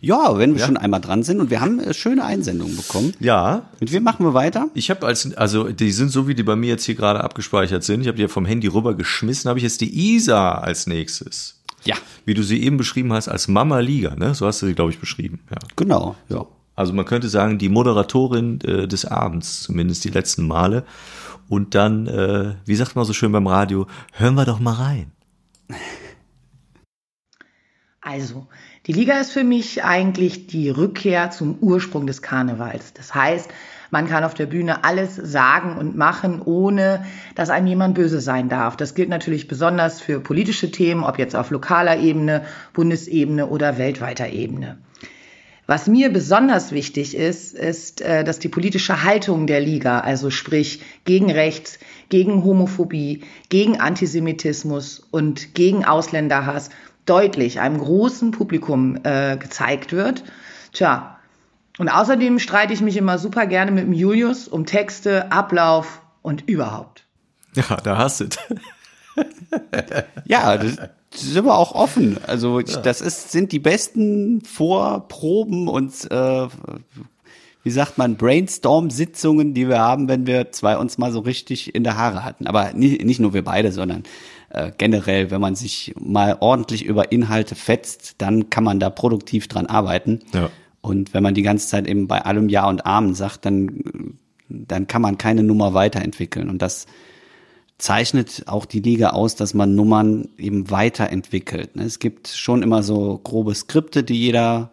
Ja, 0.00 0.38
wenn 0.38 0.54
wir 0.54 0.60
ja. 0.60 0.66
schon 0.66 0.76
einmal 0.76 1.00
dran 1.00 1.24
sind 1.24 1.40
und 1.40 1.50
wir 1.50 1.60
haben 1.60 1.80
äh, 1.80 1.92
schöne 1.92 2.22
Einsendungen 2.24 2.76
bekommen. 2.76 3.12
Ja. 3.18 3.68
Mit 3.80 3.90
wem 3.90 4.04
machen 4.04 4.24
wir 4.24 4.34
weiter? 4.34 4.68
Ich 4.74 4.88
habe 4.88 5.04
als, 5.04 5.36
also 5.36 5.68
die 5.70 5.90
sind 5.90 6.12
so, 6.12 6.28
wie 6.28 6.36
die 6.36 6.44
bei 6.44 6.54
mir 6.54 6.68
jetzt 6.68 6.84
hier 6.84 6.94
gerade 6.94 7.24
abgespeichert 7.24 7.82
sind. 7.82 8.02
Ich 8.02 8.06
habe 8.06 8.14
die 8.14 8.22
ja 8.22 8.28
vom 8.28 8.46
Handy 8.46 8.68
rüber 8.68 8.94
geschmissen, 8.94 9.48
habe 9.48 9.58
ich 9.58 9.64
jetzt 9.64 9.80
die 9.80 10.14
Isa 10.14 10.58
als 10.58 10.86
nächstes. 10.86 11.60
Ja. 11.82 11.96
Wie 12.24 12.34
du 12.34 12.44
sie 12.44 12.62
eben 12.62 12.76
beschrieben 12.76 13.12
hast, 13.12 13.26
als 13.26 13.48
Mama 13.48 13.80
Liga, 13.80 14.14
ne? 14.14 14.32
So 14.36 14.46
hast 14.46 14.62
du 14.62 14.66
sie, 14.66 14.74
glaube 14.74 14.92
ich, 14.92 15.00
beschrieben. 15.00 15.40
Ja. 15.50 15.58
Genau, 15.74 16.14
ja. 16.28 16.46
Also 16.76 16.92
man 16.92 17.04
könnte 17.04 17.28
sagen, 17.28 17.58
die 17.58 17.68
Moderatorin 17.68 18.60
äh, 18.60 18.86
des 18.86 19.04
Abends, 19.04 19.64
zumindest 19.64 20.04
die 20.04 20.10
letzten 20.10 20.46
Male. 20.46 20.84
Und 21.48 21.74
dann, 21.74 22.06
äh, 22.06 22.54
wie 22.64 22.76
sagt 22.76 22.94
man 22.94 23.04
so 23.04 23.12
schön 23.12 23.32
beim 23.32 23.48
Radio, 23.48 23.88
hören 24.12 24.36
wir 24.36 24.44
doch 24.44 24.60
mal 24.60 24.74
rein. 24.74 25.10
Also, 28.00 28.46
die 28.86 28.92
Liga 28.92 29.18
ist 29.20 29.32
für 29.32 29.42
mich 29.42 29.82
eigentlich 29.82 30.46
die 30.46 30.70
Rückkehr 30.70 31.30
zum 31.30 31.58
Ursprung 31.60 32.06
des 32.06 32.22
Karnevals. 32.22 32.92
Das 32.92 33.14
heißt, 33.14 33.50
man 33.90 34.06
kann 34.06 34.22
auf 34.22 34.34
der 34.34 34.46
Bühne 34.46 34.84
alles 34.84 35.16
sagen 35.16 35.76
und 35.76 35.96
machen, 35.96 36.40
ohne 36.42 37.04
dass 37.34 37.50
einem 37.50 37.66
jemand 37.66 37.94
böse 37.94 38.20
sein 38.20 38.48
darf. 38.48 38.76
Das 38.76 38.94
gilt 38.94 39.08
natürlich 39.08 39.48
besonders 39.48 40.00
für 40.00 40.20
politische 40.20 40.70
Themen, 40.70 41.02
ob 41.02 41.18
jetzt 41.18 41.34
auf 41.34 41.50
lokaler 41.50 41.98
Ebene, 41.98 42.44
Bundesebene 42.72 43.46
oder 43.46 43.78
weltweiter 43.78 44.28
Ebene. 44.28 44.78
Was 45.66 45.86
mir 45.86 46.10
besonders 46.10 46.72
wichtig 46.72 47.14
ist, 47.14 47.54
ist, 47.54 48.00
äh, 48.00 48.24
dass 48.24 48.38
die 48.38 48.48
politische 48.48 49.02
Haltung 49.02 49.46
der 49.46 49.60
Liga, 49.60 50.00
also 50.00 50.30
sprich 50.30 50.82
gegen 51.04 51.30
Rechts, 51.30 51.78
gegen 52.08 52.42
Homophobie, 52.42 53.24
gegen 53.50 53.78
Antisemitismus 53.78 55.06
und 55.10 55.54
gegen 55.54 55.84
Ausländerhass 55.84 56.70
deutlich 57.08 57.60
einem 57.60 57.78
großen 57.78 58.30
Publikum 58.30 58.98
äh, 59.04 59.36
gezeigt 59.36 59.92
wird. 59.92 60.24
Tja, 60.72 61.18
und 61.78 61.88
außerdem 61.88 62.38
streite 62.38 62.72
ich 62.72 62.80
mich 62.80 62.96
immer 62.96 63.18
super 63.18 63.46
gerne 63.46 63.70
mit 63.70 63.84
dem 63.84 63.92
Julius 63.92 64.48
um 64.48 64.66
Texte, 64.66 65.30
Ablauf 65.30 66.02
und 66.22 66.48
überhaupt. 66.48 67.04
Ja, 67.54 67.76
da 67.82 67.98
hast 67.98 68.20
du 68.20 68.24
es. 68.24 68.38
ja, 70.24 70.56
das, 70.56 70.76
sind 71.10 71.44
wir 71.44 71.56
auch 71.56 71.72
offen. 71.72 72.18
Also 72.26 72.60
ich, 72.60 72.76
das 72.76 73.00
ist, 73.00 73.32
sind 73.32 73.52
die 73.52 73.58
besten 73.58 74.42
Vorproben 74.42 75.68
und 75.68 75.92
äh, 76.10 76.48
wie 77.62 77.70
sagt 77.70 77.98
man, 77.98 78.16
Brainstorm-Sitzungen, 78.16 79.54
die 79.54 79.68
wir 79.68 79.78
haben, 79.78 80.08
wenn 80.08 80.26
wir 80.26 80.52
zwei 80.52 80.76
uns 80.76 80.98
mal 80.98 81.12
so 81.12 81.20
richtig 81.20 81.74
in 81.74 81.84
der 81.84 81.96
Haare 81.96 82.24
hatten. 82.24 82.46
Aber 82.46 82.72
nicht, 82.72 83.04
nicht 83.04 83.20
nur 83.20 83.34
wir 83.34 83.44
beide, 83.44 83.72
sondern 83.72 84.04
äh, 84.50 84.72
generell, 84.76 85.30
wenn 85.30 85.40
man 85.40 85.54
sich 85.54 85.94
mal 85.98 86.36
ordentlich 86.40 86.84
über 86.84 87.12
Inhalte 87.12 87.54
fetzt, 87.54 88.16
dann 88.18 88.50
kann 88.50 88.64
man 88.64 88.80
da 88.80 88.90
produktiv 88.90 89.48
dran 89.48 89.66
arbeiten. 89.66 90.20
Ja. 90.32 90.50
Und 90.80 91.12
wenn 91.12 91.22
man 91.22 91.34
die 91.34 91.42
ganze 91.42 91.68
Zeit 91.68 91.86
eben 91.86 92.06
bei 92.08 92.22
allem 92.24 92.48
Ja 92.48 92.68
und 92.68 92.86
Amen 92.86 93.14
sagt, 93.14 93.44
dann, 93.44 94.16
dann 94.48 94.86
kann 94.86 95.02
man 95.02 95.18
keine 95.18 95.42
Nummer 95.42 95.74
weiterentwickeln. 95.74 96.48
Und 96.48 96.62
das 96.62 96.86
zeichnet 97.78 98.44
auch 98.46 98.64
die 98.64 98.80
Liga 98.80 99.10
aus, 99.10 99.36
dass 99.36 99.54
man 99.54 99.74
Nummern 99.74 100.28
eben 100.36 100.70
weiterentwickelt. 100.70 101.76
Ne? 101.76 101.84
Es 101.84 101.98
gibt 101.98 102.28
schon 102.28 102.62
immer 102.62 102.82
so 102.82 103.20
grobe 103.22 103.54
Skripte, 103.54 104.02
die 104.02 104.18
jeder 104.18 104.70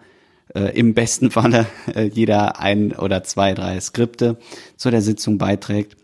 äh, 0.53 0.77
im 0.77 0.93
besten 0.93 1.31
Falle 1.31 1.67
äh, 1.93 2.03
jeder 2.13 2.59
ein 2.59 2.93
oder 2.93 3.23
zwei, 3.23 3.53
drei 3.53 3.79
Skripte 3.79 4.37
zu 4.75 4.89
der 4.89 5.01
Sitzung 5.01 5.37
beiträgt. 5.37 5.97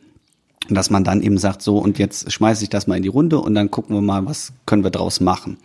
Dass 0.70 0.90
man 0.90 1.04
dann 1.04 1.22
eben 1.22 1.38
sagt, 1.38 1.62
so 1.62 1.78
und 1.80 1.98
jetzt 2.00 2.32
schmeiße 2.32 2.64
ich 2.64 2.70
das 2.70 2.88
mal 2.88 2.96
in 2.96 3.04
die 3.04 3.10
Runde 3.10 3.40
und 3.40 3.56
dann 3.56 3.72
gucken 3.72 3.96
wir 3.96 4.02
mal, 4.02 4.26
was 4.26 4.54
können 4.66 4.84
wir 4.84 4.92
draus 4.92 5.20
machen. 5.20 5.58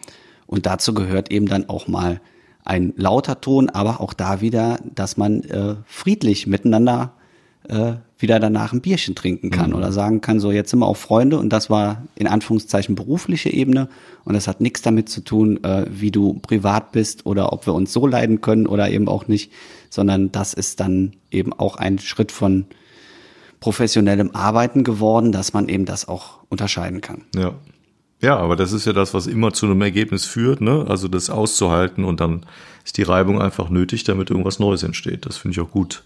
Und 0.47 0.67
dazu 0.67 0.95
gehört 0.95 1.31
eben 1.31 1.47
dann 1.47 1.69
auch 1.69 1.87
mal 1.87 2.21
ein 2.65 2.93
lauter 2.97 3.41
Ton, 3.41 3.69
aber 3.71 4.01
auch 4.01 4.13
da 4.13 4.41
wieder, 4.41 4.81
dass 4.95 5.17
man 5.17 5.43
äh, 5.45 5.77
friedlich 5.87 6.47
miteinander 6.47 7.13
äh, 7.69 7.95
wieder 8.19 8.41
danach 8.41 8.73
ein 8.73 8.81
Bierchen 8.81 9.15
trinken 9.15 9.51
kann 9.51 9.71
mhm. 9.71 9.77
oder 9.77 9.93
sagen 9.93 10.21
kann, 10.21 10.41
so 10.41 10.51
jetzt 10.51 10.71
sind 10.71 10.81
wir 10.81 10.87
auch 10.87 10.97
Freunde 10.97 11.39
und 11.39 11.51
das 11.51 11.69
war 11.69 12.05
in 12.15 12.27
Anführungszeichen 12.27 12.95
berufliche 12.95 13.51
Ebene 13.51 13.89
und 14.25 14.35
das 14.35 14.49
hat 14.49 14.61
nichts 14.61 14.83
damit 14.83 15.09
zu 15.09 15.21
tun, 15.21 15.63
äh, 15.65 15.87
wie 15.91 16.11
du 16.11 16.35
privat 16.35 16.93
bist 16.93 17.27
oder 17.27 17.53
ob 17.53 17.67
wir 17.67 17.75
uns 17.75 17.93
so 17.93 18.07
leiden 18.07 18.41
können 18.41 18.67
oder 18.67 18.91
eben 18.91 19.09
auch 19.09 19.29
nicht, 19.29 19.53
sondern 19.91 20.33
das 20.33 20.55
ist 20.55 20.81
dann 20.81 21.13
eben 21.31 21.53
auch 21.53 21.77
ein 21.77 21.99
Schritt 21.99 22.33
von 22.33 22.67
professionellem 23.61 24.31
Arbeiten 24.35 24.85
geworden, 24.85 25.33
dass 25.33 25.53
man 25.53 25.69
eben 25.69 25.85
das 25.85 26.09
auch 26.09 26.41
unterscheiden 26.49 27.01
kann. 27.01 27.23
Ja. 27.35 27.55
Ja, 28.23 28.39
aber 28.39 28.57
das 28.57 28.73
ist 28.73 28.87
ja 28.87 28.95
das, 28.95 29.13
was 29.13 29.27
immer 29.27 29.53
zu 29.53 29.67
einem 29.67 29.83
Ergebnis 29.83 30.25
führt, 30.25 30.63
ne? 30.63 30.87
Also 30.89 31.07
das 31.07 31.29
auszuhalten 31.29 32.03
und 32.03 32.19
dann 32.19 32.47
ist 32.83 32.97
die 32.97 33.03
Reibung 33.03 33.43
einfach 33.43 33.69
nötig, 33.69 34.05
damit 34.05 34.31
irgendwas 34.31 34.59
Neues 34.59 34.83
entsteht. 34.83 35.27
Das 35.27 35.37
finde 35.37 35.53
ich 35.53 35.61
auch 35.61 35.71
gut. 35.71 36.03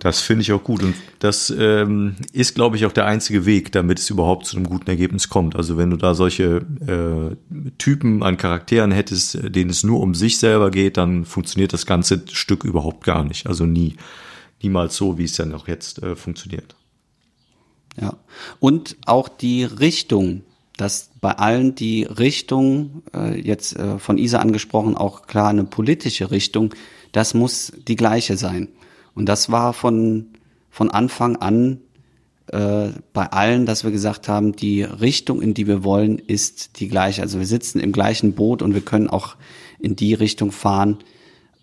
Das 0.00 0.20
finde 0.20 0.42
ich 0.42 0.52
auch 0.52 0.62
gut. 0.62 0.82
Und 0.82 0.94
das 1.18 1.52
ähm, 1.56 2.16
ist, 2.32 2.54
glaube 2.54 2.76
ich, 2.76 2.86
auch 2.86 2.92
der 2.92 3.06
einzige 3.06 3.46
Weg, 3.46 3.72
damit 3.72 3.98
es 3.98 4.10
überhaupt 4.10 4.46
zu 4.46 4.56
einem 4.56 4.66
guten 4.66 4.88
Ergebnis 4.88 5.28
kommt. 5.28 5.56
Also 5.56 5.76
wenn 5.76 5.90
du 5.90 5.96
da 5.96 6.14
solche 6.14 6.62
äh, 6.86 7.36
Typen 7.78 8.22
an 8.22 8.36
Charakteren 8.36 8.92
hättest, 8.92 9.54
denen 9.54 9.70
es 9.70 9.82
nur 9.82 10.00
um 10.00 10.14
sich 10.14 10.38
selber 10.38 10.70
geht, 10.70 10.96
dann 10.96 11.24
funktioniert 11.24 11.72
das 11.72 11.86
ganze 11.86 12.22
Stück 12.30 12.64
überhaupt 12.64 13.04
gar 13.04 13.24
nicht. 13.24 13.46
Also 13.46 13.66
nie. 13.66 13.96
Niemals 14.62 14.96
so, 14.96 15.18
wie 15.18 15.24
es 15.24 15.32
dann 15.32 15.54
auch 15.54 15.68
jetzt 15.68 16.02
äh, 16.02 16.16
funktioniert. 16.16 16.76
Ja. 18.00 18.16
Und 18.58 18.96
auch 19.06 19.28
die 19.28 19.64
Richtung, 19.64 20.42
dass 20.76 21.10
bei 21.20 21.32
allen 21.32 21.74
die 21.74 22.04
Richtung, 22.04 23.02
äh, 23.14 23.40
jetzt 23.40 23.76
äh, 23.76 23.98
von 23.98 24.18
Isa 24.18 24.38
angesprochen, 24.38 24.96
auch 24.96 25.26
klar 25.26 25.48
eine 25.48 25.64
politische 25.64 26.30
Richtung, 26.30 26.74
das 27.12 27.34
muss 27.34 27.72
die 27.88 27.96
gleiche 27.96 28.36
sein. 28.36 28.68
Und 29.14 29.26
das 29.26 29.50
war 29.50 29.72
von, 29.72 30.28
von 30.70 30.90
Anfang 30.90 31.36
an 31.36 31.80
äh, 32.46 32.90
bei 33.12 33.26
allen, 33.26 33.66
dass 33.66 33.84
wir 33.84 33.90
gesagt 33.90 34.28
haben, 34.28 34.56
die 34.56 34.82
Richtung, 34.82 35.42
in 35.42 35.54
die 35.54 35.66
wir 35.66 35.84
wollen, 35.84 36.18
ist 36.18 36.80
die 36.80 36.88
gleiche. 36.88 37.22
Also 37.22 37.38
wir 37.38 37.46
sitzen 37.46 37.80
im 37.80 37.92
gleichen 37.92 38.32
Boot 38.32 38.62
und 38.62 38.74
wir 38.74 38.80
können 38.80 39.08
auch 39.08 39.36
in 39.78 39.96
die 39.96 40.14
Richtung 40.14 40.52
fahren, 40.52 40.98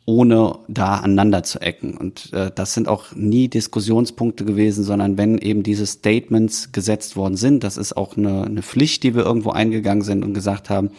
ohne 0.08 0.60
da 0.70 0.96
aneinander 0.96 1.44
zu 1.44 1.60
ecken. 1.60 1.98
Und 1.98 2.32
äh, 2.32 2.50
das 2.56 2.74
sind 2.74 2.88
auch 2.88 3.14
nie 3.14 3.50
Diskussionspunkte 3.50 4.46
gewesen, 4.46 4.86
sondern 4.86 5.18
wenn 5.18 5.38
eben 5.38 5.64
diese 5.64 5.86
Statements 5.86 6.72
gesetzt 6.72 7.18
worden 7.18 7.36
sind, 7.36 7.66
das 7.66 7.76
ist 7.76 7.98
auch 7.98 8.16
eine, 8.16 8.46
eine 8.46 8.64
Pflicht, 8.64 9.04
die 9.04 9.16
wir 9.16 9.26
irgendwo 9.26 9.50
eingegangen 9.50 10.04
sind 10.04 10.24
und 10.24 10.34
gesagt 10.34 10.70
haben, 10.70 10.92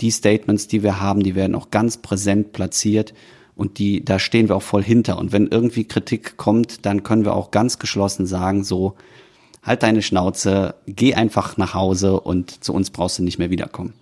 die 0.00 0.10
Statements, 0.10 0.68
die 0.68 0.82
wir 0.82 1.02
haben, 1.02 1.22
die 1.22 1.34
werden 1.34 1.54
auch 1.54 1.70
ganz 1.70 1.98
präsent 1.98 2.52
platziert 2.52 3.12
und 3.56 3.78
die, 3.78 4.02
da 4.02 4.18
stehen 4.18 4.48
wir 4.48 4.56
auch 4.56 4.62
voll 4.62 4.82
hinter. 4.82 5.18
Und 5.18 5.32
wenn 5.32 5.48
irgendwie 5.48 5.84
Kritik 5.84 6.38
kommt, 6.38 6.86
dann 6.86 7.02
können 7.02 7.26
wir 7.26 7.36
auch 7.36 7.50
ganz 7.50 7.78
geschlossen 7.78 8.26
sagen, 8.26 8.64
so, 8.64 8.94
halt 9.62 9.82
deine 9.82 10.00
Schnauze, 10.00 10.76
geh 10.86 11.14
einfach 11.14 11.58
nach 11.58 11.74
Hause 11.74 12.20
und 12.20 12.64
zu 12.64 12.72
uns 12.72 12.88
brauchst 12.88 13.18
du 13.18 13.22
nicht 13.22 13.38
mehr 13.38 13.50
wiederkommen. 13.50 13.92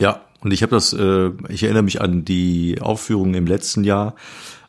Ja, 0.00 0.22
und 0.42 0.52
ich 0.52 0.62
habe 0.62 0.74
das, 0.74 0.92
äh, 0.92 1.30
ich 1.48 1.62
erinnere 1.62 1.82
mich 1.82 2.00
an 2.00 2.24
die 2.24 2.78
Aufführung 2.80 3.34
im 3.34 3.46
letzten 3.46 3.84
Jahr, 3.84 4.14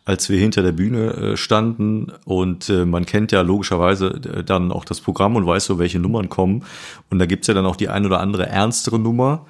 als 0.05 0.29
wir 0.29 0.37
hinter 0.37 0.63
der 0.63 0.73
Bühne 0.73 1.13
äh, 1.13 1.37
standen 1.37 2.11
und 2.25 2.69
äh, 2.69 2.85
man 2.85 3.05
kennt 3.05 3.31
ja 3.31 3.41
logischerweise 3.41 4.07
äh, 4.07 4.43
dann 4.43 4.71
auch 4.71 4.85
das 4.85 5.01
Programm 5.01 5.35
und 5.35 5.45
weiß 5.45 5.65
so, 5.65 5.79
welche 5.79 5.99
Nummern 5.99 6.29
kommen. 6.29 6.65
Und 7.09 7.19
da 7.19 7.25
gibt's 7.25 7.47
ja 7.47 7.53
dann 7.53 7.65
auch 7.65 7.77
die 7.77 7.89
ein 7.89 8.05
oder 8.05 8.19
andere 8.19 8.47
ernstere 8.47 8.99
Nummer. 8.99 9.45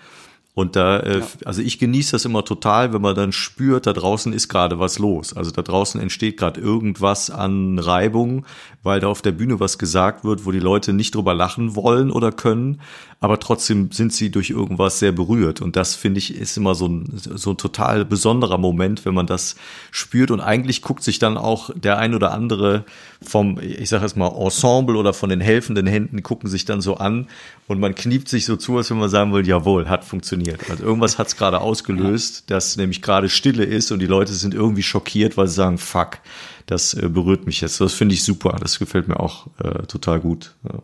Und 0.55 0.75
da, 0.75 0.99
äh, 0.99 1.19
ja. 1.19 1.25
also 1.45 1.63
ich 1.63 1.79
genieße 1.79 2.11
das 2.11 2.25
immer 2.25 2.45
total, 2.45 2.93
wenn 2.93 3.01
man 3.01 3.15
dann 3.15 3.31
spürt, 3.31 3.87
da 3.87 3.93
draußen 3.93 4.31
ist 4.33 4.49
gerade 4.49 4.77
was 4.77 4.99
los. 4.99 5.35
Also 5.35 5.49
da 5.49 5.63
draußen 5.63 5.99
entsteht 5.99 6.37
gerade 6.37 6.61
irgendwas 6.61 7.31
an 7.31 7.79
Reibung, 7.79 8.45
weil 8.83 8.99
da 8.99 9.07
auf 9.07 9.23
der 9.23 9.31
Bühne 9.31 9.59
was 9.59 9.79
gesagt 9.79 10.23
wird, 10.23 10.45
wo 10.45 10.51
die 10.51 10.59
Leute 10.59 10.93
nicht 10.93 11.15
drüber 11.15 11.33
lachen 11.33 11.75
wollen 11.75 12.11
oder 12.11 12.31
können, 12.31 12.81
aber 13.23 13.39
trotzdem 13.39 13.89
sind 13.89 14.11
sie 14.11 14.31
durch 14.31 14.49
irgendwas 14.49 14.99
sehr 14.99 15.13
berührt. 15.13 15.61
Und 15.61 15.77
das 15.77 15.95
finde 15.95 16.17
ich 16.17 16.35
ist 16.35 16.57
immer 16.57 16.75
so 16.75 16.89
ein, 16.89 17.05
so 17.15 17.51
ein 17.51 17.57
total 17.57 18.03
besonderer 18.03 18.57
Moment, 18.57 19.05
wenn 19.05 19.13
man 19.13 19.27
das 19.27 19.55
spürt. 19.91 20.29
Und 20.29 20.41
eigentlich 20.41 20.81
guckt 20.81 21.03
sich 21.03 21.19
dann 21.19 21.37
auch 21.37 21.69
der 21.73 21.99
ein 21.99 22.15
oder 22.15 22.33
andere 22.33 22.83
vom, 23.21 23.57
ich 23.61 23.87
sage 23.87 24.03
jetzt 24.03 24.17
mal, 24.17 24.27
Ensemble 24.27 24.97
oder 24.97 25.13
von 25.13 25.29
den 25.29 25.39
helfenden 25.39 25.87
Händen 25.87 26.21
gucken 26.21 26.49
sich 26.49 26.65
dann 26.65 26.81
so 26.81 26.97
an 26.97 27.27
und 27.69 27.79
man 27.79 27.95
kniept 27.95 28.27
sich 28.27 28.43
so 28.43 28.57
zu, 28.57 28.75
als 28.75 28.89
wenn 28.89 28.99
man 28.99 29.07
sagen 29.07 29.31
will, 29.31 29.47
jawohl, 29.47 29.87
hat 29.87 30.03
funktioniert. 30.03 30.69
Also 30.69 30.83
irgendwas 30.83 31.17
hat 31.17 31.27
es 31.27 31.37
gerade 31.37 31.61
ausgelöst, 31.61 32.51
dass 32.51 32.75
nämlich 32.75 33.01
gerade 33.01 33.29
Stille 33.29 33.63
ist 33.63 33.93
und 33.93 33.99
die 33.99 34.05
Leute 34.05 34.33
sind 34.33 34.53
irgendwie 34.53 34.83
schockiert, 34.83 35.37
weil 35.37 35.47
sie 35.47 35.53
sagen, 35.53 35.77
fuck, 35.77 36.17
das 36.65 36.93
äh, 36.93 37.07
berührt 37.07 37.45
mich 37.45 37.61
jetzt. 37.61 37.79
Das 37.79 37.93
finde 37.93 38.15
ich 38.15 38.23
super. 38.23 38.57
Das 38.59 38.79
gefällt 38.79 39.07
mir 39.07 39.21
auch 39.21 39.47
äh, 39.63 39.83
total 39.85 40.19
gut. 40.19 40.55
Ja. 40.65 40.81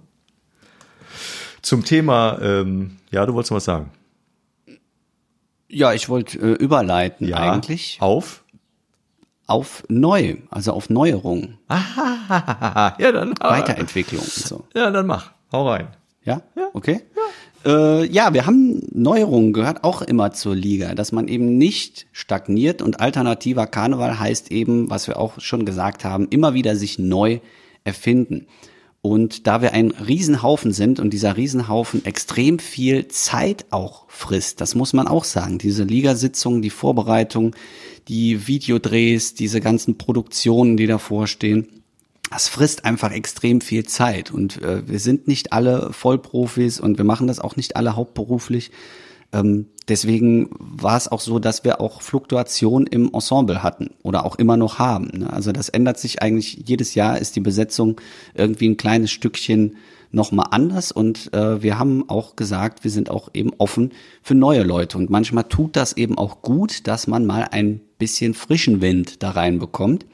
Zum 1.61 1.83
Thema, 1.83 2.39
ähm, 2.41 2.97
ja, 3.11 3.25
du 3.25 3.33
wolltest 3.33 3.51
was 3.51 3.65
sagen. 3.65 3.91
Ja, 5.67 5.93
ich 5.93 6.09
wollte 6.09 6.39
äh, 6.39 6.53
überleiten 6.53 7.27
ja, 7.27 7.37
eigentlich. 7.37 7.97
Auf? 7.99 8.43
Auf 9.45 9.83
neu, 9.87 10.37
also 10.49 10.73
auf 10.73 10.89
Neuerungen. 10.89 11.57
Ah, 11.67 12.93
ja, 12.99 13.11
dann. 13.11 13.33
Weiterentwicklung 13.39 14.21
und 14.21 14.29
so. 14.29 14.65
Ja, 14.75 14.91
dann 14.91 15.07
mach. 15.07 15.31
Hau 15.51 15.67
rein. 15.67 15.87
Ja? 16.23 16.41
ja. 16.55 16.69
Okay. 16.73 17.01
Ja. 17.15 17.21
Äh, 17.65 18.05
ja, 18.05 18.33
wir 18.33 18.45
haben 18.45 18.81
Neuerungen 18.91 19.53
gehört 19.53 19.83
auch 19.83 20.01
immer 20.01 20.31
zur 20.31 20.55
Liga, 20.55 20.95
dass 20.95 21.11
man 21.11 21.27
eben 21.27 21.57
nicht 21.57 22.07
stagniert 22.13 22.81
und 22.81 23.01
alternativer 23.01 23.67
Karneval 23.67 24.19
heißt 24.19 24.51
eben, 24.51 24.89
was 24.89 25.07
wir 25.07 25.19
auch 25.19 25.39
schon 25.39 25.65
gesagt 25.65 26.05
haben, 26.05 26.27
immer 26.29 26.53
wieder 26.53 26.75
sich 26.75 26.99
neu 26.99 27.39
erfinden. 27.83 28.47
Und 29.09 29.47
da 29.47 29.63
wir 29.63 29.73
ein 29.73 29.89
Riesenhaufen 29.89 30.71
sind 30.71 30.99
und 30.99 31.09
dieser 31.09 31.35
Riesenhaufen 31.35 32.05
extrem 32.05 32.59
viel 32.59 33.07
Zeit 33.07 33.65
auch 33.71 34.05
frisst, 34.07 34.61
das 34.61 34.75
muss 34.75 34.93
man 34.93 35.07
auch 35.07 35.23
sagen. 35.23 35.57
Diese 35.57 35.83
Ligasitzungen, 35.83 36.61
die 36.61 36.69
Vorbereitung, 36.69 37.55
die 38.07 38.45
Videodrehs, 38.45 39.33
diese 39.33 39.61
ganzen 39.61 39.97
Produktionen, 39.97 40.77
die 40.77 40.85
davor 40.85 41.25
stehen, 41.25 41.81
das 42.29 42.49
frisst 42.49 42.85
einfach 42.85 43.11
extrem 43.11 43.61
viel 43.61 43.83
Zeit. 43.83 44.29
Und 44.29 44.61
äh, 44.61 44.87
wir 44.87 44.99
sind 44.99 45.27
nicht 45.27 45.53
alle 45.53 45.91
Vollprofis 45.91 46.79
und 46.79 46.99
wir 46.99 47.05
machen 47.05 47.25
das 47.25 47.39
auch 47.39 47.55
nicht 47.55 47.77
alle 47.77 47.95
hauptberuflich. 47.95 48.69
Ähm, 49.31 49.67
deswegen 49.87 50.49
war 50.59 50.97
es 50.97 51.07
auch 51.07 51.19
so, 51.19 51.39
dass 51.39 51.63
wir 51.63 51.81
auch 51.81 52.01
Fluktuation 52.01 52.87
im 52.87 53.11
Ensemble 53.13 53.63
hatten 53.63 53.91
oder 54.03 54.25
auch 54.25 54.35
immer 54.35 54.57
noch 54.57 54.79
haben. 54.79 55.19
Ne? 55.19 55.31
Also 55.31 55.51
das 55.51 55.69
ändert 55.69 55.99
sich 55.99 56.21
eigentlich 56.21 56.63
jedes 56.65 56.95
Jahr, 56.95 57.17
ist 57.19 57.35
die 57.35 57.41
Besetzung 57.41 57.99
irgendwie 58.33 58.69
ein 58.69 58.77
kleines 58.77 59.11
Stückchen 59.11 59.75
nochmal 60.11 60.47
anders 60.51 60.91
und 60.91 61.31
äh, 61.33 61.61
wir 61.61 61.77
haben 61.77 62.09
auch 62.09 62.35
gesagt, 62.35 62.83
wir 62.83 62.89
sind 62.91 63.11
auch 63.11 63.29
eben 63.33 63.51
offen 63.59 63.91
für 64.23 64.33
neue 64.33 64.63
Leute 64.63 64.97
und 64.97 65.11
manchmal 65.11 65.43
tut 65.43 65.75
das 65.75 65.93
eben 65.93 66.17
auch 66.17 66.41
gut, 66.41 66.87
dass 66.87 67.05
man 67.05 67.27
mal 67.27 67.47
ein 67.51 67.79
bisschen 67.99 68.33
frischen 68.33 68.81
Wind 68.81 69.21
da 69.21 69.31
reinbekommt. 69.31 70.05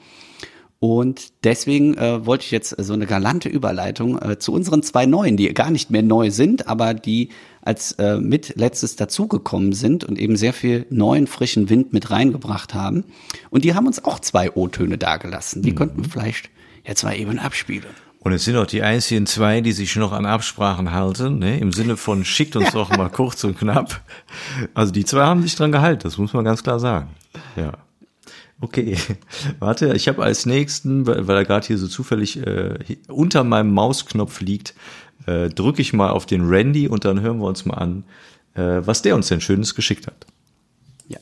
Und 0.78 1.32
deswegen 1.44 1.96
äh, 1.96 2.26
wollte 2.26 2.44
ich 2.44 2.50
jetzt 2.50 2.70
so 2.78 2.92
eine 2.92 3.06
galante 3.06 3.48
Überleitung 3.48 4.20
äh, 4.20 4.38
zu 4.38 4.52
unseren 4.52 4.82
zwei 4.82 5.06
Neuen, 5.06 5.36
die 5.36 5.52
gar 5.54 5.70
nicht 5.70 5.90
mehr 5.90 6.02
neu 6.02 6.30
sind, 6.30 6.68
aber 6.68 6.92
die 6.92 7.30
als 7.62 7.92
äh, 7.92 8.18
mit 8.18 8.54
letztes 8.56 8.94
dazugekommen 8.94 9.72
sind 9.72 10.04
und 10.04 10.18
eben 10.18 10.36
sehr 10.36 10.52
viel 10.52 10.86
neuen, 10.90 11.26
frischen 11.26 11.70
Wind 11.70 11.92
mit 11.92 12.10
reingebracht 12.10 12.74
haben. 12.74 13.04
Und 13.50 13.64
die 13.64 13.74
haben 13.74 13.86
uns 13.86 14.04
auch 14.04 14.20
zwei 14.20 14.52
O-Töne 14.52 14.98
dagelassen. 14.98 15.62
Die 15.62 15.72
mhm. 15.72 15.76
könnten 15.76 16.04
wir 16.04 16.10
vielleicht 16.10 16.50
jetzt 16.84 17.02
mal 17.02 17.18
eben 17.18 17.38
abspielen. 17.38 17.86
Und 18.20 18.32
es 18.32 18.44
sind 18.44 18.56
auch 18.56 18.66
die 18.66 18.82
einzigen 18.82 19.24
zwei, 19.26 19.60
die 19.60 19.72
sich 19.72 19.94
noch 19.96 20.12
an 20.12 20.26
Absprachen 20.26 20.90
halten, 20.90 21.38
ne? 21.38 21.58
im 21.58 21.72
Sinne 21.72 21.96
von 21.96 22.24
schickt 22.24 22.56
uns 22.56 22.70
doch 22.72 22.90
mal 22.96 23.08
kurz 23.08 23.44
und 23.44 23.58
knapp. 23.58 24.00
Also 24.74 24.92
die 24.92 25.04
zwei 25.04 25.22
haben 25.22 25.42
sich 25.42 25.54
dran 25.54 25.72
gehalten, 25.72 26.02
das 26.02 26.18
muss 26.18 26.32
man 26.32 26.44
ganz 26.44 26.62
klar 26.62 26.80
sagen. 26.80 27.10
Ja. 27.56 27.72
Okay, 28.60 28.96
warte, 29.58 29.94
ich 29.94 30.08
habe 30.08 30.22
als 30.22 30.46
nächsten, 30.46 31.06
weil, 31.06 31.28
er 31.28 31.44
gerade 31.44 31.66
hier 31.66 31.78
so 31.78 31.88
zufällig 31.88 32.38
äh, 32.38 32.78
unter 33.08 33.44
meinem 33.44 33.72
Mausknopf 33.72 34.40
liegt, 34.40 34.74
äh, 35.26 35.48
drücke 35.48 35.82
ich 35.82 35.92
mal 35.92 36.10
auf 36.10 36.26
den 36.26 36.48
Randy 36.48 36.88
und 36.88 37.04
dann 37.04 37.20
hören 37.20 37.38
wir 37.38 37.46
uns 37.46 37.66
mal 37.66 37.74
an, 37.74 38.04
äh, 38.54 38.80
was 38.84 39.02
der 39.02 39.14
uns 39.14 39.28
denn 39.28 39.40
Schönes 39.40 39.74
geschickt 39.74 40.06
hat. 40.06 40.26
Ja. 41.08 41.18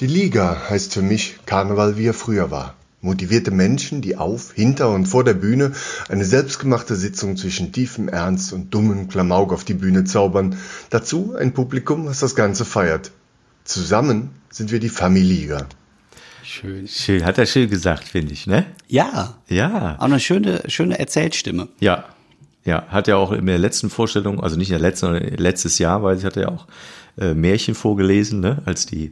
Die 0.00 0.06
Liga 0.06 0.68
heißt 0.68 0.92
für 0.92 1.02
mich 1.02 1.36
Karneval, 1.46 1.96
wie 1.96 2.06
er 2.06 2.14
früher 2.14 2.50
war. 2.50 2.76
Motivierte 3.00 3.50
Menschen, 3.50 4.00
die 4.00 4.16
auf, 4.16 4.52
hinter 4.52 4.90
und 4.90 5.06
vor 5.06 5.24
der 5.24 5.34
Bühne 5.34 5.72
eine 6.08 6.24
selbstgemachte 6.24 6.94
Sitzung 6.94 7.36
zwischen 7.36 7.72
tiefem 7.72 8.08
Ernst 8.08 8.52
und 8.52 8.72
dummem 8.72 9.08
Klamauk 9.08 9.52
auf 9.52 9.64
die 9.64 9.74
Bühne 9.74 10.04
zaubern. 10.04 10.56
Dazu 10.90 11.34
ein 11.34 11.52
Publikum, 11.52 12.06
was 12.06 12.20
das 12.20 12.36
Ganze 12.36 12.64
feiert. 12.64 13.10
Zusammen 13.64 14.30
sind 14.50 14.70
wir 14.70 14.78
die 14.78 14.88
Familiga. 14.88 15.66
Schön. 16.42 16.88
Schön, 16.88 17.24
hat 17.24 17.38
er 17.38 17.46
schön 17.46 17.70
gesagt, 17.70 18.04
finde 18.04 18.32
ich, 18.32 18.46
ne? 18.46 18.66
Ja. 18.88 19.34
Ja. 19.48 19.96
Auch 19.98 20.04
eine 20.04 20.20
schöne, 20.20 20.62
schöne 20.68 20.98
Erzählstimme. 20.98 21.68
Ja. 21.80 22.04
Ja, 22.64 22.86
hat 22.88 23.08
ja 23.08 23.16
auch 23.16 23.32
in 23.32 23.46
der 23.46 23.58
letzten 23.58 23.90
Vorstellung, 23.90 24.40
also 24.40 24.56
nicht 24.56 24.70
in 24.70 24.74
der 24.74 24.88
letzten, 24.88 25.06
sondern 25.06 25.36
letztes 25.36 25.78
Jahr, 25.78 26.02
weil 26.04 26.16
ich 26.16 26.24
hatte 26.24 26.42
ja 26.42 26.48
auch 26.48 26.66
äh, 27.18 27.34
Märchen 27.34 27.74
vorgelesen, 27.74 28.40
ne? 28.40 28.62
als 28.66 28.86
die, 28.86 29.10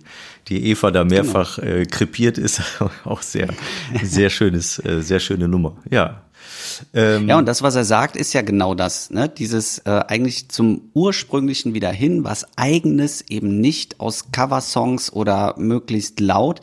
die 0.49 0.71
Eva 0.71 0.91
da 0.91 1.05
mehrfach 1.05 1.57
genau. 1.57 1.77
äh, 1.77 1.85
krepiert 1.85 2.39
ist. 2.39 2.63
auch 3.05 3.23
sehr, 3.23 3.49
sehr 4.03 4.31
schönes, 4.31 4.79
äh, 4.85 5.03
sehr 5.03 5.21
schöne 5.21 5.49
Nummer. 5.49 5.77
Ja. 5.91 6.23
Ähm, 6.95 7.29
ja, 7.29 7.39
und 7.39 7.47
das, 7.47 7.63
was 7.63 7.75
er 7.75 7.85
sagt, 7.85 8.17
ist 8.17 8.33
ja 8.33 8.43
genau 8.43 8.75
das, 8.75 9.11
ne? 9.11 9.29
Dieses 9.29 9.79
äh, 9.81 9.91
eigentlich 10.07 10.49
zum 10.49 10.91
ursprünglichen 10.95 11.75
wieder 11.75 11.91
hin, 11.91 12.25
was 12.25 12.47
eigenes, 12.57 13.23
eben 13.29 13.61
nicht 13.61 14.01
aus 14.01 14.33
Coversongs 14.33 15.13
oder 15.13 15.55
möglichst 15.59 16.21
laut, 16.21 16.61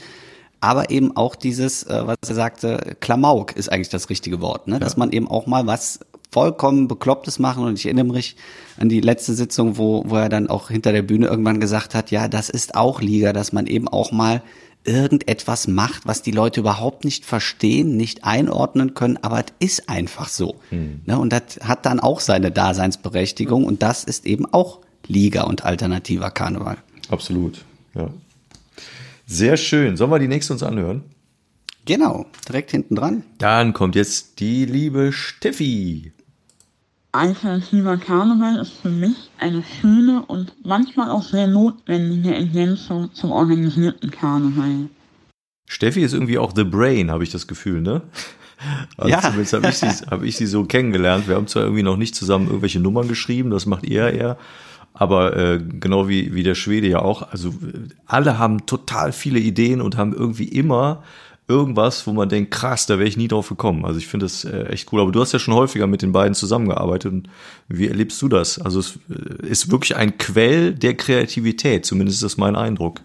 aber 0.59 0.89
eben 0.89 1.15
auch 1.15 1.35
dieses, 1.35 1.83
äh, 1.83 2.05
was 2.05 2.17
er 2.27 2.35
sagte, 2.35 2.97
Klamauk 2.99 3.55
ist 3.55 3.71
eigentlich 3.71 3.89
das 3.89 4.09
richtige 4.09 4.41
Wort, 4.41 4.67
ne? 4.67 4.79
dass 4.79 4.93
ja. 4.93 4.99
man 4.99 5.11
eben 5.11 5.27
auch 5.27 5.47
mal 5.47 5.67
was 5.67 5.99
vollkommen 6.31 6.87
Beklopptes 6.87 7.39
machen 7.39 7.63
und 7.63 7.79
ich 7.79 7.85
erinnere 7.85 8.07
mich 8.07 8.35
an 8.77 8.89
die 8.89 9.01
letzte 9.01 9.33
Sitzung, 9.33 9.77
wo, 9.77 10.03
wo 10.07 10.17
er 10.17 10.29
dann 10.29 10.49
auch 10.49 10.69
hinter 10.69 10.91
der 10.91 11.01
Bühne 11.01 11.27
irgendwann 11.27 11.59
gesagt 11.59 11.95
hat, 11.95 12.11
ja, 12.11 12.27
das 12.27 12.49
ist 12.49 12.75
auch 12.75 13.01
Liga, 13.01 13.33
dass 13.33 13.53
man 13.53 13.65
eben 13.65 13.87
auch 13.87 14.11
mal 14.11 14.41
irgendetwas 14.83 15.67
macht, 15.67 16.05
was 16.05 16.21
die 16.21 16.31
Leute 16.31 16.61
überhaupt 16.61 17.03
nicht 17.05 17.25
verstehen, 17.25 17.97
nicht 17.97 18.23
einordnen 18.23 18.93
können, 18.93 19.17
aber 19.21 19.39
es 19.39 19.53
ist 19.59 19.89
einfach 19.89 20.29
so. 20.29 20.55
Hm. 20.69 21.01
Ne? 21.05 21.19
Und 21.19 21.33
das 21.33 21.59
hat 21.63 21.85
dann 21.85 21.99
auch 21.99 22.21
seine 22.21 22.51
Daseinsberechtigung 22.51 23.65
und 23.65 23.83
das 23.83 24.03
ist 24.03 24.25
eben 24.25 24.45
auch 24.45 24.79
Liga 25.05 25.43
und 25.43 25.65
alternativer 25.65 26.31
Karneval. 26.31 26.77
Absolut, 27.09 27.63
ja. 27.95 28.09
Sehr 29.29 29.57
schön. 29.57 29.97
Sollen 29.97 30.09
wir 30.09 30.19
die 30.19 30.29
nächste 30.29 30.53
uns 30.53 30.63
anhören? 30.63 31.03
Genau, 31.85 32.25
direkt 32.47 32.71
hinten 32.71 32.95
dran. 32.95 33.23
Dann 33.37 33.73
kommt 33.73 33.95
jetzt 33.95 34.39
die 34.39 34.65
liebe 34.65 35.11
Steffi. 35.11 36.13
Alternativer 37.11 37.97
Karneval 37.97 38.57
ist 38.57 38.71
für 38.71 38.89
mich 38.89 39.29
eine 39.37 39.63
schöne 39.63 40.23
und 40.25 40.53
manchmal 40.63 41.09
auch 41.09 41.23
sehr 41.23 41.47
notwendige 41.47 42.33
Ergänzung 42.33 43.13
zum 43.13 43.31
organisierten 43.31 44.11
Karneval. 44.11 44.89
Steffi 45.65 46.03
ist 46.03 46.13
irgendwie 46.13 46.37
auch 46.37 46.53
the 46.55 46.63
brain, 46.63 47.11
habe 47.11 47.23
ich 47.25 47.29
das 47.29 47.47
Gefühl, 47.47 47.81
ne? 47.81 48.03
Also 48.97 49.11
ja. 49.11 49.21
Zumindest 49.21 49.53
habe 49.53 49.67
ich, 49.67 49.77
sie, 49.77 49.87
hab 49.87 50.23
ich 50.23 50.37
sie 50.37 50.47
so 50.47 50.63
kennengelernt. 50.63 51.27
Wir 51.27 51.35
haben 51.35 51.47
zwar 51.47 51.63
irgendwie 51.63 51.83
noch 51.83 51.97
nicht 51.97 52.15
zusammen 52.15 52.47
irgendwelche 52.47 52.79
Nummern 52.79 53.07
geschrieben, 53.07 53.49
das 53.49 53.65
macht 53.65 53.83
ihr 53.83 54.09
eher. 54.09 54.37
Aber 54.97 55.37
äh, 55.37 55.59
genau 55.59 56.07
wie, 56.07 56.33
wie 56.33 56.43
der 56.43 56.55
Schwede 56.55 56.87
ja 56.87 56.99
auch, 56.99 57.31
also 57.31 57.53
alle 58.05 58.39
haben 58.39 58.65
total 58.65 59.11
viele 59.11 59.39
Ideen 59.39 59.79
und 59.79 59.95
haben 59.95 60.13
irgendwie 60.13 60.47
immer 60.47 61.03
irgendwas, 61.47 62.05
wo 62.07 62.13
man 62.13 62.27
denkt, 62.27 62.51
krass, 62.51 62.87
da 62.87 62.97
wäre 62.97 63.07
ich 63.07 63.15
nie 63.15 63.27
drauf 63.27 63.49
gekommen. 63.49 63.85
Also 63.85 63.99
ich 63.99 64.07
finde 64.07 64.25
das 64.25 64.43
äh, 64.43 64.63
echt 64.65 64.91
cool. 64.91 65.01
Aber 65.01 65.11
du 65.11 65.21
hast 65.21 65.31
ja 65.31 65.39
schon 65.39 65.53
häufiger 65.53 65.87
mit 65.87 66.01
den 66.01 66.11
beiden 66.11 66.33
zusammengearbeitet. 66.33 67.11
Und 67.11 67.29
wie 67.69 67.87
erlebst 67.87 68.21
du 68.21 68.27
das? 68.27 68.59
Also 68.59 68.79
es 68.79 68.99
äh, 69.09 69.47
ist 69.47 69.71
wirklich 69.71 69.95
ein 69.95 70.17
Quell 70.17 70.73
der 70.73 70.95
Kreativität, 70.95 71.85
zumindest 71.85 72.17
ist 72.17 72.23
das 72.23 72.37
mein 72.37 72.55
Eindruck. 72.55 73.01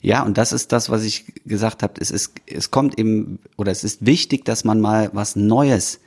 Ja, 0.00 0.22
und 0.22 0.36
das 0.36 0.52
ist 0.52 0.70
das, 0.70 0.90
was 0.90 1.02
ich 1.02 1.24
gesagt 1.46 1.82
habe. 1.82 1.94
Es 1.98 2.10
ist, 2.10 2.34
es 2.46 2.70
kommt 2.70 2.98
eben, 2.98 3.38
oder 3.56 3.72
es 3.72 3.84
ist 3.84 4.04
wichtig, 4.04 4.44
dass 4.44 4.62
man 4.62 4.80
mal 4.80 5.08
was 5.14 5.34
Neues 5.34 5.98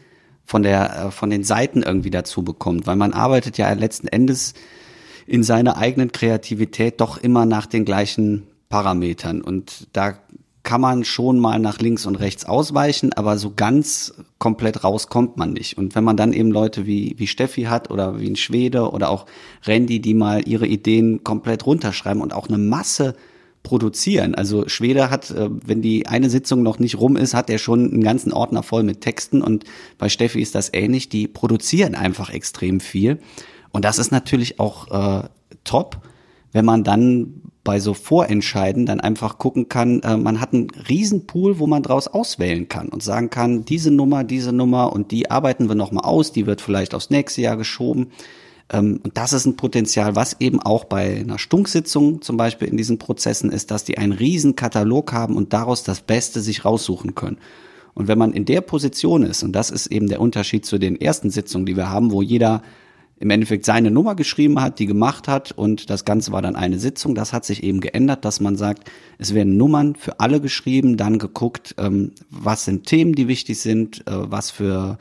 von 0.48 0.64
der, 0.64 1.08
äh, 1.08 1.12
von 1.12 1.30
den 1.30 1.44
Seiten 1.44 1.84
irgendwie 1.84 2.10
dazu 2.10 2.42
bekommt, 2.42 2.88
weil 2.88 2.96
man 2.96 3.14
arbeitet 3.14 3.58
ja 3.60 3.72
letzten 3.74 4.08
Endes 4.08 4.54
in 5.28 5.44
seiner 5.44 5.78
eigenen 5.78 6.12
Kreativität 6.12 7.02
doch 7.02 7.18
immer 7.18 7.46
nach 7.46 7.66
den 7.68 7.84
gleichen 7.86 8.48
Parametern 8.70 9.42
und 9.42 9.88
da 9.94 10.18
kann 10.64 10.82
man 10.82 11.06
schon 11.06 11.40
mal 11.40 11.60
nach 11.60 11.80
links 11.80 12.06
und 12.06 12.18
rechts 12.18 12.44
ausweichen, 12.44 13.14
aber 13.14 13.38
so 13.38 13.54
ganz 13.56 14.14
komplett 14.38 14.84
raus 14.84 15.08
kommt 15.08 15.38
man 15.38 15.54
nicht. 15.54 15.78
Und 15.78 15.96
wenn 15.96 16.04
man 16.04 16.18
dann 16.18 16.34
eben 16.34 16.52
Leute 16.52 16.86
wie, 16.86 17.16
wie 17.18 17.28
Steffi 17.28 17.64
hat 17.64 17.90
oder 17.90 18.20
wie 18.20 18.30
ein 18.30 18.36
Schwede 18.36 18.92
oder 18.92 19.10
auch 19.10 19.28
Randy, 19.66 20.02
die 20.02 20.14
mal 20.14 20.46
ihre 20.46 20.68
Ideen 20.68 21.24
komplett 21.24 21.66
runterschreiben 21.66 22.22
und 22.22 22.34
auch 22.34 22.50
eine 22.50 22.58
Masse 22.58 23.16
produzieren. 23.68 24.34
Also 24.34 24.70
Schwede 24.70 25.10
hat, 25.10 25.30
äh, 25.32 25.50
wenn 25.66 25.82
die 25.82 26.08
eine 26.08 26.30
Sitzung 26.30 26.64
noch 26.64 26.80
nicht 26.80 26.98
rum 26.98 27.18
ist, 27.18 27.34
hat 27.34 27.50
er 27.50 27.58
schon 27.58 27.92
einen 27.92 28.04
ganzen 28.04 28.32
Ordner 28.32 28.64
voll 28.64 28.84
mit 28.84 29.02
Texten 29.02 29.42
und 29.42 29.66
bei 29.98 30.08
Steffi 30.08 30.42
ist 30.42 30.56
das 30.56 30.74
ähnlich. 30.74 31.10
Die 31.10 31.28
produzieren 31.28 31.94
einfach 31.94 32.30
extrem 32.30 32.80
viel 32.80 33.20
und 33.72 33.84
das 33.84 34.00
ist 34.00 34.12
natürlich 34.12 34.62
auch 34.62 35.24
äh, 35.24 35.28
top, 35.66 35.98
wenn 36.54 36.64
man 36.64 36.86
dann 36.86 37.42
bei 37.66 37.82
so 37.82 37.94
Vorentscheiden 37.94 38.86
dann 38.86 39.02
einfach 39.02 39.38
gucken 39.38 39.68
kann, 39.68 40.00
äh, 40.00 40.16
man 40.16 40.40
hat 40.40 40.54
einen 40.54 40.70
Riesenpool, 40.88 41.60
wo 41.60 41.68
man 41.68 41.84
draus 41.84 42.08
auswählen 42.08 42.70
kann 42.70 42.88
und 42.88 43.04
sagen 43.04 43.30
kann, 43.30 43.66
diese 43.66 43.92
Nummer, 43.92 44.24
diese 44.24 44.54
Nummer 44.54 44.94
und 44.94 45.12
die 45.12 45.30
arbeiten 45.30 45.68
wir 45.68 45.76
nochmal 45.76 46.06
aus, 46.06 46.32
die 46.32 46.46
wird 46.46 46.62
vielleicht 46.62 46.96
aufs 46.96 47.10
nächste 47.10 47.42
Jahr 47.42 47.58
geschoben. 47.58 48.08
Ähm, 48.72 49.00
und 49.04 49.18
das 49.18 49.34
ist 49.34 49.46
ein 49.46 49.56
Potenzial, 49.56 50.16
was 50.16 50.38
eben 50.40 50.62
auch 50.62 50.86
bei 50.86 51.18
einer 51.18 51.40
Stunksitzung 51.40 52.22
zum 52.22 52.38
Beispiel 52.38 52.68
in 52.68 52.78
diesen 52.78 52.98
Prozessen 52.98 53.52
ist, 53.52 53.72
dass 53.72 53.84
die 53.84 53.98
einen 53.98 54.12
riesen 54.12 54.56
Katalog 54.56 55.14
haben 55.14 55.36
und 55.36 55.54
daraus 55.54 55.84
das 55.84 56.02
Beste 56.02 56.42
sich 56.42 56.66
raussuchen 56.66 57.16
können. 57.16 57.38
Und 57.94 58.08
wenn 58.08 58.18
man 58.18 58.34
in 58.34 58.46
der 58.46 58.62
Position 58.62 59.24
ist, 59.24 59.42
und 59.44 59.54
das 59.54 59.72
ist 59.72 59.88
eben 59.88 60.08
der 60.08 60.22
Unterschied 60.22 60.66
zu 60.66 60.78
den 60.78 61.00
ersten 61.02 61.32
Sitzungen, 61.32 61.66
die 61.66 61.76
wir 61.76 61.90
haben, 61.90 62.12
wo 62.12 62.22
jeder 62.22 62.62
im 63.20 63.32
Endeffekt 63.32 63.66
seine 63.66 63.90
Nummer 63.90 64.14
geschrieben 64.16 64.62
hat, 64.62 64.78
die 64.78 64.86
gemacht 64.86 65.28
hat 65.28 65.52
und 65.52 65.90
das 65.90 66.06
Ganze 66.06 66.32
war 66.32 66.44
dann 66.44 66.56
eine 66.56 66.78
Sitzung. 66.78 67.16
Das 67.16 67.34
hat 67.34 67.46
sich 67.46 67.64
eben 67.64 67.80
geändert, 67.80 68.24
dass 68.26 68.40
man 68.40 68.56
sagt, 68.56 68.92
es 69.18 69.34
werden 69.34 69.58
Nummern 69.58 69.96
für 69.96 70.20
alle 70.20 70.40
geschrieben, 70.40 70.98
dann 70.98 71.18
geguckt, 71.18 71.74
ähm, 71.80 72.12
was 72.30 72.66
sind 72.66 72.86
Themen, 72.86 73.14
die 73.14 73.28
wichtig 73.28 73.60
sind, 73.60 74.02
äh, 74.02 74.12
was 74.12 74.52
für 74.52 75.00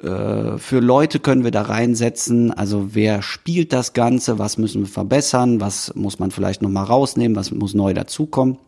für 0.00 0.80
Leute 0.80 1.18
können 1.18 1.44
wir 1.44 1.50
da 1.50 1.62
reinsetzen? 1.62 2.52
Also 2.52 2.94
wer 2.94 3.22
spielt 3.22 3.72
das 3.72 3.92
Ganze? 3.94 4.38
Was 4.38 4.56
müssen 4.56 4.82
wir 4.82 4.88
verbessern? 4.88 5.60
Was 5.60 5.94
muss 5.94 6.18
man 6.18 6.30
vielleicht 6.30 6.62
noch 6.62 6.70
mal 6.70 6.84
rausnehmen? 6.84 7.36
Was 7.36 7.50
muss 7.50 7.74
neu 7.74 7.94
dazukommen? 7.94 8.58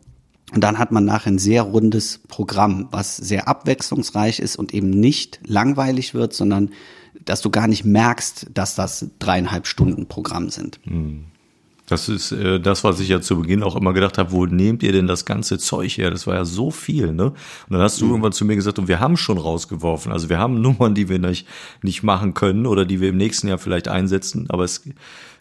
Und 0.53 0.61
dann 0.61 0.77
hat 0.77 0.91
man 0.91 1.05
nachher 1.05 1.31
ein 1.31 1.39
sehr 1.39 1.61
rundes 1.61 2.19
Programm, 2.27 2.89
was 2.91 3.15
sehr 3.15 3.47
abwechslungsreich 3.47 4.39
ist 4.39 4.57
und 4.57 4.73
eben 4.73 4.89
nicht 4.89 5.39
langweilig 5.45 6.13
wird, 6.13 6.33
sondern 6.33 6.71
dass 7.23 7.39
du 7.41 7.49
gar 7.49 7.67
nicht 7.67 7.85
merkst, 7.85 8.47
dass 8.53 8.75
das 8.75 9.05
dreieinhalb 9.19 9.67
Stunden 9.67 10.07
Programm 10.07 10.49
sind. 10.49 10.81
Das 11.91 12.07
ist 12.07 12.31
äh, 12.31 12.61
das, 12.61 12.85
was 12.85 13.01
ich 13.01 13.09
ja 13.09 13.19
zu 13.19 13.41
Beginn 13.41 13.63
auch 13.63 13.75
immer 13.75 13.91
gedacht 13.91 14.17
habe, 14.17 14.31
wo 14.31 14.45
nehmt 14.45 14.81
ihr 14.81 14.93
denn 14.93 15.07
das 15.07 15.25
ganze 15.25 15.57
Zeug 15.57 15.97
her? 15.97 16.09
Das 16.09 16.25
war 16.25 16.35
ja 16.35 16.45
so 16.45 16.71
viel, 16.71 17.11
ne? 17.11 17.25
Und 17.25 17.35
dann 17.69 17.81
hast 17.81 17.99
du 17.99 18.07
irgendwann 18.07 18.31
zu 18.31 18.45
mir 18.45 18.55
gesagt, 18.55 18.79
und 18.79 18.87
wir 18.87 19.01
haben 19.01 19.17
schon 19.17 19.37
rausgeworfen. 19.37 20.09
Also 20.13 20.29
wir 20.29 20.39
haben 20.39 20.61
Nummern, 20.61 20.95
die 20.95 21.09
wir 21.09 21.19
nicht, 21.19 21.45
nicht 21.81 22.01
machen 22.01 22.33
können 22.33 22.65
oder 22.65 22.85
die 22.85 23.01
wir 23.01 23.09
im 23.09 23.17
nächsten 23.17 23.49
Jahr 23.49 23.57
vielleicht 23.57 23.89
einsetzen. 23.89 24.45
Aber 24.47 24.63
es, 24.63 24.83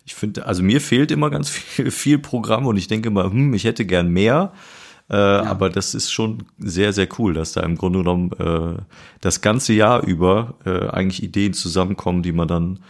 ich 0.05 0.17
finde, 0.17 0.45
also 0.45 0.65
mir 0.65 0.81
fehlt 0.81 1.13
immer 1.13 1.31
ganz 1.31 1.49
viel, 1.51 1.93
viel 1.93 2.19
Programm 2.19 2.67
und 2.67 2.77
ich 2.77 2.89
denke 2.89 3.11
immer, 3.11 3.31
hm, 3.31 3.55
ich 3.55 3.63
hätte 3.63 3.87
gern 3.87 4.09
mehr. 4.09 4.53
Äh, 5.09 5.15
Aber 5.15 5.71
das 5.71 5.95
ist 5.95 6.11
schon 6.11 6.45
sehr, 6.59 6.93
sehr 6.93 7.07
cool, 7.19 7.33
dass 7.33 7.53
da 7.53 7.61
im 7.61 7.77
Grunde 7.77 8.01
genommen 8.01 8.33
äh, 8.41 8.83
das 9.21 9.41
ganze 9.41 9.73
Jahr 9.73 10.03
über 10.05 10.55
äh, 10.65 10.89
eigentlich 10.89 11.23
Ideen 11.23 11.53
zusammenkommen, 11.53 12.25
die 12.25 12.33
man 12.33 12.49
dann 12.49 12.81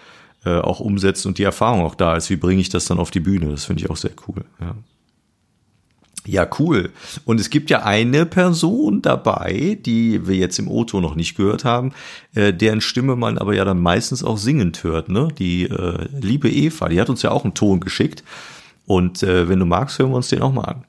äh, 0.44 0.58
auch 0.58 0.80
umsetzt 0.80 1.26
und 1.26 1.38
die 1.38 1.42
Erfahrung 1.44 1.82
auch 1.82 1.94
da 1.94 2.16
ist. 2.16 2.30
Wie 2.30 2.36
bringe 2.36 2.60
ich 2.60 2.68
das 2.68 2.86
dann 2.86 2.98
auf 2.98 3.10
die 3.10 3.20
Bühne? 3.20 3.50
Das 3.50 3.64
finde 3.64 3.82
ich 3.82 3.90
auch 3.90 3.96
sehr 3.96 4.12
cool. 4.28 4.44
Ja. 4.60 4.74
Ja, 6.26 6.46
cool. 6.58 6.90
Und 7.24 7.40
es 7.40 7.48
gibt 7.48 7.70
ja 7.70 7.82
eine 7.82 8.26
Person 8.26 9.00
dabei, 9.00 9.78
die 9.80 10.26
wir 10.26 10.36
jetzt 10.36 10.58
im 10.58 10.68
O-Ton 10.68 11.02
noch 11.02 11.14
nicht 11.14 11.34
gehört 11.34 11.64
haben, 11.64 11.92
äh, 12.34 12.52
deren 12.52 12.82
Stimme 12.82 13.16
man 13.16 13.38
aber 13.38 13.54
ja 13.54 13.64
dann 13.64 13.80
meistens 13.80 14.22
auch 14.22 14.36
singend 14.36 14.84
hört, 14.84 15.08
ne? 15.08 15.28
Die 15.38 15.64
äh, 15.64 16.08
liebe 16.20 16.50
Eva, 16.50 16.90
die 16.90 17.00
hat 17.00 17.08
uns 17.08 17.22
ja 17.22 17.30
auch 17.30 17.44
einen 17.44 17.54
Ton 17.54 17.80
geschickt. 17.80 18.22
Und 18.86 19.22
äh, 19.22 19.48
wenn 19.48 19.60
du 19.60 19.64
magst, 19.64 19.98
hören 19.98 20.10
wir 20.10 20.16
uns 20.16 20.28
den 20.28 20.42
auch 20.42 20.52
mal 20.52 20.64
an. 20.64 20.84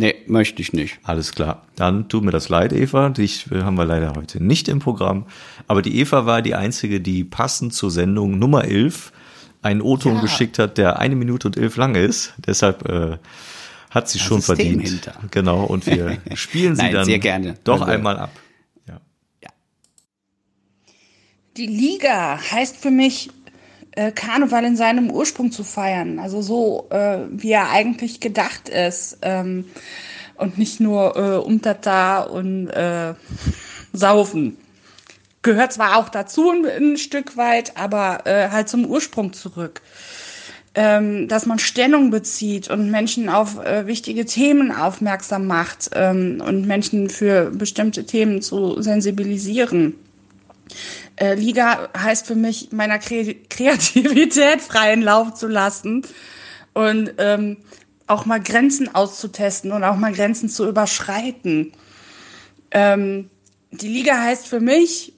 Nee, 0.00 0.14
möchte 0.26 0.62
ich 0.62 0.72
nicht. 0.72 0.98
Alles 1.02 1.32
klar. 1.32 1.66
Dann 1.76 2.08
tut 2.08 2.24
mir 2.24 2.30
das 2.30 2.48
leid, 2.48 2.72
Eva. 2.72 3.10
Dich 3.10 3.52
äh, 3.52 3.60
haben 3.64 3.74
wir 3.76 3.84
leider 3.84 4.14
heute 4.16 4.42
nicht 4.42 4.66
im 4.68 4.78
Programm. 4.78 5.26
Aber 5.66 5.82
die 5.82 5.98
Eva 5.98 6.24
war 6.24 6.40
die 6.40 6.54
einzige, 6.54 7.02
die 7.02 7.22
passend 7.22 7.74
zur 7.74 7.90
Sendung 7.90 8.38
Nummer 8.38 8.64
11 8.64 9.12
einen 9.60 9.82
O-Ton 9.82 10.14
Ja. 10.14 10.20
geschickt 10.22 10.58
hat, 10.58 10.78
der 10.78 10.98
eine 11.00 11.16
Minute 11.16 11.48
und 11.48 11.58
elf 11.58 11.76
lang 11.76 11.96
ist. 11.96 12.32
Deshalb 12.46 12.88
äh, 12.88 13.18
hat 13.90 14.08
sie 14.08 14.18
schon 14.18 14.40
System 14.40 14.56
verdient. 14.56 14.88
hinter. 14.88 15.14
Genau. 15.30 15.64
Und 15.64 15.84
wir 15.84 16.16
spielen 16.34 16.76
sie 16.76 16.82
Nein, 16.82 16.94
dann 16.94 17.04
sehr 17.04 17.18
gerne. 17.18 17.56
doch 17.64 17.82
Also- 17.82 17.92
einmal 17.92 18.18
ab. 18.18 18.30
Ja. 18.88 19.00
Die 21.58 21.66
Liga 21.66 22.38
heißt 22.50 22.76
für 22.78 22.90
mich, 22.90 23.28
äh, 23.92 24.12
Karneval 24.12 24.64
in 24.64 24.76
seinem 24.76 25.10
Ursprung 25.10 25.52
zu 25.52 25.64
feiern. 25.64 26.18
Also 26.18 26.42
so, 26.42 26.86
äh, 26.90 27.18
wie 27.30 27.52
er 27.52 27.70
eigentlich 27.70 28.20
gedacht 28.20 28.68
ist. 28.68 29.18
Ähm, 29.22 29.66
und 30.36 30.56
nicht 30.58 30.80
nur 30.80 31.16
äh, 31.16 31.36
Umtata 31.36 32.22
und 32.22 32.68
äh, 32.68 33.14
Saufen. 33.92 34.56
Gehört 35.42 35.72
zwar 35.72 35.96
auch 35.96 36.08
dazu 36.08 36.50
ein, 36.50 36.64
ein 36.64 36.96
Stück 36.96 37.36
weit, 37.36 37.76
aber 37.76 38.26
äh, 38.26 38.48
halt 38.48 38.68
zum 38.68 38.86
Ursprung 38.86 39.32
zurück. 39.32 39.82
Ähm, 40.74 41.26
dass 41.26 41.46
man 41.46 41.58
Stellung 41.58 42.10
bezieht 42.10 42.70
und 42.70 42.92
Menschen 42.92 43.28
auf 43.28 43.58
äh, 43.58 43.88
wichtige 43.88 44.24
Themen 44.24 44.70
aufmerksam 44.70 45.48
macht 45.48 45.90
ähm, 45.94 46.40
und 46.46 46.64
Menschen 46.64 47.10
für 47.10 47.50
bestimmte 47.50 48.06
Themen 48.06 48.40
zu 48.40 48.80
sensibilisieren. 48.80 49.94
Äh, 51.16 51.34
Liga 51.34 51.90
heißt 51.96 52.26
für 52.26 52.34
mich, 52.34 52.72
meiner 52.72 52.98
Kre 52.98 53.34
Kreativität 53.50 54.60
freien 54.60 55.02
Lauf 55.02 55.34
zu 55.34 55.48
lassen 55.48 56.02
und 56.72 57.12
ähm, 57.18 57.58
auch 58.06 58.26
mal 58.26 58.40
Grenzen 58.40 58.94
auszutesten 58.94 59.72
und 59.72 59.84
auch 59.84 59.96
mal 59.96 60.12
Grenzen 60.12 60.48
zu 60.48 60.68
überschreiten. 60.68 61.72
Ähm, 62.70 63.30
die 63.70 63.88
Liga 63.88 64.20
heißt 64.22 64.48
für 64.48 64.60
mich, 64.60 65.14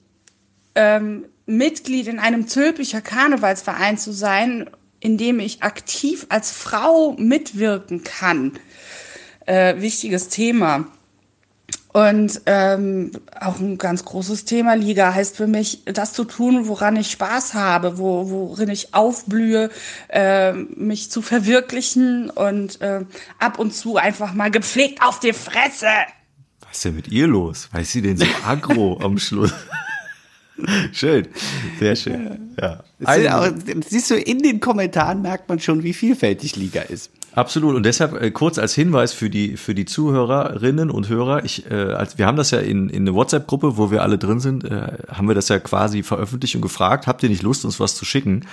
ähm, 0.75 1.25
Mitglied 1.45 2.07
in 2.07 2.19
einem 2.19 2.47
Zülpicher 2.47 3.01
Karnevalsverein 3.01 3.97
zu 3.97 4.13
sein, 4.13 4.69
in 4.99 5.17
dem 5.17 5.39
ich 5.39 5.63
aktiv 5.63 6.25
als 6.29 6.51
Frau 6.51 7.13
mitwirken 7.17 8.03
kann. 8.03 8.53
Äh, 9.45 9.81
wichtiges 9.81 10.29
Thema. 10.29 10.87
Und 11.93 12.41
ähm, 12.47 13.11
auch 13.39 13.59
ein 13.59 13.77
ganz 13.77 14.03
großes 14.03 14.45
Thema 14.45 14.73
Liga 14.73 15.13
heißt 15.13 15.37
für 15.37 15.45
mich, 15.45 15.83
das 15.85 16.11
zu 16.13 16.23
tun, 16.23 16.67
woran 16.67 16.95
ich 16.95 17.11
Spaß 17.11 17.53
habe, 17.53 17.99
wo, 17.99 18.29
worin 18.31 18.69
ich 18.69 18.95
aufblühe, 18.95 19.69
äh, 20.09 20.53
mich 20.53 21.11
zu 21.11 21.21
verwirklichen 21.21 22.31
und 22.31 22.81
äh, 22.81 23.01
ab 23.37 23.59
und 23.59 23.75
zu 23.75 23.97
einfach 23.97 24.33
mal 24.33 24.49
gepflegt 24.49 25.03
auf 25.03 25.19
die 25.19 25.33
Fresse. 25.33 25.85
Was 26.61 26.77
ist 26.77 26.85
denn 26.85 26.95
mit 26.95 27.09
ihr 27.09 27.27
los? 27.27 27.69
Ist 27.79 27.91
sie 27.91 28.01
denn 28.01 28.17
so 28.17 28.25
aggro 28.43 28.99
am 29.03 29.19
Schluss? 29.19 29.53
schön. 30.93 31.27
Sehr 31.79 31.95
schön. 31.95 32.55
Ja. 32.59 32.83
Es 32.99 33.15
sind 33.15 33.27
auch, 33.27 33.49
siehst 33.87 34.09
du, 34.09 34.15
in 34.15 34.39
den 34.39 34.59
Kommentaren 34.59 35.21
merkt 35.21 35.47
man 35.47 35.59
schon, 35.59 35.83
wie 35.83 35.93
vielfältig 35.93 36.55
Liga 36.55 36.81
ist. 36.81 37.11
Absolut. 37.35 37.75
Und 37.75 37.85
deshalb 37.85 38.21
äh, 38.21 38.31
kurz 38.31 38.59
als 38.59 38.75
Hinweis 38.75 39.13
für 39.13 39.29
die 39.29 39.57
für 39.57 39.73
die 39.73 39.85
Zuhörerinnen 39.85 40.91
und 40.91 41.09
Hörer. 41.09 41.43
Ich, 41.43 41.69
äh, 41.69 41.73
als 41.73 42.17
wir 42.17 42.27
haben 42.27 42.37
das 42.37 42.51
ja 42.51 42.59
in 42.59 42.89
in 42.89 43.03
eine 43.03 43.15
WhatsApp-Gruppe, 43.15 43.77
wo 43.77 43.89
wir 43.89 44.03
alle 44.03 44.17
drin 44.17 44.39
sind, 44.39 44.63
äh, 44.63 44.97
haben 45.09 45.27
wir 45.27 45.35
das 45.35 45.49
ja 45.49 45.59
quasi 45.59 46.03
veröffentlicht 46.03 46.55
und 46.55 46.61
gefragt: 46.61 47.07
Habt 47.07 47.23
ihr 47.23 47.29
nicht 47.29 47.41
Lust, 47.41 47.65
uns 47.65 47.79
was 47.79 47.95
zu 47.95 48.05
schicken? 48.05 48.45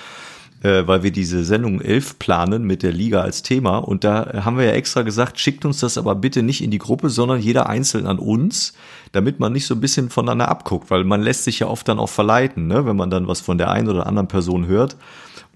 Äh, 0.62 0.86
weil 0.86 1.02
wir 1.02 1.10
diese 1.10 1.42
Sendung 1.42 1.80
11 1.80 2.18
planen 2.18 2.64
mit 2.64 2.82
der 2.82 2.92
Liga 2.92 3.22
als 3.22 3.42
Thema. 3.42 3.78
Und 3.78 4.04
da 4.04 4.44
haben 4.44 4.58
wir 4.58 4.66
ja 4.66 4.72
extra 4.72 5.00
gesagt, 5.00 5.40
schickt 5.40 5.64
uns 5.64 5.80
das 5.80 5.96
aber 5.96 6.14
bitte 6.14 6.42
nicht 6.42 6.62
in 6.62 6.70
die 6.70 6.78
Gruppe, 6.78 7.08
sondern 7.08 7.40
jeder 7.40 7.66
einzeln 7.66 8.06
an 8.06 8.18
uns, 8.18 8.74
damit 9.12 9.40
man 9.40 9.54
nicht 9.54 9.64
so 9.64 9.74
ein 9.74 9.80
bisschen 9.80 10.10
voneinander 10.10 10.50
abguckt, 10.50 10.90
weil 10.90 11.04
man 11.04 11.22
lässt 11.22 11.44
sich 11.44 11.60
ja 11.60 11.66
oft 11.66 11.88
dann 11.88 11.98
auch 11.98 12.10
verleiten, 12.10 12.66
ne? 12.66 12.84
wenn 12.84 12.96
man 12.96 13.08
dann 13.08 13.26
was 13.26 13.40
von 13.40 13.56
der 13.56 13.70
einen 13.70 13.88
oder 13.88 14.06
anderen 14.06 14.28
Person 14.28 14.66
hört. 14.66 14.96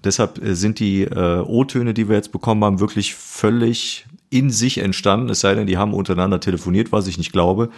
Deshalb 0.03 0.43
äh, 0.43 0.55
sind 0.55 0.79
die 0.79 1.03
äh, 1.03 1.39
O-Töne, 1.39 1.93
die 1.93 2.07
wir 2.09 2.15
jetzt 2.15 2.31
bekommen 2.31 2.63
haben, 2.63 2.79
wirklich 2.79 3.15
völlig 3.15 4.05
in 4.29 4.49
sich 4.51 4.79
entstanden. 4.79 5.29
Es 5.29 5.39
sei 5.39 5.55
denn, 5.55 5.67
die 5.67 5.77
haben 5.77 5.93
untereinander 5.93 6.39
telefoniert, 6.39 6.91
was 6.91 7.07
ich 7.07 7.17
nicht 7.17 7.31
glaube. 7.31 7.69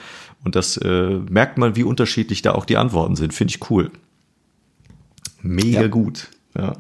Und 0.44 0.56
das 0.56 0.78
äh, 0.78 1.20
merkt 1.30 1.58
man, 1.58 1.76
wie 1.76 1.84
unterschiedlich 1.84 2.42
da 2.42 2.54
auch 2.54 2.66
die 2.66 2.78
Antworten 2.78 3.16
sind. 3.16 3.34
Finde 3.34 3.54
ich 3.54 3.70
cool. 3.70 3.92
Mega 5.42 5.82
Ja. 5.82 5.88
gut. 5.88 6.30
Ja. 6.58 6.74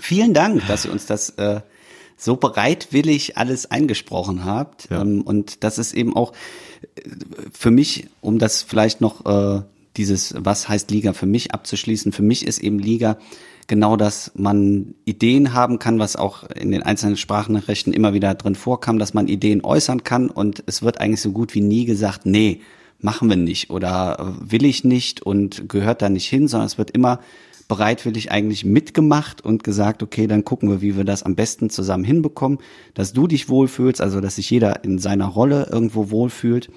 Vielen 0.00 0.34
Dank, 0.34 0.66
dass 0.66 0.84
ihr 0.86 0.92
uns 0.92 1.06
das 1.06 1.30
äh, 1.30 1.60
so 2.16 2.36
bereitwillig 2.36 3.36
alles 3.38 3.70
eingesprochen 3.70 4.44
habt. 4.44 4.90
Ja. 4.90 5.02
Ähm, 5.02 5.22
und 5.22 5.62
das 5.62 5.78
ist 5.78 5.94
eben 5.94 6.16
auch 6.16 6.32
äh, 6.96 7.02
für 7.52 7.70
mich, 7.70 8.08
um 8.20 8.38
das 8.38 8.62
vielleicht 8.62 9.00
noch 9.00 9.24
äh, 9.26 9.62
dieses, 9.96 10.34
was 10.38 10.68
heißt 10.68 10.90
Liga 10.90 11.12
für 11.12 11.26
mich 11.26 11.52
abzuschließen, 11.52 12.12
für 12.12 12.22
mich 12.22 12.46
ist 12.46 12.58
eben 12.58 12.78
Liga 12.78 13.18
genau, 13.66 13.96
dass 13.96 14.32
man 14.34 14.94
Ideen 15.04 15.54
haben 15.54 15.78
kann, 15.78 15.98
was 15.98 16.16
auch 16.16 16.44
in 16.50 16.70
den 16.70 16.82
einzelnen 16.82 17.16
Sprachnachrichten 17.16 17.92
immer 17.92 18.12
wieder 18.12 18.34
drin 18.34 18.54
vorkam, 18.54 18.98
dass 18.98 19.14
man 19.14 19.28
Ideen 19.28 19.64
äußern 19.64 20.04
kann. 20.04 20.28
Und 20.28 20.62
es 20.66 20.82
wird 20.82 21.00
eigentlich 21.00 21.22
so 21.22 21.32
gut 21.32 21.54
wie 21.54 21.60
nie 21.60 21.84
gesagt, 21.84 22.26
nee, 22.26 22.60
machen 23.00 23.28
wir 23.28 23.36
nicht 23.36 23.70
oder 23.70 24.18
äh, 24.18 24.50
will 24.52 24.64
ich 24.64 24.84
nicht 24.84 25.22
und 25.22 25.68
gehört 25.68 26.02
da 26.02 26.08
nicht 26.08 26.28
hin, 26.28 26.48
sondern 26.48 26.66
es 26.66 26.78
wird 26.78 26.90
immer 26.90 27.20
bereitwillig 27.68 28.30
eigentlich 28.30 28.64
mitgemacht 28.64 29.42
und 29.42 29.64
gesagt, 29.64 30.02
okay, 30.02 30.26
dann 30.26 30.44
gucken 30.44 30.70
wir, 30.70 30.82
wie 30.82 30.96
wir 30.96 31.04
das 31.04 31.22
am 31.22 31.34
besten 31.34 31.70
zusammen 31.70 32.04
hinbekommen, 32.04 32.58
dass 32.92 33.12
du 33.12 33.26
dich 33.26 33.48
wohlfühlst, 33.48 34.00
also 34.00 34.20
dass 34.20 34.36
sich 34.36 34.50
jeder 34.50 34.84
in 34.84 34.98
seiner 34.98 35.26
Rolle 35.26 35.68
irgendwo 35.70 36.10
wohlfühlt 36.10 36.70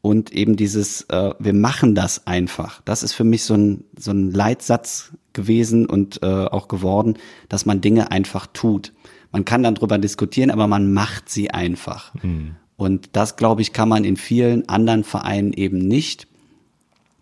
und 0.00 0.32
eben 0.32 0.56
dieses, 0.56 1.02
äh, 1.10 1.34
wir 1.38 1.54
machen 1.54 1.94
das 1.94 2.26
einfach. 2.26 2.80
Das 2.84 3.02
ist 3.02 3.12
für 3.12 3.24
mich 3.24 3.44
so 3.44 3.54
ein, 3.54 3.84
so 3.98 4.12
ein 4.12 4.30
Leitsatz 4.30 5.12
gewesen 5.32 5.86
und 5.86 6.22
äh, 6.22 6.26
auch 6.26 6.68
geworden, 6.68 7.14
dass 7.48 7.66
man 7.66 7.80
Dinge 7.80 8.10
einfach 8.10 8.46
tut. 8.46 8.92
Man 9.32 9.44
kann 9.44 9.62
dann 9.62 9.74
drüber 9.74 9.98
diskutieren, 9.98 10.50
aber 10.50 10.66
man 10.66 10.92
macht 10.92 11.28
sie 11.28 11.50
einfach. 11.50 12.14
Und 12.76 13.10
das, 13.12 13.36
glaube 13.36 13.60
ich, 13.60 13.72
kann 13.72 13.88
man 13.88 14.04
in 14.04 14.16
vielen 14.16 14.68
anderen 14.68 15.04
Vereinen 15.04 15.52
eben 15.52 15.78
nicht. 15.78 16.28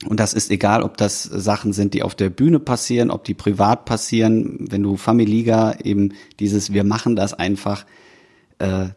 Und 0.07 0.21
das 0.21 0.35
ist 0.35 0.51
egal, 0.51 0.83
ob 0.83 0.99
das 0.99 1.23
Sachen 1.23 1.73
sind, 1.73 1.95
die 1.95 2.03
auf 2.03 2.15
der 2.15 2.29
Bühne 2.29 2.61
passieren, 2.61 3.11
ob 3.11 3.25
die 3.25 3.35
privat 3.35 3.87
passieren. 3.87 4.67
Wenn 4.71 4.83
du 4.83 4.97
Familiga 4.97 5.75
eben 5.83 6.13
dieses, 6.39 6.75
wir 6.75 6.85
machen 6.85 7.17
das 7.17 7.33
einfach, 7.33 7.87
äh, 8.59 8.89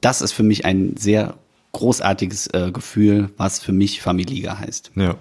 das 0.00 0.20
ist 0.20 0.32
für 0.32 0.42
mich 0.42 0.64
ein 0.64 0.96
sehr 0.96 1.38
großartiges 1.74 2.46
äh, 2.48 2.70
Gefühl, 2.72 3.30
was 3.36 3.60
für 3.60 3.72
mich 3.72 4.00
Familiga 4.00 4.58
heißt. 4.58 4.92
Ja. 4.94 5.16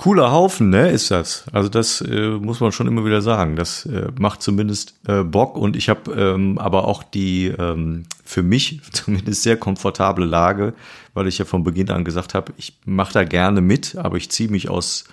Cooler 0.00 0.32
Haufen, 0.32 0.70
ne, 0.70 0.88
ist 0.88 1.10
das. 1.10 1.44
Also 1.52 1.68
das 1.68 2.00
äh, 2.00 2.30
muss 2.30 2.60
man 2.60 2.72
schon 2.72 2.86
immer 2.86 3.04
wieder 3.04 3.20
sagen. 3.20 3.54
Das 3.54 3.84
äh, 3.84 4.08
macht 4.18 4.40
zumindest 4.40 4.94
äh, 5.06 5.22
Bock 5.24 5.58
und 5.58 5.76
ich 5.76 5.90
habe 5.90 6.12
ähm, 6.12 6.56
aber 6.56 6.88
auch 6.88 7.02
die 7.02 7.48
ähm, 7.48 8.04
für 8.24 8.42
mich 8.42 8.80
zumindest 8.92 9.42
sehr 9.42 9.58
komfortable 9.58 10.24
Lage, 10.24 10.72
weil 11.12 11.26
ich 11.26 11.36
ja 11.36 11.44
von 11.44 11.64
Beginn 11.64 11.90
an 11.90 12.06
gesagt 12.06 12.32
habe, 12.32 12.54
ich 12.56 12.78
mache 12.86 13.12
da 13.12 13.24
gerne 13.24 13.60
mit, 13.60 13.96
aber 13.96 14.16
ich 14.16 14.30
ziehe 14.30 14.48
mich 14.48 14.70
aus 14.70 15.04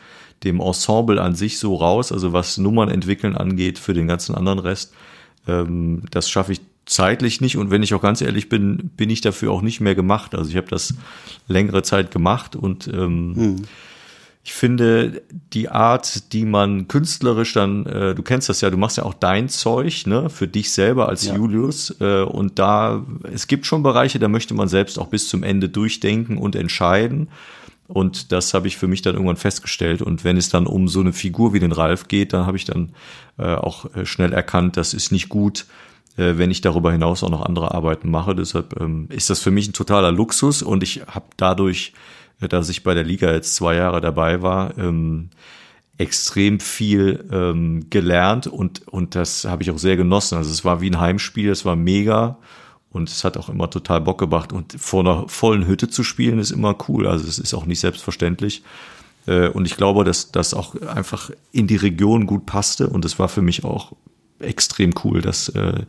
dem 0.45 0.61
Ensemble 0.61 1.21
an 1.21 1.35
sich 1.35 1.59
so 1.59 1.75
raus, 1.75 2.13
also 2.13 2.31
was 2.31 2.57
Nummern 2.57 2.89
entwickeln 2.89 3.35
angeht 3.35 3.79
für 3.79 3.93
den 3.93 4.07
ganzen 4.07 4.35
anderen 4.35 4.59
Rest. 4.59 4.93
Ähm, 5.49 6.03
das 6.11 6.29
schaffe 6.29 6.53
ich 6.53 6.61
zeitlich 6.87 7.41
nicht 7.41 7.57
und 7.57 7.69
wenn 7.69 7.83
ich 7.83 7.93
auch 7.93 8.01
ganz 8.01 8.21
ehrlich 8.21 8.49
bin, 8.49 8.89
bin 8.95 9.09
ich 9.09 9.21
dafür 9.21 9.51
auch 9.51 9.61
nicht 9.61 9.81
mehr 9.81 9.93
gemacht. 9.93 10.33
Also 10.33 10.49
ich 10.49 10.57
habe 10.57 10.67
das 10.67 10.95
längere 11.47 11.83
Zeit 11.83 12.11
gemacht 12.11 12.55
und 12.55 12.87
ähm, 12.87 13.33
hm. 13.35 13.55
ich 14.43 14.53
finde 14.53 15.21
die 15.53 15.69
Art, 15.69 16.31
die 16.33 16.45
man 16.45 16.87
künstlerisch 16.87 17.53
dann, 17.53 17.85
äh, 17.85 18.15
du 18.15 18.23
kennst 18.23 18.47
das 18.49 18.61
ja, 18.61 18.69
du 18.69 18.77
machst 18.77 18.97
ja 18.97 19.03
auch 19.03 19.13
dein 19.13 19.49
Zeug, 19.49 20.07
ne, 20.07 20.29
für 20.29 20.47
dich 20.47 20.71
selber 20.71 21.09
als 21.09 21.25
ja. 21.25 21.35
Julius 21.35 21.95
äh, 21.99 22.21
und 22.23 22.57
da 22.57 23.05
es 23.31 23.47
gibt 23.47 23.65
schon 23.65 23.83
Bereiche, 23.83 24.17
da 24.17 24.29
möchte 24.29 24.53
man 24.53 24.69
selbst 24.69 24.97
auch 24.97 25.07
bis 25.07 25.27
zum 25.27 25.43
Ende 25.43 25.69
durchdenken 25.69 26.37
und 26.37 26.55
entscheiden. 26.55 27.27
Und 27.89 28.33
das 28.33 28.53
habe 28.53 28.67
ich 28.67 28.75
für 28.75 28.87
mich 28.87 29.01
dann 29.01 29.13
irgendwann 29.13 29.37
festgestellt. 29.37 30.01
Und 30.01 30.25
wenn 30.25 30.35
es 30.35 30.49
dann 30.49 30.67
um 30.67 30.89
so 30.89 30.99
eine 30.99 31.13
Figur 31.13 31.53
wie 31.53 31.59
den 31.59 31.71
Ralf 31.71 32.09
geht, 32.09 32.33
dann 32.33 32.45
habe 32.45 32.57
ich 32.57 32.65
dann 32.65 32.89
äh, 33.37 33.55
auch 33.55 33.93
äh, 33.95 34.05
schnell 34.05 34.33
erkannt, 34.33 34.75
das 34.75 34.93
ist 34.93 35.13
nicht 35.13 35.29
gut, 35.29 35.65
wenn 36.17 36.51
ich 36.51 36.61
darüber 36.61 36.91
hinaus 36.91 37.23
auch 37.23 37.29
noch 37.29 37.43
andere 37.43 37.73
Arbeiten 37.73 38.09
mache. 38.09 38.35
Deshalb 38.35 38.79
ähm, 38.79 39.07
ist 39.09 39.29
das 39.29 39.39
für 39.39 39.51
mich 39.51 39.67
ein 39.69 39.73
totaler 39.73 40.11
Luxus 40.11 40.61
und 40.61 40.83
ich 40.83 41.03
habe 41.07 41.27
dadurch, 41.37 41.93
äh, 42.41 42.47
dass 42.47 42.69
ich 42.69 42.83
bei 42.83 42.93
der 42.93 43.03
Liga 43.03 43.31
jetzt 43.31 43.55
zwei 43.55 43.75
Jahre 43.75 44.01
dabei 44.01 44.41
war, 44.41 44.77
ähm, 44.77 45.29
extrem 45.97 46.59
viel 46.59 47.25
ähm, 47.31 47.89
gelernt 47.89 48.47
und, 48.47 48.87
und 48.87 49.15
das 49.15 49.45
habe 49.45 49.63
ich 49.63 49.71
auch 49.71 49.79
sehr 49.79 49.97
genossen. 49.97 50.37
Also 50.37 50.51
es 50.51 50.63
war 50.63 50.81
wie 50.81 50.89
ein 50.89 50.99
Heimspiel, 50.99 51.49
es 51.49 51.65
war 51.65 51.75
mega 51.75 52.37
und 52.91 53.09
es 53.09 53.23
hat 53.23 53.37
auch 53.37 53.49
immer 53.49 53.69
total 53.69 54.01
Bock 54.01 54.19
gemacht. 54.19 54.53
Und 54.53 54.75
vor 54.79 55.01
einer 55.01 55.27
vollen 55.27 55.67
Hütte 55.67 55.89
zu 55.89 56.03
spielen 56.03 56.39
ist 56.39 56.51
immer 56.51 56.75
cool. 56.87 57.07
Also 57.07 57.27
es 57.27 57.39
ist 57.39 57.53
auch 57.53 57.65
nicht 57.65 57.79
selbstverständlich. 57.79 58.63
Äh, 59.25 59.49
und 59.49 59.65
ich 59.65 59.77
glaube, 59.77 60.03
dass 60.03 60.31
das 60.31 60.53
auch 60.53 60.75
einfach 60.81 61.31
in 61.51 61.67
die 61.67 61.75
Region 61.75 62.25
gut 62.25 62.45
passte. 62.45 62.87
Und 62.89 63.05
es 63.05 63.19
war 63.19 63.27
für 63.27 63.41
mich 63.41 63.63
auch 63.63 63.93
extrem 64.39 64.93
cool, 65.03 65.21
dass 65.21 65.49
äh, 65.49 65.83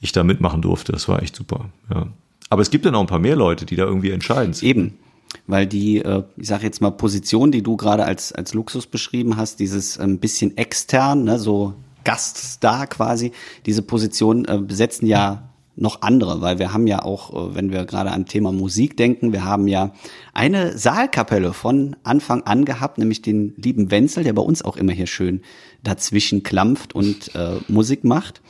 ich 0.00 0.12
da 0.12 0.24
mitmachen 0.24 0.62
durfte. 0.62 0.92
Das 0.92 1.08
war 1.08 1.22
echt 1.22 1.36
super. 1.36 1.70
Ja. 1.92 2.08
Aber 2.50 2.62
es 2.62 2.70
gibt 2.70 2.84
ja 2.84 2.90
noch 2.90 3.00
ein 3.00 3.06
paar 3.06 3.18
mehr 3.18 3.36
Leute, 3.36 3.66
die 3.66 3.76
da 3.76 3.84
irgendwie 3.84 4.10
entscheiden. 4.10 4.54
Eben. 4.62 4.98
Weil 5.46 5.66
die, 5.66 5.98
äh, 5.98 6.22
ich 6.36 6.48
sage 6.48 6.64
jetzt 6.64 6.80
mal, 6.80 6.90
Position, 6.90 7.52
die 7.52 7.62
du 7.62 7.76
gerade 7.76 8.04
als, 8.04 8.32
als 8.32 8.54
Luxus 8.54 8.86
beschrieben 8.86 9.36
hast, 9.36 9.60
dieses 9.60 9.98
ein 9.98 10.10
ähm, 10.10 10.18
bisschen 10.18 10.56
extern, 10.56 11.24
ne, 11.24 11.38
so 11.38 11.74
Gaststar 12.04 12.86
quasi, 12.86 13.32
diese 13.66 13.82
Position 13.82 14.46
äh, 14.46 14.58
besetzen 14.58 15.06
ja 15.06 15.50
noch 15.76 16.02
andere, 16.02 16.40
weil 16.40 16.58
wir 16.58 16.72
haben 16.72 16.86
ja 16.86 17.02
auch, 17.02 17.32
äh, 17.34 17.54
wenn 17.54 17.70
wir 17.70 17.84
gerade 17.84 18.10
an 18.10 18.26
Thema 18.26 18.52
Musik 18.52 18.96
denken, 18.96 19.32
wir 19.32 19.44
haben 19.44 19.68
ja 19.68 19.92
eine 20.32 20.76
Saalkapelle 20.76 21.52
von 21.52 21.96
Anfang 22.02 22.42
an 22.42 22.64
gehabt, 22.64 22.98
nämlich 22.98 23.22
den 23.22 23.54
lieben 23.56 23.90
Wenzel, 23.90 24.24
der 24.24 24.32
bei 24.32 24.42
uns 24.42 24.62
auch 24.64 24.76
immer 24.76 24.92
hier 24.92 25.06
schön 25.06 25.42
dazwischen 25.82 26.42
klampft 26.42 26.94
und 26.94 27.34
äh, 27.34 27.56
Musik 27.68 28.04
macht. 28.04 28.42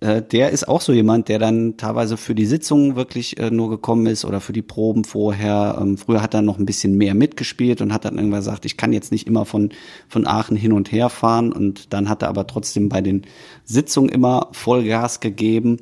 Äh, 0.00 0.22
der 0.22 0.50
ist 0.50 0.66
auch 0.68 0.80
so 0.80 0.92
jemand, 0.92 1.28
der 1.28 1.38
dann 1.38 1.76
teilweise 1.76 2.16
für 2.16 2.34
die 2.34 2.46
Sitzungen 2.46 2.96
wirklich 2.96 3.38
äh, 3.38 3.50
nur 3.50 3.68
gekommen 3.70 4.06
ist 4.06 4.24
oder 4.24 4.40
für 4.40 4.52
die 4.52 4.62
Proben 4.62 5.04
vorher. 5.04 5.78
Ähm, 5.80 5.98
früher 5.98 6.22
hat 6.22 6.34
er 6.34 6.42
noch 6.42 6.58
ein 6.58 6.66
bisschen 6.66 6.96
mehr 6.96 7.14
mitgespielt 7.14 7.80
und 7.80 7.92
hat 7.92 8.04
dann 8.04 8.16
irgendwann 8.16 8.40
gesagt, 8.40 8.64
ich 8.64 8.76
kann 8.76 8.92
jetzt 8.92 9.12
nicht 9.12 9.26
immer 9.26 9.44
von, 9.44 9.70
von 10.08 10.26
Aachen 10.26 10.56
hin 10.56 10.72
und 10.72 10.90
her 10.90 11.10
fahren. 11.10 11.52
Und 11.52 11.92
dann 11.92 12.08
hat 12.08 12.22
er 12.22 12.28
aber 12.28 12.46
trotzdem 12.46 12.88
bei 12.88 13.00
den 13.00 13.26
Sitzungen 13.64 14.10
immer 14.10 14.48
Vollgas 14.52 15.20
gegeben 15.20 15.78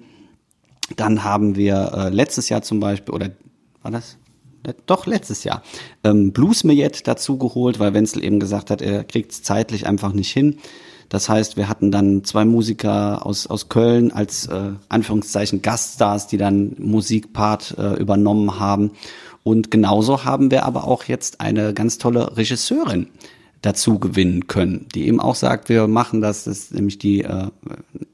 dann 0.97 1.25
haben 1.25 1.57
wir 1.57 1.93
äh, 1.95 2.09
letztes 2.09 2.49
Jahr 2.49 2.63
zum 2.63 2.81
Beispiel, 2.81 3.15
oder 3.15 3.31
war 3.83 3.91
das? 3.91 4.17
Doch, 4.87 5.07
letztes 5.07 5.45
Jahr. 5.45 5.63
Ähm, 6.05 6.33
Blues 6.33 6.65
Millet 6.65 7.07
dazu 7.07 7.39
geholt, 7.39 7.79
weil 7.79 7.95
Wenzel 7.95 8.23
eben 8.23 8.41
gesagt 8.41 8.71
hat, 8.71 8.83
er 8.83 9.05
kriegt 9.05 9.33
es 9.33 9.43
zeitlich 9.43 9.87
einfach 9.87 10.13
nicht 10.13 10.31
hin. 10.31 10.59
Das 11.09 11.29
heißt, 11.29 11.57
wir 11.57 11.69
hatten 11.69 11.91
dann 11.91 12.25
zwei 12.25 12.45
Musiker 12.45 13.25
aus, 13.25 13.47
aus 13.47 13.69
Köln 13.69 14.13
als 14.13 14.47
äh, 14.47 14.73
Anführungszeichen 14.89 15.63
Gaststars, 15.63 16.27
die 16.27 16.37
dann 16.37 16.77
Musikpart 16.79 17.77
äh, 17.79 17.95
übernommen 17.95 18.59
haben. 18.59 18.93
Und 19.43 19.71
genauso 19.71 20.25
haben 20.25 20.51
wir 20.51 20.65
aber 20.65 20.85
auch 20.85 21.05
jetzt 21.05 21.41
eine 21.41 21.73
ganz 21.73 21.99
tolle 21.99 22.37
Regisseurin 22.37 23.09
dazu 23.63 23.99
gewinnen 23.99 24.47
können, 24.47 24.87
die 24.95 25.09
eben 25.09 25.21
auch 25.21 25.35
sagt, 25.35 25.69
wir 25.69 25.89
machen 25.89 26.21
das, 26.21 26.45
das 26.45 26.59
ist 26.59 26.75
nämlich 26.75 26.99
die 26.99 27.23
äh, 27.23 27.49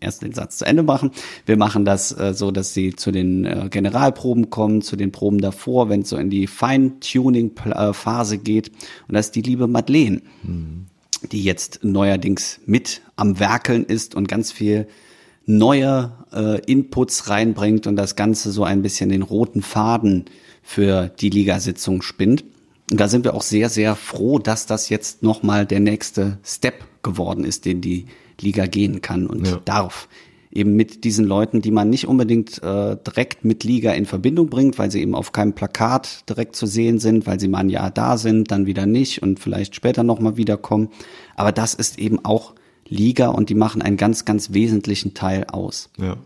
erst 0.00 0.22
den 0.22 0.32
Satz 0.32 0.58
zu 0.58 0.64
Ende 0.64 0.82
machen. 0.82 1.10
Wir 1.44 1.56
machen 1.56 1.84
das 1.84 2.18
äh, 2.18 2.32
so, 2.32 2.50
dass 2.50 2.72
sie 2.72 2.96
zu 2.96 3.10
den 3.10 3.44
äh, 3.44 3.68
Generalproben 3.70 4.48
kommen, 4.48 4.80
zu 4.80 4.96
den 4.96 5.12
Proben 5.12 5.40
davor, 5.40 5.88
wenn 5.88 6.00
es 6.00 6.08
so 6.08 6.16
in 6.16 6.30
die 6.30 6.46
Feintuning-Phase 6.46 8.38
geht. 8.38 8.70
Und 9.08 9.14
das 9.14 9.26
ist 9.26 9.34
die 9.34 9.42
liebe 9.42 9.66
Madeleine, 9.66 10.22
mhm. 10.42 10.86
Die 11.20 11.42
jetzt 11.42 11.80
neuerdings 11.82 12.60
mit 12.66 13.02
am 13.16 13.38
Werkeln 13.38 13.84
ist 13.84 14.14
und 14.14 14.28
ganz 14.28 14.52
viel 14.52 14.86
neue 15.46 16.12
äh, 16.32 16.60
Inputs 16.64 17.28
reinbringt 17.28 17.86
und 17.86 17.96
das 17.96 18.16
Ganze 18.16 18.50
so 18.50 18.64
ein 18.64 18.82
bisschen 18.82 19.10
den 19.10 19.22
roten 19.22 19.62
Faden 19.62 20.24
für 20.62 21.08
die 21.08 21.30
Ligasitzung 21.30 22.02
spinnt. 22.02 22.44
Und 22.90 23.00
da 23.00 23.08
sind 23.08 23.24
wir 23.24 23.34
auch 23.34 23.42
sehr, 23.42 23.68
sehr 23.68 23.96
froh, 23.96 24.38
dass 24.38 24.66
das 24.66 24.88
jetzt 24.88 25.22
nochmal 25.22 25.66
der 25.66 25.80
nächste 25.80 26.38
Step 26.44 26.84
geworden 27.02 27.44
ist, 27.44 27.64
den 27.64 27.80
die 27.80 28.06
Liga 28.40 28.66
gehen 28.66 29.00
kann 29.00 29.26
und 29.26 29.46
ja. 29.46 29.60
darf. 29.64 30.08
Eben 30.54 30.76
mit 30.76 31.04
diesen 31.04 31.24
Leuten, 31.24 31.60
die 31.60 31.72
man 31.72 31.90
nicht 31.90 32.06
unbedingt 32.06 32.62
äh, 32.62 32.96
direkt 32.96 33.44
mit 33.44 33.64
Liga 33.64 33.92
in 33.92 34.06
Verbindung 34.06 34.48
bringt, 34.48 34.78
weil 34.78 34.90
sie 34.90 35.02
eben 35.02 35.14
auf 35.14 35.32
keinem 35.32 35.52
Plakat 35.52 36.28
direkt 36.28 36.54
zu 36.54 36.66
sehen 36.66 37.00
sind, 37.00 37.26
weil 37.26 37.40
sie 37.40 37.48
mal 37.48 37.58
ein 37.58 37.70
Jahr 37.70 37.90
da 37.90 38.16
sind, 38.16 38.50
dann 38.50 38.66
wieder 38.66 38.86
nicht 38.86 39.22
und 39.22 39.40
vielleicht 39.40 39.74
später 39.74 40.04
nochmal 40.04 40.36
wiederkommen. 40.36 40.90
Aber 41.34 41.50
das 41.50 41.74
ist 41.74 41.98
eben 41.98 42.24
auch 42.24 42.54
Liga 42.88 43.28
und 43.28 43.50
die 43.50 43.54
machen 43.54 43.82
einen 43.82 43.96
ganz, 43.96 44.24
ganz 44.24 44.52
wesentlichen 44.52 45.14
Teil 45.14 45.44
aus. 45.50 45.90
Ja. 45.98 46.16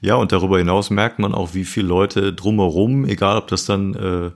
Ja, 0.00 0.14
und 0.14 0.32
darüber 0.32 0.58
hinaus 0.58 0.90
merkt 0.90 1.18
man 1.18 1.34
auch, 1.34 1.52
wie 1.52 1.64
viele 1.64 1.86
Leute 1.86 2.32
drumherum, 2.32 3.04
egal 3.04 3.36
ob 3.36 3.48
das 3.48 3.66
dann 3.66 3.94
äh, 3.94 4.30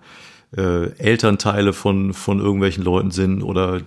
äh, 0.56 0.90
Elternteile 0.98 1.72
von, 1.72 2.14
von 2.14 2.38
irgendwelchen 2.38 2.84
Leuten 2.84 3.10
sind 3.10 3.42
oder 3.42 3.80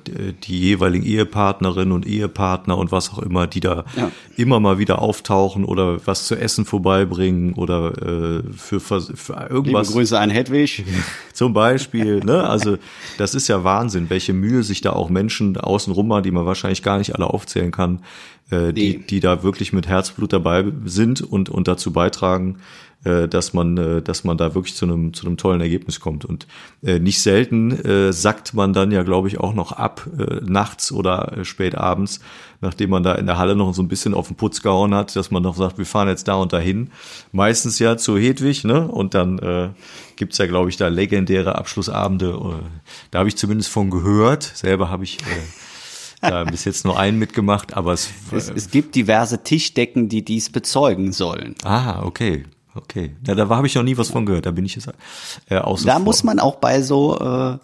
die 0.44 0.60
jeweiligen 0.60 1.06
Ehepartnerinnen 1.06 1.94
und 1.94 2.06
Ehepartner 2.06 2.78
und 2.78 2.92
was 2.92 3.12
auch 3.12 3.20
immer, 3.20 3.48
die 3.48 3.60
da 3.60 3.86
ja. 3.96 4.12
immer 4.36 4.60
mal 4.60 4.78
wieder 4.78 5.02
auftauchen 5.02 5.64
oder 5.64 6.06
was 6.06 6.28
zu 6.28 6.36
essen 6.36 6.66
vorbeibringen 6.66 7.54
oder 7.54 7.94
äh, 8.02 8.44
für, 8.56 8.80
für 8.80 9.48
irgendwas. 9.50 9.88
Liebe 9.88 10.00
Grüße 10.00 10.20
an 10.20 10.30
Hedwig. 10.30 10.84
Zum 11.34 11.54
Beispiel, 11.54 12.20
ne? 12.20 12.44
Also 12.44 12.78
das 13.18 13.36
ist 13.36 13.48
ja 13.48 13.64
Wahnsinn, 13.64 14.10
welche 14.10 14.34
Mühe 14.34 14.64
sich 14.64 14.82
da 14.82 14.92
auch 14.94 15.10
Menschen 15.10 15.56
außenrum 15.58 16.08
machen, 16.08 16.24
die 16.24 16.32
man 16.32 16.46
wahrscheinlich 16.46 16.84
gar 16.84 16.98
nicht 16.98 17.16
alle 17.16 17.28
aufzählen 17.28 17.72
kann, 17.72 18.02
äh, 18.50 18.74
die, 18.74 19.00
die 19.00 19.20
da 19.20 19.44
wirklich 19.44 19.74
mit 19.74 19.88
Herzblut 19.88 20.34
dabei 20.34 20.66
sind 20.86 21.22
und, 21.22 21.50
und 21.50 21.68
dazu 21.68 21.92
beitragen, 21.92 22.58
äh, 23.08 23.28
dass 23.28 23.54
man, 23.54 23.78
äh, 23.78 24.02
dass 24.02 24.24
man 24.24 24.38
da 24.38 24.54
wirklich 24.54 24.76
zu 24.76 24.86
einem, 24.86 25.14
zu 25.14 25.26
einem 25.26 25.38
tollen 25.38 25.62
Ergebnis 25.62 26.00
kommt. 26.00 26.26
Und 26.26 26.48
äh, 26.84 27.00
nicht 27.00 27.22
selten 27.22 27.72
äh, 27.72 28.12
sackt 28.12 28.54
man 28.54 28.74
dann 28.74 28.92
ja, 28.92 29.04
glaube 29.04 29.28
ich, 29.28 29.40
auch 29.40 29.54
noch 29.54 29.72
ab, 29.72 30.08
äh, 30.18 30.42
nachts 30.46 30.92
oder 30.92 31.38
äh, 31.38 31.46
spät 31.46 31.76
abends, 31.76 32.20
nachdem 32.60 32.90
man 32.90 33.04
da 33.04 33.16
in 33.16 33.26
der 33.26 33.38
Halle 33.38 33.56
noch 33.56 33.74
so 33.74 33.82
ein 33.82 33.88
bisschen 33.88 34.14
auf 34.14 34.28
den 34.28 34.36
Putz 34.36 34.62
gehauen 34.62 34.94
hat, 34.94 35.16
dass 35.16 35.32
man 35.32 35.44
noch 35.44 35.56
sagt, 35.56 35.78
wir 35.78 35.86
fahren 35.86 36.10
jetzt 36.10 36.28
da 36.28 36.36
und 36.36 36.52
dahin. 36.52 36.92
Meistens 37.32 37.80
ja 37.80 37.98
zu 37.98 38.18
Hedwig, 38.18 38.64
ne? 38.64 38.88
Und 38.88 39.14
dann 39.14 39.40
äh, 39.40 39.70
gibt's 40.16 40.38
ja, 40.38 40.48
glaube 40.48 40.70
ich, 40.70 40.78
da 40.78 40.88
legendäre 40.88 41.56
Abschlussabende. 41.56 42.38
Da 43.12 43.20
habe 43.20 43.30
ich 43.30 43.38
zumindest 43.38 43.70
von 43.70 43.90
gehört. 43.90 44.44
Selber 44.44 44.90
habe 44.90 45.04
ich 45.04 45.20
äh, 45.22 46.30
da 46.30 46.44
bis 46.46 46.66
jetzt 46.66 46.84
nur 46.84 47.00
einen 47.00 47.20
mitgemacht, 47.20 47.76
aber 47.76 47.94
es, 47.94 48.10
es, 48.32 48.50
es 48.50 48.72
gibt 48.72 48.96
diverse 48.96 49.44
Tischdecken, 49.44 50.10
die 50.10 50.26
dies 50.26 50.50
bezeugen 50.50 51.12
sollen. 51.12 51.56
Ah, 51.64 52.04
okay. 52.04 52.46
Okay, 52.78 53.16
ja, 53.26 53.36
da 53.36 53.50
habe 53.50 53.68
ich 53.68 53.76
noch 53.76 53.84
nie 53.84 53.98
was 53.98 54.10
von 54.10 54.26
gehört. 54.26 54.46
Da 54.46 54.52
bin 54.52 54.66
ich 54.66 54.76
jetzt 54.76 54.90
äh, 55.50 55.58
außen 55.58 55.88
Da 55.88 55.94
vor. 55.94 56.02
muss 56.04 56.24
man 56.24 56.40
auch 56.40 56.56
bei 56.56 56.82
so 56.82 57.18
äh, 57.20 57.58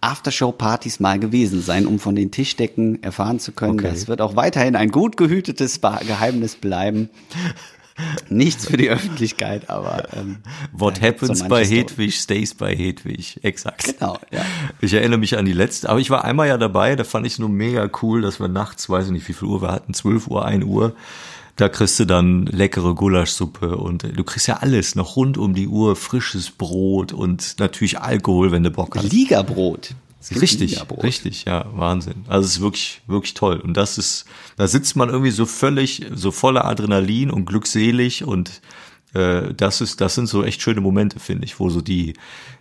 Aftershow-Partys 0.00 1.00
mal 1.00 1.18
gewesen 1.18 1.60
sein, 1.62 1.86
um 1.86 1.98
von 1.98 2.14
den 2.14 2.30
Tischdecken 2.30 3.02
erfahren 3.02 3.40
zu 3.40 3.52
können. 3.52 3.74
Okay. 3.74 3.90
Das 3.90 4.08
wird 4.08 4.20
auch 4.20 4.36
weiterhin 4.36 4.76
ein 4.76 4.90
gut 4.90 5.16
gehütetes 5.16 5.80
Geheimnis 5.80 6.56
bleiben. 6.56 7.10
Nichts 8.28 8.66
für 8.66 8.76
die 8.76 8.88
Öffentlichkeit, 8.90 9.68
aber 9.70 10.06
ähm, 10.14 10.38
What 10.72 11.00
happens 11.00 11.40
so 11.40 11.48
by 11.48 11.64
Hedwig 11.64 12.14
stays 12.14 12.54
by 12.54 12.76
Hedwig. 12.76 13.40
Exakt. 13.42 13.98
Genau, 13.98 14.18
ja. 14.30 14.40
Ich 14.80 14.94
erinnere 14.94 15.18
mich 15.18 15.36
an 15.36 15.44
die 15.46 15.52
letzte, 15.52 15.88
aber 15.88 15.98
ich 15.98 16.08
war 16.10 16.24
einmal 16.24 16.46
ja 16.46 16.58
dabei, 16.58 16.94
da 16.94 17.02
fand 17.02 17.26
ich 17.26 17.32
es 17.34 17.38
nur 17.40 17.48
mega 17.48 17.90
cool, 18.02 18.22
dass 18.22 18.38
wir 18.38 18.46
nachts, 18.46 18.88
weiß 18.88 19.06
ich 19.06 19.10
nicht, 19.12 19.28
wie 19.28 19.32
viel 19.32 19.48
Uhr 19.48 19.62
wir 19.62 19.72
hatten, 19.72 19.94
12 19.94 20.28
Uhr, 20.28 20.44
1 20.44 20.64
Uhr, 20.64 20.94
da 21.58 21.68
kriegst 21.68 21.98
du 21.98 22.04
dann 22.04 22.46
leckere 22.46 22.94
Gulaschsuppe 22.94 23.76
und 23.76 24.04
du 24.04 24.24
kriegst 24.24 24.46
ja 24.46 24.58
alles 24.58 24.94
noch 24.94 25.16
rund 25.16 25.36
um 25.36 25.54
die 25.54 25.66
Uhr, 25.66 25.96
frisches 25.96 26.52
Brot 26.52 27.12
und 27.12 27.56
natürlich 27.58 27.98
Alkohol, 27.98 28.52
wenn 28.52 28.62
du 28.62 28.70
Bock 28.70 28.96
hast. 28.96 29.12
Ligabrot. 29.12 29.94
Richtig, 30.40 30.72
Ligabrot. 30.72 31.02
richtig, 31.02 31.46
ja, 31.46 31.66
Wahnsinn. 31.74 32.24
Also 32.28 32.46
es 32.46 32.52
ist 32.56 32.60
wirklich, 32.60 33.00
wirklich 33.08 33.34
toll. 33.34 33.58
Und 33.58 33.76
das 33.76 33.98
ist, 33.98 34.24
da 34.56 34.68
sitzt 34.68 34.94
man 34.94 35.08
irgendwie 35.08 35.32
so 35.32 35.46
völlig, 35.46 36.06
so 36.14 36.30
voller 36.30 36.64
Adrenalin 36.64 37.30
und 37.30 37.44
glückselig 37.46 38.24
und 38.24 38.60
äh, 39.14 39.54
das 39.54 39.80
ist, 39.80 40.00
das 40.00 40.14
sind 40.14 40.26
so 40.26 40.44
echt 40.44 40.60
schöne 40.60 40.80
Momente, 40.80 41.20
finde 41.20 41.44
ich, 41.44 41.58
wo 41.60 41.70
so 41.70 41.80
die, 41.80 42.14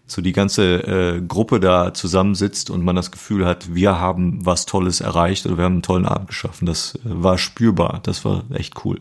so 0.05 0.21
die 0.21 0.31
ganze 0.31 1.17
äh, 1.17 1.21
Gruppe 1.21 1.59
da 1.59 1.93
zusammensitzt 1.93 2.69
und 2.69 2.83
man 2.83 2.95
das 2.95 3.11
Gefühl 3.11 3.45
hat, 3.45 3.73
wir 3.73 3.99
haben 3.99 4.45
was 4.45 4.65
Tolles 4.65 5.01
erreicht 5.01 5.45
oder 5.45 5.57
wir 5.57 5.65
haben 5.65 5.73
einen 5.73 5.81
tollen 5.81 6.05
Abend 6.05 6.29
geschaffen. 6.29 6.65
Das 6.65 6.95
äh, 6.95 6.99
war 7.03 7.37
spürbar, 7.37 7.99
das 8.03 8.23
war 8.23 8.43
echt 8.53 8.85
cool. 8.85 8.99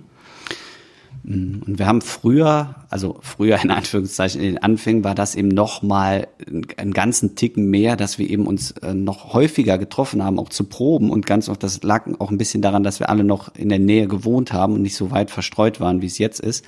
Und 1.29 1.81
wir 1.81 1.87
haben 1.89 2.03
früher, 2.03 2.77
also 2.89 3.19
früher 3.21 3.61
in 3.61 3.73
Anführungszeichen 3.73 4.41
in 4.41 4.47
den 4.55 4.63
Anfängen 4.63 5.03
war 5.03 5.17
das 5.17 5.35
eben 5.35 5.49
noch 5.49 5.83
mal 5.83 6.29
einen 6.77 6.93
ganzen 6.93 7.35
Ticken 7.35 7.69
mehr, 7.69 7.97
dass 7.97 8.19
wir 8.19 8.31
eben 8.31 8.47
uns 8.47 8.71
äh, 8.71 8.95
noch 8.95 9.33
häufiger 9.33 9.77
getroffen 9.77 10.23
haben, 10.23 10.39
auch 10.39 10.51
zu 10.51 10.65
Proben 10.65 11.11
und 11.11 11.27
ganz 11.27 11.49
oft, 11.49 11.65
das 11.65 11.83
lag 11.83 12.07
auch 12.21 12.31
ein 12.31 12.39
bisschen 12.39 12.63
daran, 12.63 12.85
dass 12.85 13.01
wir 13.01 13.09
alle 13.09 13.25
noch 13.25 13.53
in 13.57 13.71
der 13.71 13.81
Nähe 13.81 14.07
gewohnt 14.07 14.53
haben 14.53 14.75
und 14.75 14.83
nicht 14.83 14.95
so 14.95 15.11
weit 15.11 15.33
verstreut 15.33 15.81
waren, 15.81 16.01
wie 16.01 16.07
es 16.07 16.19
jetzt 16.19 16.39
ist. 16.39 16.65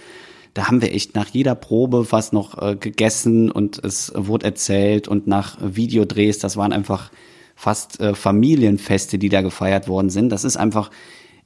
Da 0.58 0.66
haben 0.66 0.82
wir 0.82 0.92
echt 0.92 1.14
nach 1.14 1.28
jeder 1.28 1.54
Probe 1.54 2.10
was 2.10 2.32
noch 2.32 2.60
äh, 2.60 2.74
gegessen 2.74 3.48
und 3.48 3.78
es 3.84 4.12
wurde 4.16 4.46
erzählt 4.46 5.06
und 5.06 5.28
nach 5.28 5.56
Videodrehs, 5.60 6.40
das 6.40 6.56
waren 6.56 6.72
einfach 6.72 7.12
fast 7.54 8.00
äh, 8.00 8.12
Familienfeste, 8.12 9.20
die 9.20 9.28
da 9.28 9.42
gefeiert 9.42 9.86
worden 9.86 10.10
sind. 10.10 10.30
Das 10.30 10.42
ist 10.42 10.56
einfach 10.56 10.90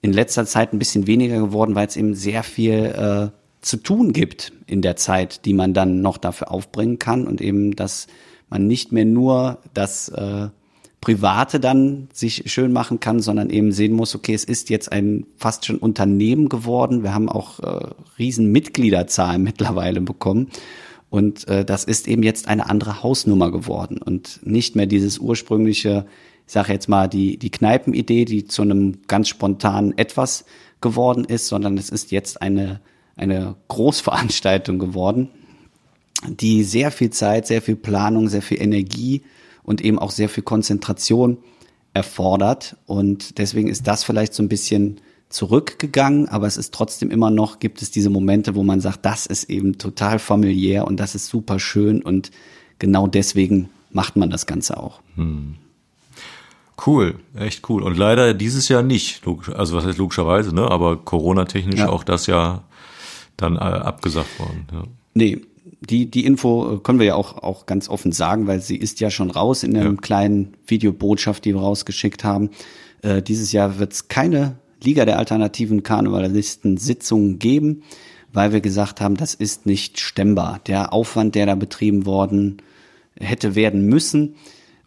in 0.00 0.14
letzter 0.14 0.46
Zeit 0.46 0.72
ein 0.72 0.78
bisschen 0.78 1.06
weniger 1.06 1.38
geworden, 1.40 1.74
weil 1.74 1.88
es 1.88 1.96
eben 1.98 2.14
sehr 2.14 2.42
viel 2.42 2.72
äh, 2.72 3.28
zu 3.60 3.76
tun 3.76 4.14
gibt 4.14 4.54
in 4.66 4.80
der 4.80 4.96
Zeit, 4.96 5.44
die 5.44 5.52
man 5.52 5.74
dann 5.74 6.00
noch 6.00 6.16
dafür 6.16 6.50
aufbringen 6.50 6.98
kann 6.98 7.26
und 7.26 7.42
eben, 7.42 7.76
dass 7.76 8.06
man 8.48 8.66
nicht 8.66 8.92
mehr 8.92 9.04
nur 9.04 9.58
das 9.74 10.08
äh, 10.08 10.48
Private 11.02 11.60
dann 11.60 12.08
sich 12.14 12.44
schön 12.50 12.72
machen 12.72 13.00
kann, 13.00 13.20
sondern 13.20 13.50
eben 13.50 13.72
sehen 13.72 13.92
muss, 13.92 14.14
okay, 14.14 14.32
es 14.32 14.44
ist 14.44 14.70
jetzt 14.70 14.90
ein 14.90 15.26
fast 15.36 15.66
schon 15.66 15.76
Unternehmen 15.76 16.48
geworden. 16.48 17.02
Wir 17.02 17.12
haben 17.12 17.28
auch 17.28 17.60
äh, 17.60 17.90
riesen 18.18 18.50
Mitgliederzahlen 18.52 19.42
mittlerweile 19.44 20.00
bekommen. 20.00 20.48
Und 21.10 21.46
äh, 21.48 21.64
das 21.66 21.84
ist 21.84 22.08
eben 22.08 22.22
jetzt 22.22 22.48
eine 22.48 22.70
andere 22.70 23.02
Hausnummer 23.02 23.50
geworden 23.50 23.98
und 23.98 24.40
nicht 24.44 24.76
mehr 24.76 24.86
dieses 24.86 25.18
ursprüngliche 25.18 26.06
ich 26.46 26.52
sage 26.52 26.72
jetzt 26.72 26.88
mal, 26.88 27.08
die, 27.08 27.38
die 27.38 27.50
Kneipenidee, 27.50 28.24
die 28.24 28.44
zu 28.44 28.62
einem 28.62 28.98
ganz 29.06 29.28
spontanen 29.28 29.96
Etwas 29.96 30.44
geworden 30.80 31.24
ist, 31.24 31.46
sondern 31.46 31.78
es 31.78 31.88
ist 31.88 32.10
jetzt 32.10 32.42
eine, 32.42 32.80
eine 33.16 33.56
Großveranstaltung 33.68 34.78
geworden, 34.78 35.30
die 36.28 36.62
sehr 36.64 36.90
viel 36.90 37.10
Zeit, 37.10 37.46
sehr 37.46 37.62
viel 37.62 37.76
Planung, 37.76 38.28
sehr 38.28 38.42
viel 38.42 38.60
Energie 38.60 39.22
und 39.62 39.80
eben 39.80 39.98
auch 39.98 40.10
sehr 40.10 40.28
viel 40.28 40.42
Konzentration 40.42 41.38
erfordert. 41.94 42.76
Und 42.86 43.38
deswegen 43.38 43.68
ist 43.68 43.86
das 43.86 44.04
vielleicht 44.04 44.34
so 44.34 44.42
ein 44.42 44.48
bisschen 44.48 45.00
zurückgegangen, 45.28 46.28
aber 46.28 46.46
es 46.46 46.56
ist 46.56 46.74
trotzdem 46.74 47.10
immer 47.10 47.30
noch, 47.30 47.58
gibt 47.58 47.80
es 47.82 47.90
diese 47.90 48.10
Momente, 48.10 48.54
wo 48.54 48.62
man 48.62 48.80
sagt, 48.80 49.04
das 49.04 49.26
ist 49.26 49.48
eben 49.48 49.78
total 49.78 50.18
familiär 50.18 50.86
und 50.86 50.98
das 51.00 51.14
ist 51.14 51.28
super 51.28 51.58
schön 51.58 52.02
und 52.02 52.30
genau 52.78 53.06
deswegen 53.06 53.70
macht 53.90 54.16
man 54.16 54.30
das 54.30 54.46
Ganze 54.46 54.76
auch. 54.76 55.00
Hm. 55.16 55.54
Cool, 56.84 57.14
echt 57.36 57.68
cool. 57.68 57.82
Und 57.82 57.96
leider 57.96 58.34
dieses 58.34 58.68
Jahr 58.68 58.82
nicht. 58.82 59.22
Also 59.54 59.76
was 59.76 59.84
heißt 59.84 59.98
logischerweise, 59.98 60.54
ne? 60.54 60.68
Aber 60.68 60.96
Corona-technisch 60.96 61.80
ja. 61.80 61.88
auch 61.88 62.02
das 62.02 62.26
Jahr 62.26 62.64
dann 63.36 63.56
äh, 63.56 63.60
abgesagt 63.60 64.38
worden. 64.40 64.66
Ja. 64.72 64.82
Nee, 65.14 65.42
die, 65.64 66.10
die 66.10 66.24
Info 66.24 66.78
können 66.78 66.98
wir 66.98 67.06
ja 67.06 67.14
auch, 67.14 67.38
auch 67.42 67.66
ganz 67.66 67.88
offen 67.88 68.12
sagen, 68.12 68.46
weil 68.46 68.60
sie 68.60 68.76
ist 68.76 69.00
ja 69.00 69.10
schon 69.10 69.30
raus 69.30 69.62
in 69.62 69.76
einem 69.76 69.94
ja. 69.94 70.00
kleinen 70.00 70.56
Videobotschaft, 70.66 71.44
die 71.44 71.54
wir 71.54 71.60
rausgeschickt 71.60 72.24
haben. 72.24 72.50
Äh, 73.02 73.22
dieses 73.22 73.52
Jahr 73.52 73.78
wird 73.78 73.92
es 73.92 74.08
keine 74.08 74.56
Liga 74.82 75.04
der 75.04 75.18
alternativen 75.18 75.82
Karnevalisten 75.82 76.76
Sitzungen 76.76 77.38
geben, 77.38 77.82
weil 78.32 78.52
wir 78.52 78.60
gesagt 78.60 79.00
haben, 79.00 79.16
das 79.16 79.34
ist 79.34 79.66
nicht 79.66 80.00
stemmbar. 80.00 80.60
Der 80.66 80.92
Aufwand, 80.92 81.34
der 81.34 81.46
da 81.46 81.54
betrieben 81.54 82.06
worden 82.06 82.62
hätte 83.18 83.54
werden 83.54 83.86
müssen, 83.86 84.34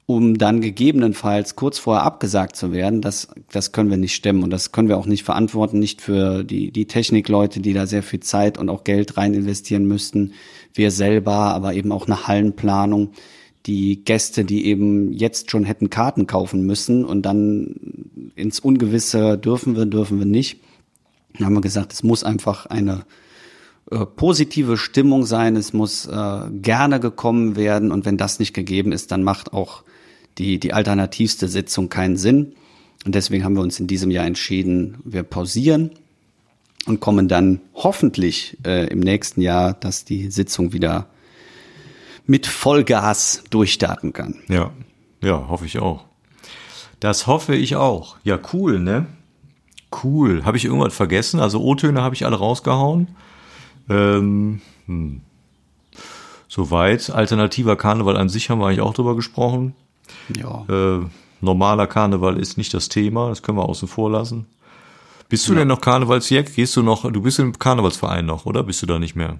um 0.07 0.37
dann 0.37 0.61
gegebenenfalls 0.61 1.55
kurz 1.55 1.79
vorher 1.79 2.03
abgesagt 2.03 2.55
zu 2.55 2.71
werden, 2.71 3.01
das, 3.01 3.27
das 3.51 3.71
können 3.71 3.89
wir 3.89 3.97
nicht 3.97 4.13
stemmen 4.13 4.43
und 4.43 4.51
das 4.51 4.71
können 4.71 4.87
wir 4.87 4.97
auch 4.97 5.07
nicht 5.07 5.23
verantworten, 5.23 5.79
nicht 5.79 6.01
für 6.01 6.43
die, 6.43 6.71
die 6.71 6.85
Technikleute, 6.85 7.59
die 7.59 7.73
da 7.73 7.87
sehr 7.87 8.03
viel 8.03 8.19
Zeit 8.19 8.57
und 8.57 8.69
auch 8.69 8.83
Geld 8.83 9.17
rein 9.17 9.33
investieren 9.33 9.85
müssten, 9.85 10.33
wir 10.75 10.91
selber, 10.91 11.33
aber 11.33 11.73
eben 11.73 11.91
auch 11.91 12.05
eine 12.07 12.27
Hallenplanung, 12.27 13.11
die 13.65 14.03
Gäste, 14.03 14.45
die 14.45 14.65
eben 14.65 15.11
jetzt 15.11 15.49
schon 15.49 15.63
hätten 15.63 15.89
Karten 15.89 16.27
kaufen 16.27 16.65
müssen 16.65 17.03
und 17.03 17.23
dann 17.23 18.31
ins 18.35 18.59
Ungewisse 18.59 19.37
dürfen 19.37 19.75
wir, 19.75 19.85
dürfen 19.85 20.19
wir 20.19 20.25
nicht. 20.25 20.59
Dann 21.33 21.47
haben 21.47 21.55
wir 21.55 21.61
gesagt, 21.61 21.93
es 21.93 22.03
muss 22.03 22.23
einfach 22.23 22.67
eine 22.67 23.05
äh, 23.89 24.05
positive 24.05 24.77
Stimmung 24.77 25.25
sein, 25.25 25.55
es 25.55 25.73
muss 25.73 26.05
äh, 26.05 26.39
gerne 26.51 26.99
gekommen 26.99 27.55
werden 27.55 27.91
und 27.91 28.05
wenn 28.05 28.17
das 28.17 28.39
nicht 28.39 28.53
gegeben 28.53 28.91
ist, 28.91 29.11
dann 29.11 29.23
macht 29.23 29.53
auch 29.53 29.83
die, 30.37 30.59
die 30.59 30.73
alternativste 30.73 31.47
Sitzung 31.47 31.89
keinen 31.89 32.17
Sinn. 32.17 32.53
Und 33.05 33.15
deswegen 33.15 33.43
haben 33.43 33.55
wir 33.55 33.61
uns 33.61 33.79
in 33.79 33.87
diesem 33.87 34.11
Jahr 34.11 34.25
entschieden, 34.25 34.97
wir 35.03 35.23
pausieren 35.23 35.91
und 36.85 36.99
kommen 36.99 37.27
dann 37.27 37.61
hoffentlich 37.73 38.57
äh, 38.65 38.87
im 38.87 38.99
nächsten 38.99 39.41
Jahr, 39.41 39.73
dass 39.73 40.05
die 40.05 40.29
Sitzung 40.29 40.73
wieder 40.73 41.07
mit 42.25 42.47
Vollgas 42.47 43.43
durchstarten 43.49 44.13
kann. 44.13 44.35
Ja, 44.47 44.71
ja, 45.21 45.47
hoffe 45.47 45.65
ich 45.65 45.79
auch. 45.79 46.05
Das 46.99 47.27
hoffe 47.27 47.55
ich 47.55 47.75
auch. 47.75 48.17
Ja, 48.23 48.39
cool, 48.53 48.79
ne? 48.79 49.07
Cool. 50.03 50.43
Habe 50.45 50.57
ich 50.57 50.65
irgendwas 50.65 50.93
vergessen? 50.93 51.39
Also 51.39 51.61
O-Töne 51.61 52.01
habe 52.01 52.15
ich 52.15 52.25
alle 52.25 52.37
rausgehauen. 52.37 53.09
Ähm, 53.89 54.61
hm. 54.87 55.21
Soweit. 56.47 57.09
Alternativer 57.09 57.75
Karneval 57.75 58.17
an 58.17 58.29
sich 58.29 58.49
haben 58.49 58.59
wir 58.59 58.67
eigentlich 58.67 58.81
auch 58.81 58.93
drüber 58.93 59.15
gesprochen. 59.15 59.75
Ja. 60.37 60.65
Äh, 60.69 61.05
normaler 61.41 61.87
Karneval 61.87 62.39
ist 62.39 62.57
nicht 62.57 62.73
das 62.73 62.89
Thema, 62.89 63.29
das 63.29 63.41
können 63.41 63.57
wir 63.57 63.67
außen 63.67 63.87
vor 63.87 64.09
lassen. 64.09 64.47
Bist 65.29 65.47
du 65.47 65.53
ja. 65.53 65.59
denn 65.59 65.67
noch 65.67 65.81
Karnevalsjack? 65.81 66.53
Gehst 66.53 66.75
du 66.75 66.83
noch, 66.83 67.11
du 67.11 67.21
bist 67.21 67.39
im 67.39 67.57
Karnevalsverein 67.57 68.25
noch, 68.25 68.45
oder? 68.45 68.63
Bist 68.63 68.81
du 68.81 68.85
da 68.85 68.99
nicht 68.99 69.15
mehr? 69.15 69.39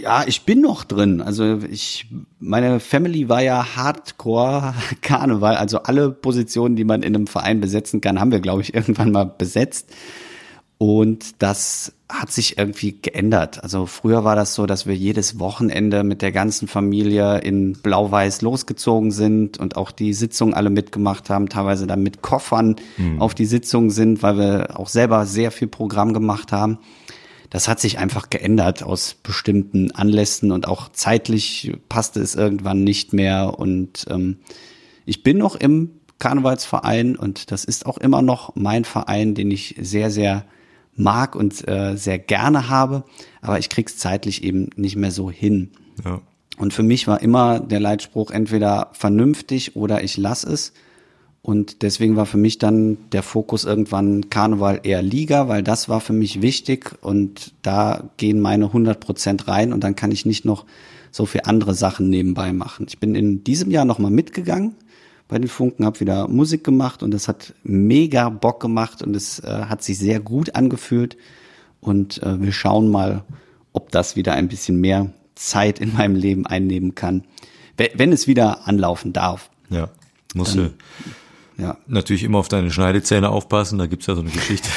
Ja, 0.00 0.24
ich 0.26 0.42
bin 0.42 0.60
noch 0.60 0.84
drin. 0.84 1.20
Also 1.20 1.58
ich, 1.68 2.06
meine 2.38 2.78
Family 2.78 3.28
war 3.28 3.42
ja 3.42 3.76
Hardcore 3.76 4.74
Karneval. 5.02 5.56
Also 5.56 5.82
alle 5.82 6.10
Positionen, 6.10 6.76
die 6.76 6.84
man 6.84 7.02
in 7.02 7.16
einem 7.16 7.26
Verein 7.26 7.60
besetzen 7.60 8.00
kann, 8.00 8.20
haben 8.20 8.30
wir, 8.30 8.40
glaube 8.40 8.62
ich, 8.62 8.74
irgendwann 8.74 9.10
mal 9.10 9.24
besetzt. 9.24 9.92
Und 10.78 11.42
das 11.42 11.92
hat 12.08 12.32
sich 12.32 12.56
irgendwie 12.56 12.98
geändert. 13.00 13.62
Also 13.62 13.84
früher 13.84 14.24
war 14.24 14.34
das 14.34 14.54
so, 14.54 14.64
dass 14.64 14.86
wir 14.86 14.94
jedes 14.94 15.38
Wochenende 15.38 16.04
mit 16.04 16.22
der 16.22 16.32
ganzen 16.32 16.66
Familie 16.66 17.38
in 17.38 17.74
Blau-Weiß 17.74 18.40
losgezogen 18.40 19.10
sind 19.10 19.58
und 19.58 19.76
auch 19.76 19.90
die 19.90 20.14
Sitzungen 20.14 20.54
alle 20.54 20.70
mitgemacht 20.70 21.28
haben, 21.28 21.50
teilweise 21.50 21.86
dann 21.86 22.02
mit 22.02 22.22
Koffern 22.22 22.76
mhm. 22.96 23.20
auf 23.20 23.34
die 23.34 23.44
Sitzungen 23.44 23.90
sind, 23.90 24.22
weil 24.22 24.38
wir 24.38 24.78
auch 24.80 24.88
selber 24.88 25.26
sehr 25.26 25.50
viel 25.50 25.68
Programm 25.68 26.14
gemacht 26.14 26.50
haben. 26.50 26.78
Das 27.50 27.68
hat 27.68 27.78
sich 27.78 27.98
einfach 27.98 28.30
geändert 28.30 28.82
aus 28.82 29.16
bestimmten 29.22 29.90
Anlässen 29.90 30.50
und 30.50 30.66
auch 30.66 30.90
zeitlich 30.92 31.72
passte 31.88 32.20
es 32.20 32.34
irgendwann 32.34 32.84
nicht 32.84 33.12
mehr. 33.12 33.58
Und 33.58 34.06
ähm, 34.08 34.38
ich 35.04 35.22
bin 35.22 35.38
noch 35.38 35.56
im 35.56 35.90
Karnevalsverein 36.18 37.16
und 37.16 37.50
das 37.50 37.64
ist 37.64 37.86
auch 37.86 37.98
immer 37.98 38.22
noch 38.22 38.56
mein 38.56 38.84
Verein, 38.84 39.34
den 39.34 39.50
ich 39.50 39.76
sehr, 39.78 40.10
sehr 40.10 40.44
mag 40.98 41.34
und 41.34 41.66
äh, 41.68 41.96
sehr 41.96 42.18
gerne 42.18 42.68
habe, 42.68 43.04
aber 43.40 43.58
ich 43.58 43.68
krieg's 43.68 43.96
zeitlich 43.96 44.42
eben 44.42 44.70
nicht 44.76 44.96
mehr 44.96 45.10
so 45.10 45.30
hin. 45.30 45.70
Ja. 46.04 46.20
Und 46.58 46.72
für 46.72 46.82
mich 46.82 47.06
war 47.06 47.22
immer 47.22 47.60
der 47.60 47.80
Leitspruch 47.80 48.30
entweder 48.30 48.90
vernünftig 48.92 49.76
oder 49.76 50.02
ich 50.02 50.16
lass 50.16 50.44
es. 50.44 50.72
Und 51.40 51.82
deswegen 51.82 52.16
war 52.16 52.26
für 52.26 52.36
mich 52.36 52.58
dann 52.58 52.98
der 53.12 53.22
Fokus 53.22 53.64
irgendwann 53.64 54.28
Karneval 54.28 54.80
eher 54.82 55.02
Liga, 55.02 55.48
weil 55.48 55.62
das 55.62 55.88
war 55.88 56.00
für 56.00 56.12
mich 56.12 56.42
wichtig 56.42 56.96
und 57.00 57.54
da 57.62 58.10
gehen 58.16 58.40
meine 58.40 58.66
100 58.66 58.98
Prozent 58.98 59.48
rein 59.48 59.72
und 59.72 59.84
dann 59.84 59.94
kann 59.94 60.10
ich 60.10 60.26
nicht 60.26 60.44
noch 60.44 60.66
so 61.10 61.26
viel 61.26 61.42
andere 61.44 61.74
Sachen 61.74 62.10
nebenbei 62.10 62.52
machen. 62.52 62.86
Ich 62.88 62.98
bin 62.98 63.14
in 63.14 63.44
diesem 63.44 63.70
Jahr 63.70 63.84
nochmal 63.84 64.10
mitgegangen 64.10 64.74
bei 65.28 65.38
den 65.38 65.48
Funken, 65.48 65.84
habe 65.84 66.00
wieder 66.00 66.26
Musik 66.26 66.64
gemacht 66.64 67.02
und 67.02 67.12
es 67.12 67.28
hat 67.28 67.52
mega 67.62 68.30
Bock 68.30 68.60
gemacht 68.60 69.02
und 69.02 69.14
es 69.14 69.38
äh, 69.40 69.64
hat 69.68 69.82
sich 69.82 69.98
sehr 69.98 70.20
gut 70.20 70.54
angefühlt. 70.54 71.16
Und 71.80 72.22
äh, 72.22 72.40
wir 72.40 72.52
schauen 72.52 72.90
mal, 72.90 73.22
ob 73.72 73.92
das 73.92 74.16
wieder 74.16 74.32
ein 74.32 74.48
bisschen 74.48 74.80
mehr 74.80 75.12
Zeit 75.34 75.78
in 75.78 75.92
meinem 75.92 76.16
Leben 76.16 76.46
einnehmen 76.46 76.94
kann, 76.94 77.24
wenn 77.76 78.10
es 78.10 78.26
wieder 78.26 78.66
anlaufen 78.66 79.12
darf. 79.12 79.50
Ja, 79.70 79.90
musst 80.34 80.56
du 80.56 80.72
ja. 81.58 81.76
natürlich 81.86 82.24
immer 82.24 82.38
auf 82.38 82.48
deine 82.48 82.72
Schneidezähne 82.72 83.28
aufpassen. 83.28 83.78
Da 83.78 83.86
gibt's 83.86 84.06
ja 84.06 84.14
so 84.14 84.22
eine 84.22 84.30
Geschichte 84.30 84.68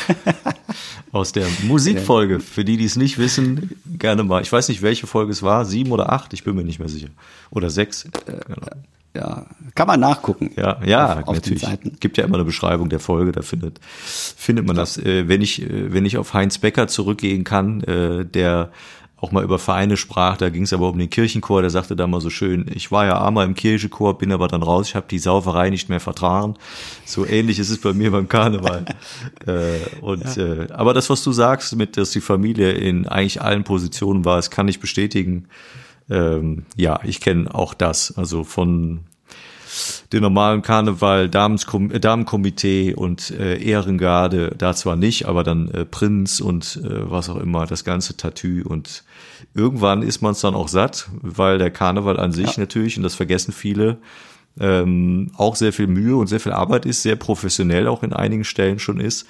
aus 1.11 1.31
der 1.31 1.47
Musikfolge. 1.63 2.41
Für 2.41 2.63
die, 2.63 2.77
die 2.77 2.85
es 2.85 2.97
nicht 2.97 3.17
wissen, 3.17 3.71
gerne 3.97 4.23
mal. 4.23 4.43
Ich 4.43 4.51
weiß 4.51 4.67
nicht, 4.67 4.83
welche 4.83 5.07
Folge 5.07 5.31
es 5.31 5.41
war, 5.41 5.65
sieben 5.65 5.91
oder 5.91 6.11
acht, 6.11 6.33
ich 6.33 6.43
bin 6.43 6.55
mir 6.55 6.63
nicht 6.63 6.77
mehr 6.77 6.89
sicher. 6.89 7.09
Oder 7.49 7.71
sechs. 7.71 8.07
Genau 8.25 8.67
ja, 9.13 9.45
kann 9.75 9.87
man 9.87 9.99
nachgucken. 9.99 10.51
Ja, 10.55 10.79
ja, 10.85 11.19
auf, 11.19 11.27
auf 11.27 11.35
natürlich. 11.35 11.63
Gibt 11.99 12.17
ja 12.17 12.23
immer 12.23 12.35
eine 12.35 12.45
Beschreibung 12.45 12.89
der 12.89 12.99
Folge, 12.99 13.31
da 13.31 13.41
findet 13.41 13.79
findet 13.83 14.65
man 14.65 14.75
das. 14.75 14.97
Äh, 14.97 15.27
wenn 15.27 15.41
ich 15.41 15.61
äh, 15.61 15.91
wenn 15.93 16.05
ich 16.05 16.17
auf 16.17 16.33
Heinz 16.33 16.57
Becker 16.59 16.87
zurückgehen 16.87 17.43
kann, 17.43 17.81
äh, 17.81 18.25
der 18.25 18.71
auch 19.21 19.31
mal 19.31 19.43
über 19.43 19.59
Vereine 19.59 19.97
sprach. 19.97 20.37
Da 20.37 20.49
ging 20.49 20.63
es 20.63 20.73
aber 20.73 20.89
um 20.89 20.97
den 20.97 21.09
Kirchenchor. 21.09 21.61
Der 21.61 21.69
sagte 21.69 21.95
da 21.95 22.07
mal 22.07 22.21
so 22.21 22.31
schön, 22.31 22.65
ich 22.73 22.91
war 22.91 23.05
ja 23.05 23.23
einmal 23.23 23.45
im 23.45 23.53
Kirchenchor, 23.53 24.17
bin 24.17 24.31
aber 24.31 24.47
dann 24.47 24.63
raus. 24.63 24.89
Ich 24.89 24.95
habe 24.95 25.05
die 25.09 25.19
Sauferei 25.19 25.69
nicht 25.69 25.89
mehr 25.89 25.99
vertragen. 25.99 26.55
So 27.05 27.25
ähnlich 27.25 27.59
ist 27.59 27.69
es 27.69 27.79
bei 27.79 27.93
mir 27.93 28.11
beim 28.11 28.27
Karneval. 28.27 28.85
äh, 29.45 30.01
und 30.01 30.35
ja. 30.35 30.43
äh, 30.43 30.71
aber 30.71 30.93
das, 30.93 31.09
was 31.09 31.23
du 31.23 31.31
sagst, 31.31 31.75
mit 31.75 31.97
dass 31.97 32.11
die 32.11 32.21
Familie 32.21 32.71
in 32.71 33.07
eigentlich 33.07 33.41
allen 33.41 33.63
Positionen 33.63 34.25
war, 34.25 34.37
das 34.37 34.49
kann 34.49 34.67
ich 34.67 34.79
bestätigen. 34.79 35.47
Ähm, 36.09 36.65
ja, 36.75 36.99
ich 37.03 37.21
kenne 37.21 37.53
auch 37.53 37.73
das. 37.73 38.17
Also 38.17 38.43
von 38.43 39.01
den 40.11 40.21
normalen 40.21 40.61
Karneval, 40.61 41.25
äh, 41.25 41.99
Damenkomitee 41.99 42.93
und 42.93 43.31
äh, 43.31 43.57
Ehrengarde, 43.57 44.53
da 44.57 44.73
zwar 44.73 44.95
nicht, 44.95 45.25
aber 45.25 45.43
dann 45.43 45.69
äh, 45.69 45.85
Prinz 45.85 46.41
und 46.41 46.81
äh, 46.83 47.09
was 47.09 47.29
auch 47.29 47.37
immer, 47.37 47.65
das 47.65 47.83
ganze 47.83 48.17
Tattoo 48.17 48.63
und 48.67 49.03
irgendwann 49.53 50.01
ist 50.01 50.21
man 50.21 50.33
es 50.33 50.41
dann 50.41 50.55
auch 50.55 50.67
satt, 50.67 51.09
weil 51.21 51.57
der 51.57 51.71
Karneval 51.71 52.19
an 52.19 52.31
sich 52.33 52.57
ja. 52.57 52.61
natürlich, 52.61 52.97
und 52.97 53.03
das 53.03 53.15
vergessen 53.15 53.53
viele, 53.53 53.97
ähm, 54.59 55.31
auch 55.37 55.55
sehr 55.55 55.71
viel 55.71 55.87
Mühe 55.87 56.15
und 56.17 56.27
sehr 56.27 56.41
viel 56.41 56.51
Arbeit 56.51 56.85
ist, 56.85 57.03
sehr 57.03 57.15
professionell 57.15 57.87
auch 57.87 58.03
in 58.03 58.11
einigen 58.13 58.43
Stellen 58.43 58.79
schon 58.79 58.99
ist. 58.99 59.25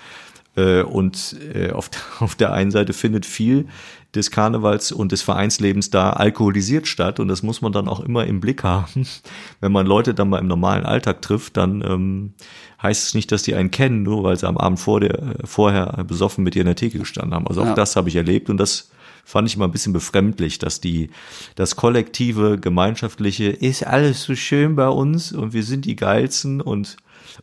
Äh, 0.55 0.82
und 0.82 1.38
äh, 1.53 1.72
auf, 1.72 1.89
auf 2.19 2.36
der 2.36 2.53
einen 2.53 2.72
Seite 2.72 2.93
findet 2.93 3.26
viel 3.26 3.67
des 4.16 4.30
Karnevals 4.30 4.91
und 4.91 5.12
des 5.12 5.22
Vereinslebens 5.22 5.89
da 5.89 6.12
alkoholisiert 6.12 6.88
statt 6.88 7.20
und 7.20 7.28
das 7.28 7.43
muss 7.43 7.62
man 7.62 7.72
dann 7.72 7.88
auch 7.88 8.01
immer 8.01 8.26
im 8.26 8.41
Blick 8.41 8.64
haben. 8.64 9.07
Wenn 9.62 9.72
man 9.72 9.86
Leute 9.86 10.14
dann 10.14 10.30
mal 10.30 10.39
im 10.39 10.47
normalen 10.47 10.86
Alltag 10.86 11.22
trifft, 11.22 11.57
dann 11.57 11.82
ähm, 11.82 12.34
heißt 12.82 13.07
es 13.07 13.14
nicht, 13.14 13.32
dass 13.32 13.43
die 13.43 13.55
einen 13.55 13.72
kennen, 13.72 14.03
nur 14.03 14.24
weil 14.24 14.38
sie 14.38 14.47
am 14.47 14.57
Abend 14.57 14.80
vor 14.80 14.99
der, 14.99 15.36
vorher 15.45 16.03
besoffen 16.03 16.43
mit 16.43 16.55
ihr 16.55 16.62
in 16.62 16.68
der 16.68 16.76
Theke 16.76 16.99
gestanden 16.99 17.34
haben. 17.34 17.47
Also 17.47 17.62
auch 17.62 17.68
ja. 17.68 17.74
das 17.74 17.95
habe 17.95 18.09
ich 18.09 18.16
erlebt 18.16 18.49
und 18.49 18.57
das 18.57 18.91
fand 19.24 19.47
ich 19.47 19.55
immer 19.55 19.66
ein 19.66 19.72
bisschen 19.72 19.93
befremdlich, 19.93 20.59
dass 20.59 20.82
die, 20.82 21.09
das 21.55 21.76
kollektive, 21.76 22.59
gemeinschaftliche, 22.59 23.49
ist 23.49 23.86
alles 23.86 24.24
so 24.24 24.36
schön 24.36 24.76
bei 24.76 24.89
uns 24.89 25.32
und 25.32 25.53
wir 25.53 25.64
sind 25.64 25.86
die 25.86 25.95
geilsten 25.95 26.59
und 26.59 26.97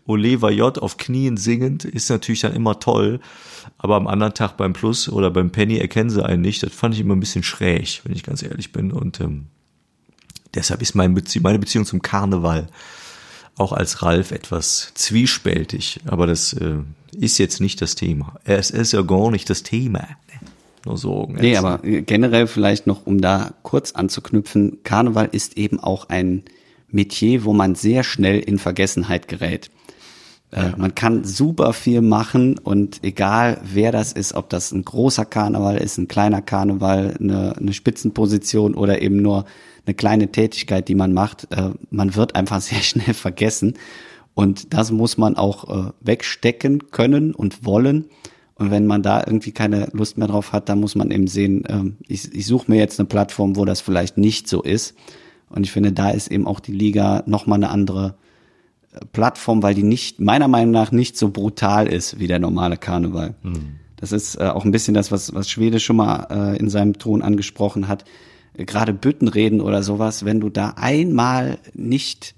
Oliver 0.07 0.51
J. 0.51 0.79
auf 0.79 0.97
Knien 0.97 1.37
singend 1.37 1.85
ist 1.85 2.11
natürlich 2.11 2.41
dann 2.41 2.55
immer 2.55 2.81
toll. 2.81 3.21
Aber 3.77 3.97
am 3.97 4.07
anderen 4.07 4.35
Tag 4.35 4.57
beim 4.57 4.73
Plus 4.73 5.09
oder 5.09 5.31
beim 5.31 5.51
Penny 5.51 5.79
erkennen 5.79 6.11
sie 6.11 6.25
einen 6.25 6.43
nicht. 6.43 6.63
Das 6.63 6.73
fand 6.73 6.95
ich 6.95 7.01
immer 7.01 7.15
ein 7.15 7.21
bisschen 7.21 7.43
schräg, 7.43 8.01
wenn 8.05 8.15
ich 8.15 8.23
ganz 8.23 8.43
ehrlich 8.43 8.73
bin. 8.73 8.93
Und 8.93 9.21
ähm, 9.21 9.47
deshalb 10.55 10.83
ist 10.83 10.95
mein 10.95 11.15
Bezie 11.15 11.41
meine 11.41 11.59
Beziehung 11.59 11.85
zum 11.85 12.03
Karneval 12.03 12.69
auch 13.57 13.73
als 13.73 14.03
Ralf 14.03 14.31
etwas 14.31 14.93
zwiespältig. 14.95 16.01
Aber 16.07 16.27
das 16.27 16.53
äh, 16.53 16.77
ist 17.13 17.39
jetzt 17.39 17.61
nicht 17.61 17.83
das 17.83 17.95
Thema. 17.95 18.35
Es 18.45 18.71
ist 18.71 18.93
ja 18.93 19.03
gar 19.03 19.31
nicht 19.31 19.51
das 19.51 19.63
Thema. 19.63 20.07
Nur 20.85 20.97
so. 20.97 21.29
Nee, 21.31 21.57
aber 21.57 21.79
generell 21.83 22.47
vielleicht 22.47 22.87
noch, 22.87 23.05
um 23.07 23.21
da 23.21 23.53
kurz 23.63 23.93
anzuknüpfen, 23.93 24.79
Karneval 24.85 25.29
ist 25.33 25.57
eben 25.57 25.81
auch 25.81 26.09
ein 26.09 26.45
Metier, 26.91 27.45
wo 27.45 27.53
man 27.53 27.75
sehr 27.75 28.05
schnell 28.05 28.41
in 28.41 28.59
Vergessenheit 28.59 29.29
gerät. 29.29 29.71
Äh, 30.51 30.71
man 30.77 30.95
kann 30.95 31.25
super 31.25 31.73
viel 31.73 32.01
machen 32.01 32.59
und 32.59 33.05
egal 33.05 33.61
wer 33.63 33.93
das 33.93 34.13
ist, 34.13 34.35
ob 34.35 34.49
das 34.49 34.73
ein 34.73 34.85
großer 34.85 35.27
Karneval 35.27 35.77
ist, 35.77 35.99
ein 35.99 36.09
kleiner 36.09 36.41
Karneval, 36.41 37.17
eine, 37.21 37.57
eine 37.57 37.73
Spitzenposition 37.73 38.75
oder 38.75 39.03
eben 39.03 39.17
nur 39.17 39.45
eine 39.85 39.95
kleine 39.95 40.33
Tätigkeit, 40.33 40.89
die 40.89 40.95
man 40.95 41.13
macht, 41.13 41.49
äh, 41.51 41.71
man 41.91 42.15
wird 42.15 42.35
einfach 42.35 42.61
sehr 42.63 42.81
schnell 42.81 43.15
vergessen. 43.15 43.75
Und 44.35 44.73
das 44.73 44.93
muss 44.93 45.19
man 45.19 45.37
auch 45.37 45.89
äh, 45.89 45.91
wegstecken 46.01 46.93
können 46.93 47.35
und 47.35 47.65
wollen. 47.65 48.05
Und 48.55 48.71
wenn 48.71 48.87
man 48.87 49.03
da 49.03 49.23
irgendwie 49.27 49.53
keine 49.53 49.89
Lust 49.93 50.17
mehr 50.17 50.29
drauf 50.29 50.53
hat, 50.53 50.69
dann 50.69 50.81
muss 50.81 50.95
man 50.95 51.11
eben 51.11 51.27
sehen, 51.27 51.65
ähm, 51.69 51.97
ich, 52.07 52.33
ich 52.33 52.47
suche 52.47 52.71
mir 52.71 52.79
jetzt 52.79 53.01
eine 53.01 53.09
Plattform, 53.09 53.57
wo 53.57 53.65
das 53.65 53.81
vielleicht 53.81 54.17
nicht 54.17 54.49
so 54.49 54.63
ist. 54.63 54.95
Und 55.51 55.65
ich 55.65 55.73
finde, 55.73 55.93
da 55.93 56.11
ist 56.11 56.29
eben 56.29 56.47
auch 56.47 56.61
die 56.61 56.73
Liga 56.73 57.23
nochmal 57.27 57.59
eine 57.59 57.71
andere 57.71 58.15
äh, 58.93 59.01
Plattform, 59.13 59.63
weil 59.63 59.75
die 59.75 59.83
nicht, 59.83 60.21
meiner 60.21 60.49
Meinung 60.49 60.73
nach, 60.73 60.93
nicht 60.93 61.17
so 61.17 61.31
brutal 61.31 61.87
ist 61.87 62.19
wie 62.19 62.27
der 62.27 62.39
normale 62.39 62.77
Karneval. 62.77 63.35
Mhm. 63.43 63.77
Das 63.97 64.13
ist 64.13 64.37
äh, 64.37 64.45
auch 64.45 64.65
ein 64.65 64.71
bisschen 64.71 64.95
das, 64.95 65.11
was, 65.11 65.35
was 65.35 65.51
Schwede 65.51 65.81
schon 65.81 65.97
mal 65.97 66.27
äh, 66.31 66.59
in 66.59 66.71
seinem 66.71 66.95
Ton 66.95 67.23
angesprochen 67.23 67.89
hat. 67.89 68.05
Äh, 68.55 68.65
Gerade 68.65 68.93
Büttenreden 68.93 69.61
oder 69.61 69.83
sowas, 69.83 70.25
wenn 70.25 70.41
du 70.41 70.49
da 70.51 70.75
einmal 70.77 71.59
nicht, 71.75 72.35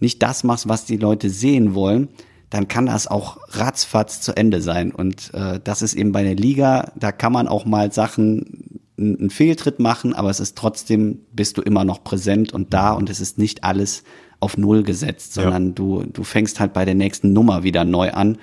nicht 0.00 0.22
das 0.22 0.44
machst, 0.44 0.68
was 0.68 0.84
die 0.84 0.96
Leute 0.96 1.30
sehen 1.30 1.74
wollen, 1.74 2.08
dann 2.50 2.68
kann 2.68 2.86
das 2.86 3.06
auch 3.06 3.38
ratzfatz 3.48 4.20
zu 4.20 4.36
Ende 4.36 4.60
sein. 4.60 4.92
Und 4.92 5.32
äh, 5.34 5.60
das 5.62 5.82
ist 5.82 5.94
eben 5.94 6.12
bei 6.12 6.22
der 6.22 6.34
Liga, 6.34 6.92
da 6.96 7.12
kann 7.12 7.32
man 7.32 7.48
auch 7.48 7.64
mal 7.64 7.92
Sachen 7.92 8.80
einen 8.98 9.30
Fehltritt 9.30 9.78
machen, 9.78 10.12
aber 10.12 10.30
es 10.30 10.40
ist 10.40 10.56
trotzdem, 10.56 11.20
bist 11.32 11.56
du 11.56 11.62
immer 11.62 11.84
noch 11.84 12.04
präsent 12.04 12.52
und 12.52 12.74
da 12.74 12.92
und 12.92 13.08
es 13.08 13.20
ist 13.20 13.38
nicht 13.38 13.64
alles 13.64 14.02
auf 14.40 14.56
Null 14.56 14.82
gesetzt, 14.82 15.34
sondern 15.34 15.68
ja. 15.68 15.72
du, 15.72 16.04
du 16.12 16.24
fängst 16.24 16.60
halt 16.60 16.72
bei 16.72 16.84
der 16.84 16.94
nächsten 16.94 17.32
Nummer 17.32 17.62
wieder 17.62 17.84
neu 17.84 18.12
an 18.12 18.38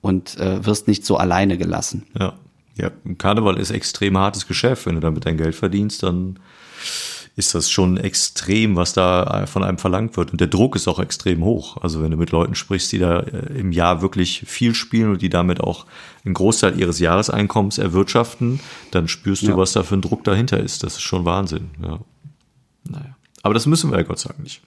und 0.00 0.38
äh, 0.38 0.64
wirst 0.64 0.88
nicht 0.88 1.04
so 1.04 1.16
alleine 1.16 1.58
gelassen. 1.58 2.06
Ja. 2.18 2.34
Ja, 2.76 2.90
Karneval 3.18 3.56
ist 3.58 3.70
extrem 3.70 4.18
hartes 4.18 4.48
Geschäft. 4.48 4.86
Wenn 4.86 4.96
du 4.96 5.00
damit 5.00 5.26
dein 5.26 5.36
Geld 5.36 5.54
verdienst, 5.54 6.02
dann 6.02 6.40
ist 7.36 7.54
das 7.54 7.68
schon 7.68 7.96
extrem, 7.96 8.76
was 8.76 8.92
da 8.92 9.46
von 9.46 9.64
einem 9.64 9.78
verlangt 9.78 10.16
wird. 10.16 10.30
Und 10.30 10.40
der 10.40 10.46
Druck 10.46 10.76
ist 10.76 10.86
auch 10.86 11.00
extrem 11.00 11.42
hoch. 11.42 11.76
Also 11.82 12.00
wenn 12.00 12.12
du 12.12 12.16
mit 12.16 12.30
Leuten 12.30 12.54
sprichst, 12.54 12.92
die 12.92 12.98
da 12.98 13.20
äh, 13.20 13.58
im 13.58 13.72
Jahr 13.72 14.02
wirklich 14.02 14.44
viel 14.46 14.74
spielen 14.74 15.10
und 15.10 15.22
die 15.22 15.30
damit 15.30 15.60
auch 15.60 15.86
einen 16.24 16.34
Großteil 16.34 16.78
ihres 16.78 17.00
Jahreseinkommens 17.00 17.78
erwirtschaften, 17.78 18.60
dann 18.92 19.08
spürst 19.08 19.42
du, 19.42 19.48
ja. 19.48 19.56
was 19.56 19.72
da 19.72 19.82
für 19.82 19.96
ein 19.96 20.02
Druck 20.02 20.22
dahinter 20.22 20.60
ist. 20.60 20.84
Das 20.84 20.94
ist 20.94 21.02
schon 21.02 21.24
Wahnsinn. 21.24 21.70
Ja. 21.82 21.98
Naja. 22.88 23.16
Aber 23.42 23.54
das 23.54 23.66
müssen 23.66 23.90
wir 23.90 23.98
ja 23.98 24.04
Gott 24.04 24.24
Dank 24.24 24.38
nicht. 24.38 24.62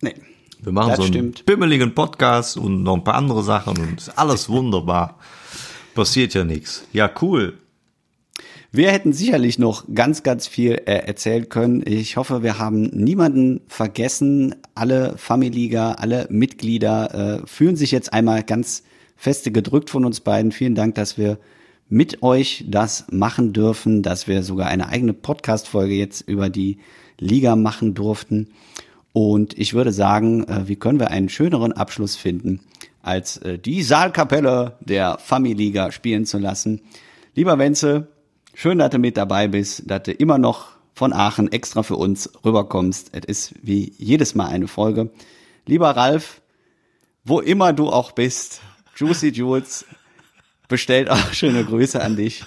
Nee. 0.00 0.14
Wir 0.62 0.72
machen 0.72 0.96
so 0.96 1.02
einen 1.02 1.12
stimmt. 1.12 1.46
bimmeligen 1.46 1.94
Podcast 1.94 2.56
und 2.56 2.82
noch 2.82 2.94
ein 2.94 3.04
paar 3.04 3.14
andere 3.14 3.42
Sachen 3.42 3.78
und 3.78 3.98
ist 3.98 4.18
alles 4.18 4.48
wunderbar. 4.48 5.18
Passiert 5.94 6.34
ja 6.34 6.44
nichts. 6.44 6.84
Ja, 6.92 7.10
cool. 7.22 7.58
Wir 8.72 8.92
hätten 8.92 9.12
sicherlich 9.12 9.58
noch 9.58 9.84
ganz, 9.92 10.22
ganz 10.22 10.46
viel 10.46 10.74
äh, 10.86 11.04
erzählen 11.04 11.48
können. 11.48 11.82
Ich 11.84 12.16
hoffe, 12.16 12.44
wir 12.44 12.60
haben 12.60 12.82
niemanden 12.82 13.62
vergessen. 13.66 14.54
Alle 14.76 15.18
Familiga, 15.18 15.94
alle 15.94 16.28
Mitglieder 16.30 17.42
äh, 17.42 17.46
fühlen 17.48 17.74
sich 17.74 17.90
jetzt 17.90 18.12
einmal 18.12 18.44
ganz 18.44 18.84
feste 19.16 19.50
gedrückt 19.50 19.90
von 19.90 20.04
uns 20.04 20.20
beiden. 20.20 20.52
Vielen 20.52 20.76
Dank, 20.76 20.94
dass 20.94 21.18
wir 21.18 21.38
mit 21.88 22.22
euch 22.22 22.64
das 22.68 23.06
machen 23.10 23.52
dürfen, 23.52 24.04
dass 24.04 24.28
wir 24.28 24.44
sogar 24.44 24.68
eine 24.68 24.88
eigene 24.88 25.14
Podcast-Folge 25.14 25.94
jetzt 25.94 26.20
über 26.28 26.48
die 26.48 26.78
Liga 27.18 27.56
machen 27.56 27.94
durften. 27.94 28.50
Und 29.12 29.58
ich 29.58 29.74
würde 29.74 29.90
sagen, 29.90 30.44
äh, 30.44 30.68
wie 30.68 30.76
können 30.76 31.00
wir 31.00 31.10
einen 31.10 31.28
schöneren 31.28 31.72
Abschluss 31.72 32.14
finden, 32.14 32.60
als 33.02 33.38
äh, 33.38 33.58
die 33.58 33.82
Saalkapelle 33.82 34.76
der 34.78 35.18
Familiga 35.18 35.90
spielen 35.90 36.24
zu 36.24 36.38
lassen. 36.38 36.82
Lieber 37.34 37.58
Wenzel, 37.58 38.06
Schön, 38.54 38.78
dass 38.78 38.90
du 38.90 38.98
mit 38.98 39.16
dabei 39.16 39.48
bist, 39.48 39.90
dass 39.90 40.02
du 40.02 40.12
immer 40.12 40.38
noch 40.38 40.68
von 40.92 41.12
Aachen 41.12 41.50
extra 41.50 41.82
für 41.82 41.96
uns 41.96 42.30
rüberkommst. 42.44 43.10
Es 43.12 43.24
ist 43.24 43.54
wie 43.62 43.92
jedes 43.96 44.34
Mal 44.34 44.48
eine 44.48 44.68
Folge. 44.68 45.10
Lieber 45.66 45.90
Ralf, 45.90 46.42
wo 47.24 47.40
immer 47.40 47.72
du 47.72 47.88
auch 47.88 48.12
bist, 48.12 48.60
Juicy 48.96 49.28
Jules 49.28 49.86
bestellt 50.68 51.10
auch 51.10 51.32
schöne 51.32 51.64
Grüße 51.64 52.02
an 52.02 52.16
dich. 52.16 52.44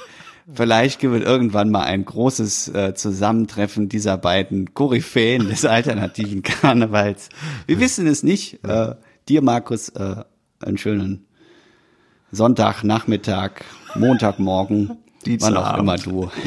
Vielleicht 0.51 0.99
gibt 0.99 1.15
es 1.15 1.21
irgendwann 1.21 1.71
mal 1.71 1.83
ein 1.83 2.03
großes 2.03 2.67
äh, 2.69 2.93
Zusammentreffen 2.93 3.87
dieser 3.87 4.17
beiden 4.17 4.73
Koryphäen 4.73 5.47
des 5.47 5.63
alternativen 5.63 6.43
Karnevals. 6.43 7.29
Wir 7.65 7.79
wissen 7.79 8.07
es 8.07 8.23
nicht. 8.23 8.63
Äh, 8.65 8.95
dir, 9.29 9.41
Markus, 9.41 9.89
äh, 9.89 10.15
einen 10.59 10.77
schönen 10.77 11.25
Sonntagnachmittag, 12.31 13.61
Montagmorgen. 13.95 14.97
Wann 15.39 15.57
auch 15.57 15.77
immer 15.77 15.97
du 15.97 16.29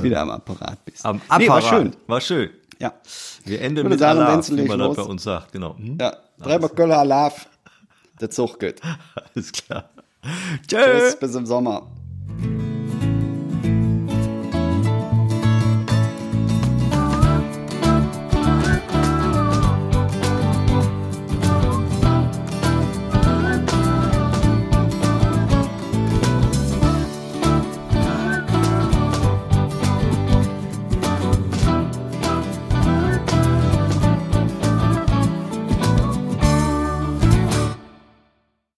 wieder 0.00 0.20
am 0.20 0.30
Apparat 0.30 0.84
bist. 0.84 1.04
Am 1.04 1.20
Apparat. 1.28 1.40
Nee, 1.40 1.48
war 1.48 1.62
schön. 1.62 1.96
War 2.06 2.20
schön. 2.20 2.50
Ja. 2.78 2.94
Wir 3.44 3.60
enden 3.60 3.88
mit 3.88 3.98
sagen, 3.98 4.20
Alarv, 4.20 4.50
wie 4.50 4.62
man 4.62 4.78
das 4.78 4.96
bei 4.96 5.02
uns 5.02 5.22
sagt. 5.22 5.52
Genau. 5.52 5.76
Hm? 5.76 5.98
Ja, 6.00 6.16
dreimal 6.38 6.70
Köller 6.70 6.98
Alarv. 6.98 7.46
Der 8.20 8.30
Zug 8.30 8.58
geht. 8.58 8.80
Alles 9.34 9.52
klar. 9.52 9.90
Tschüss. 10.66 10.84
Tschüss, 10.84 11.16
bis 11.16 11.34
im 11.34 11.46
Sommer. 11.46 11.88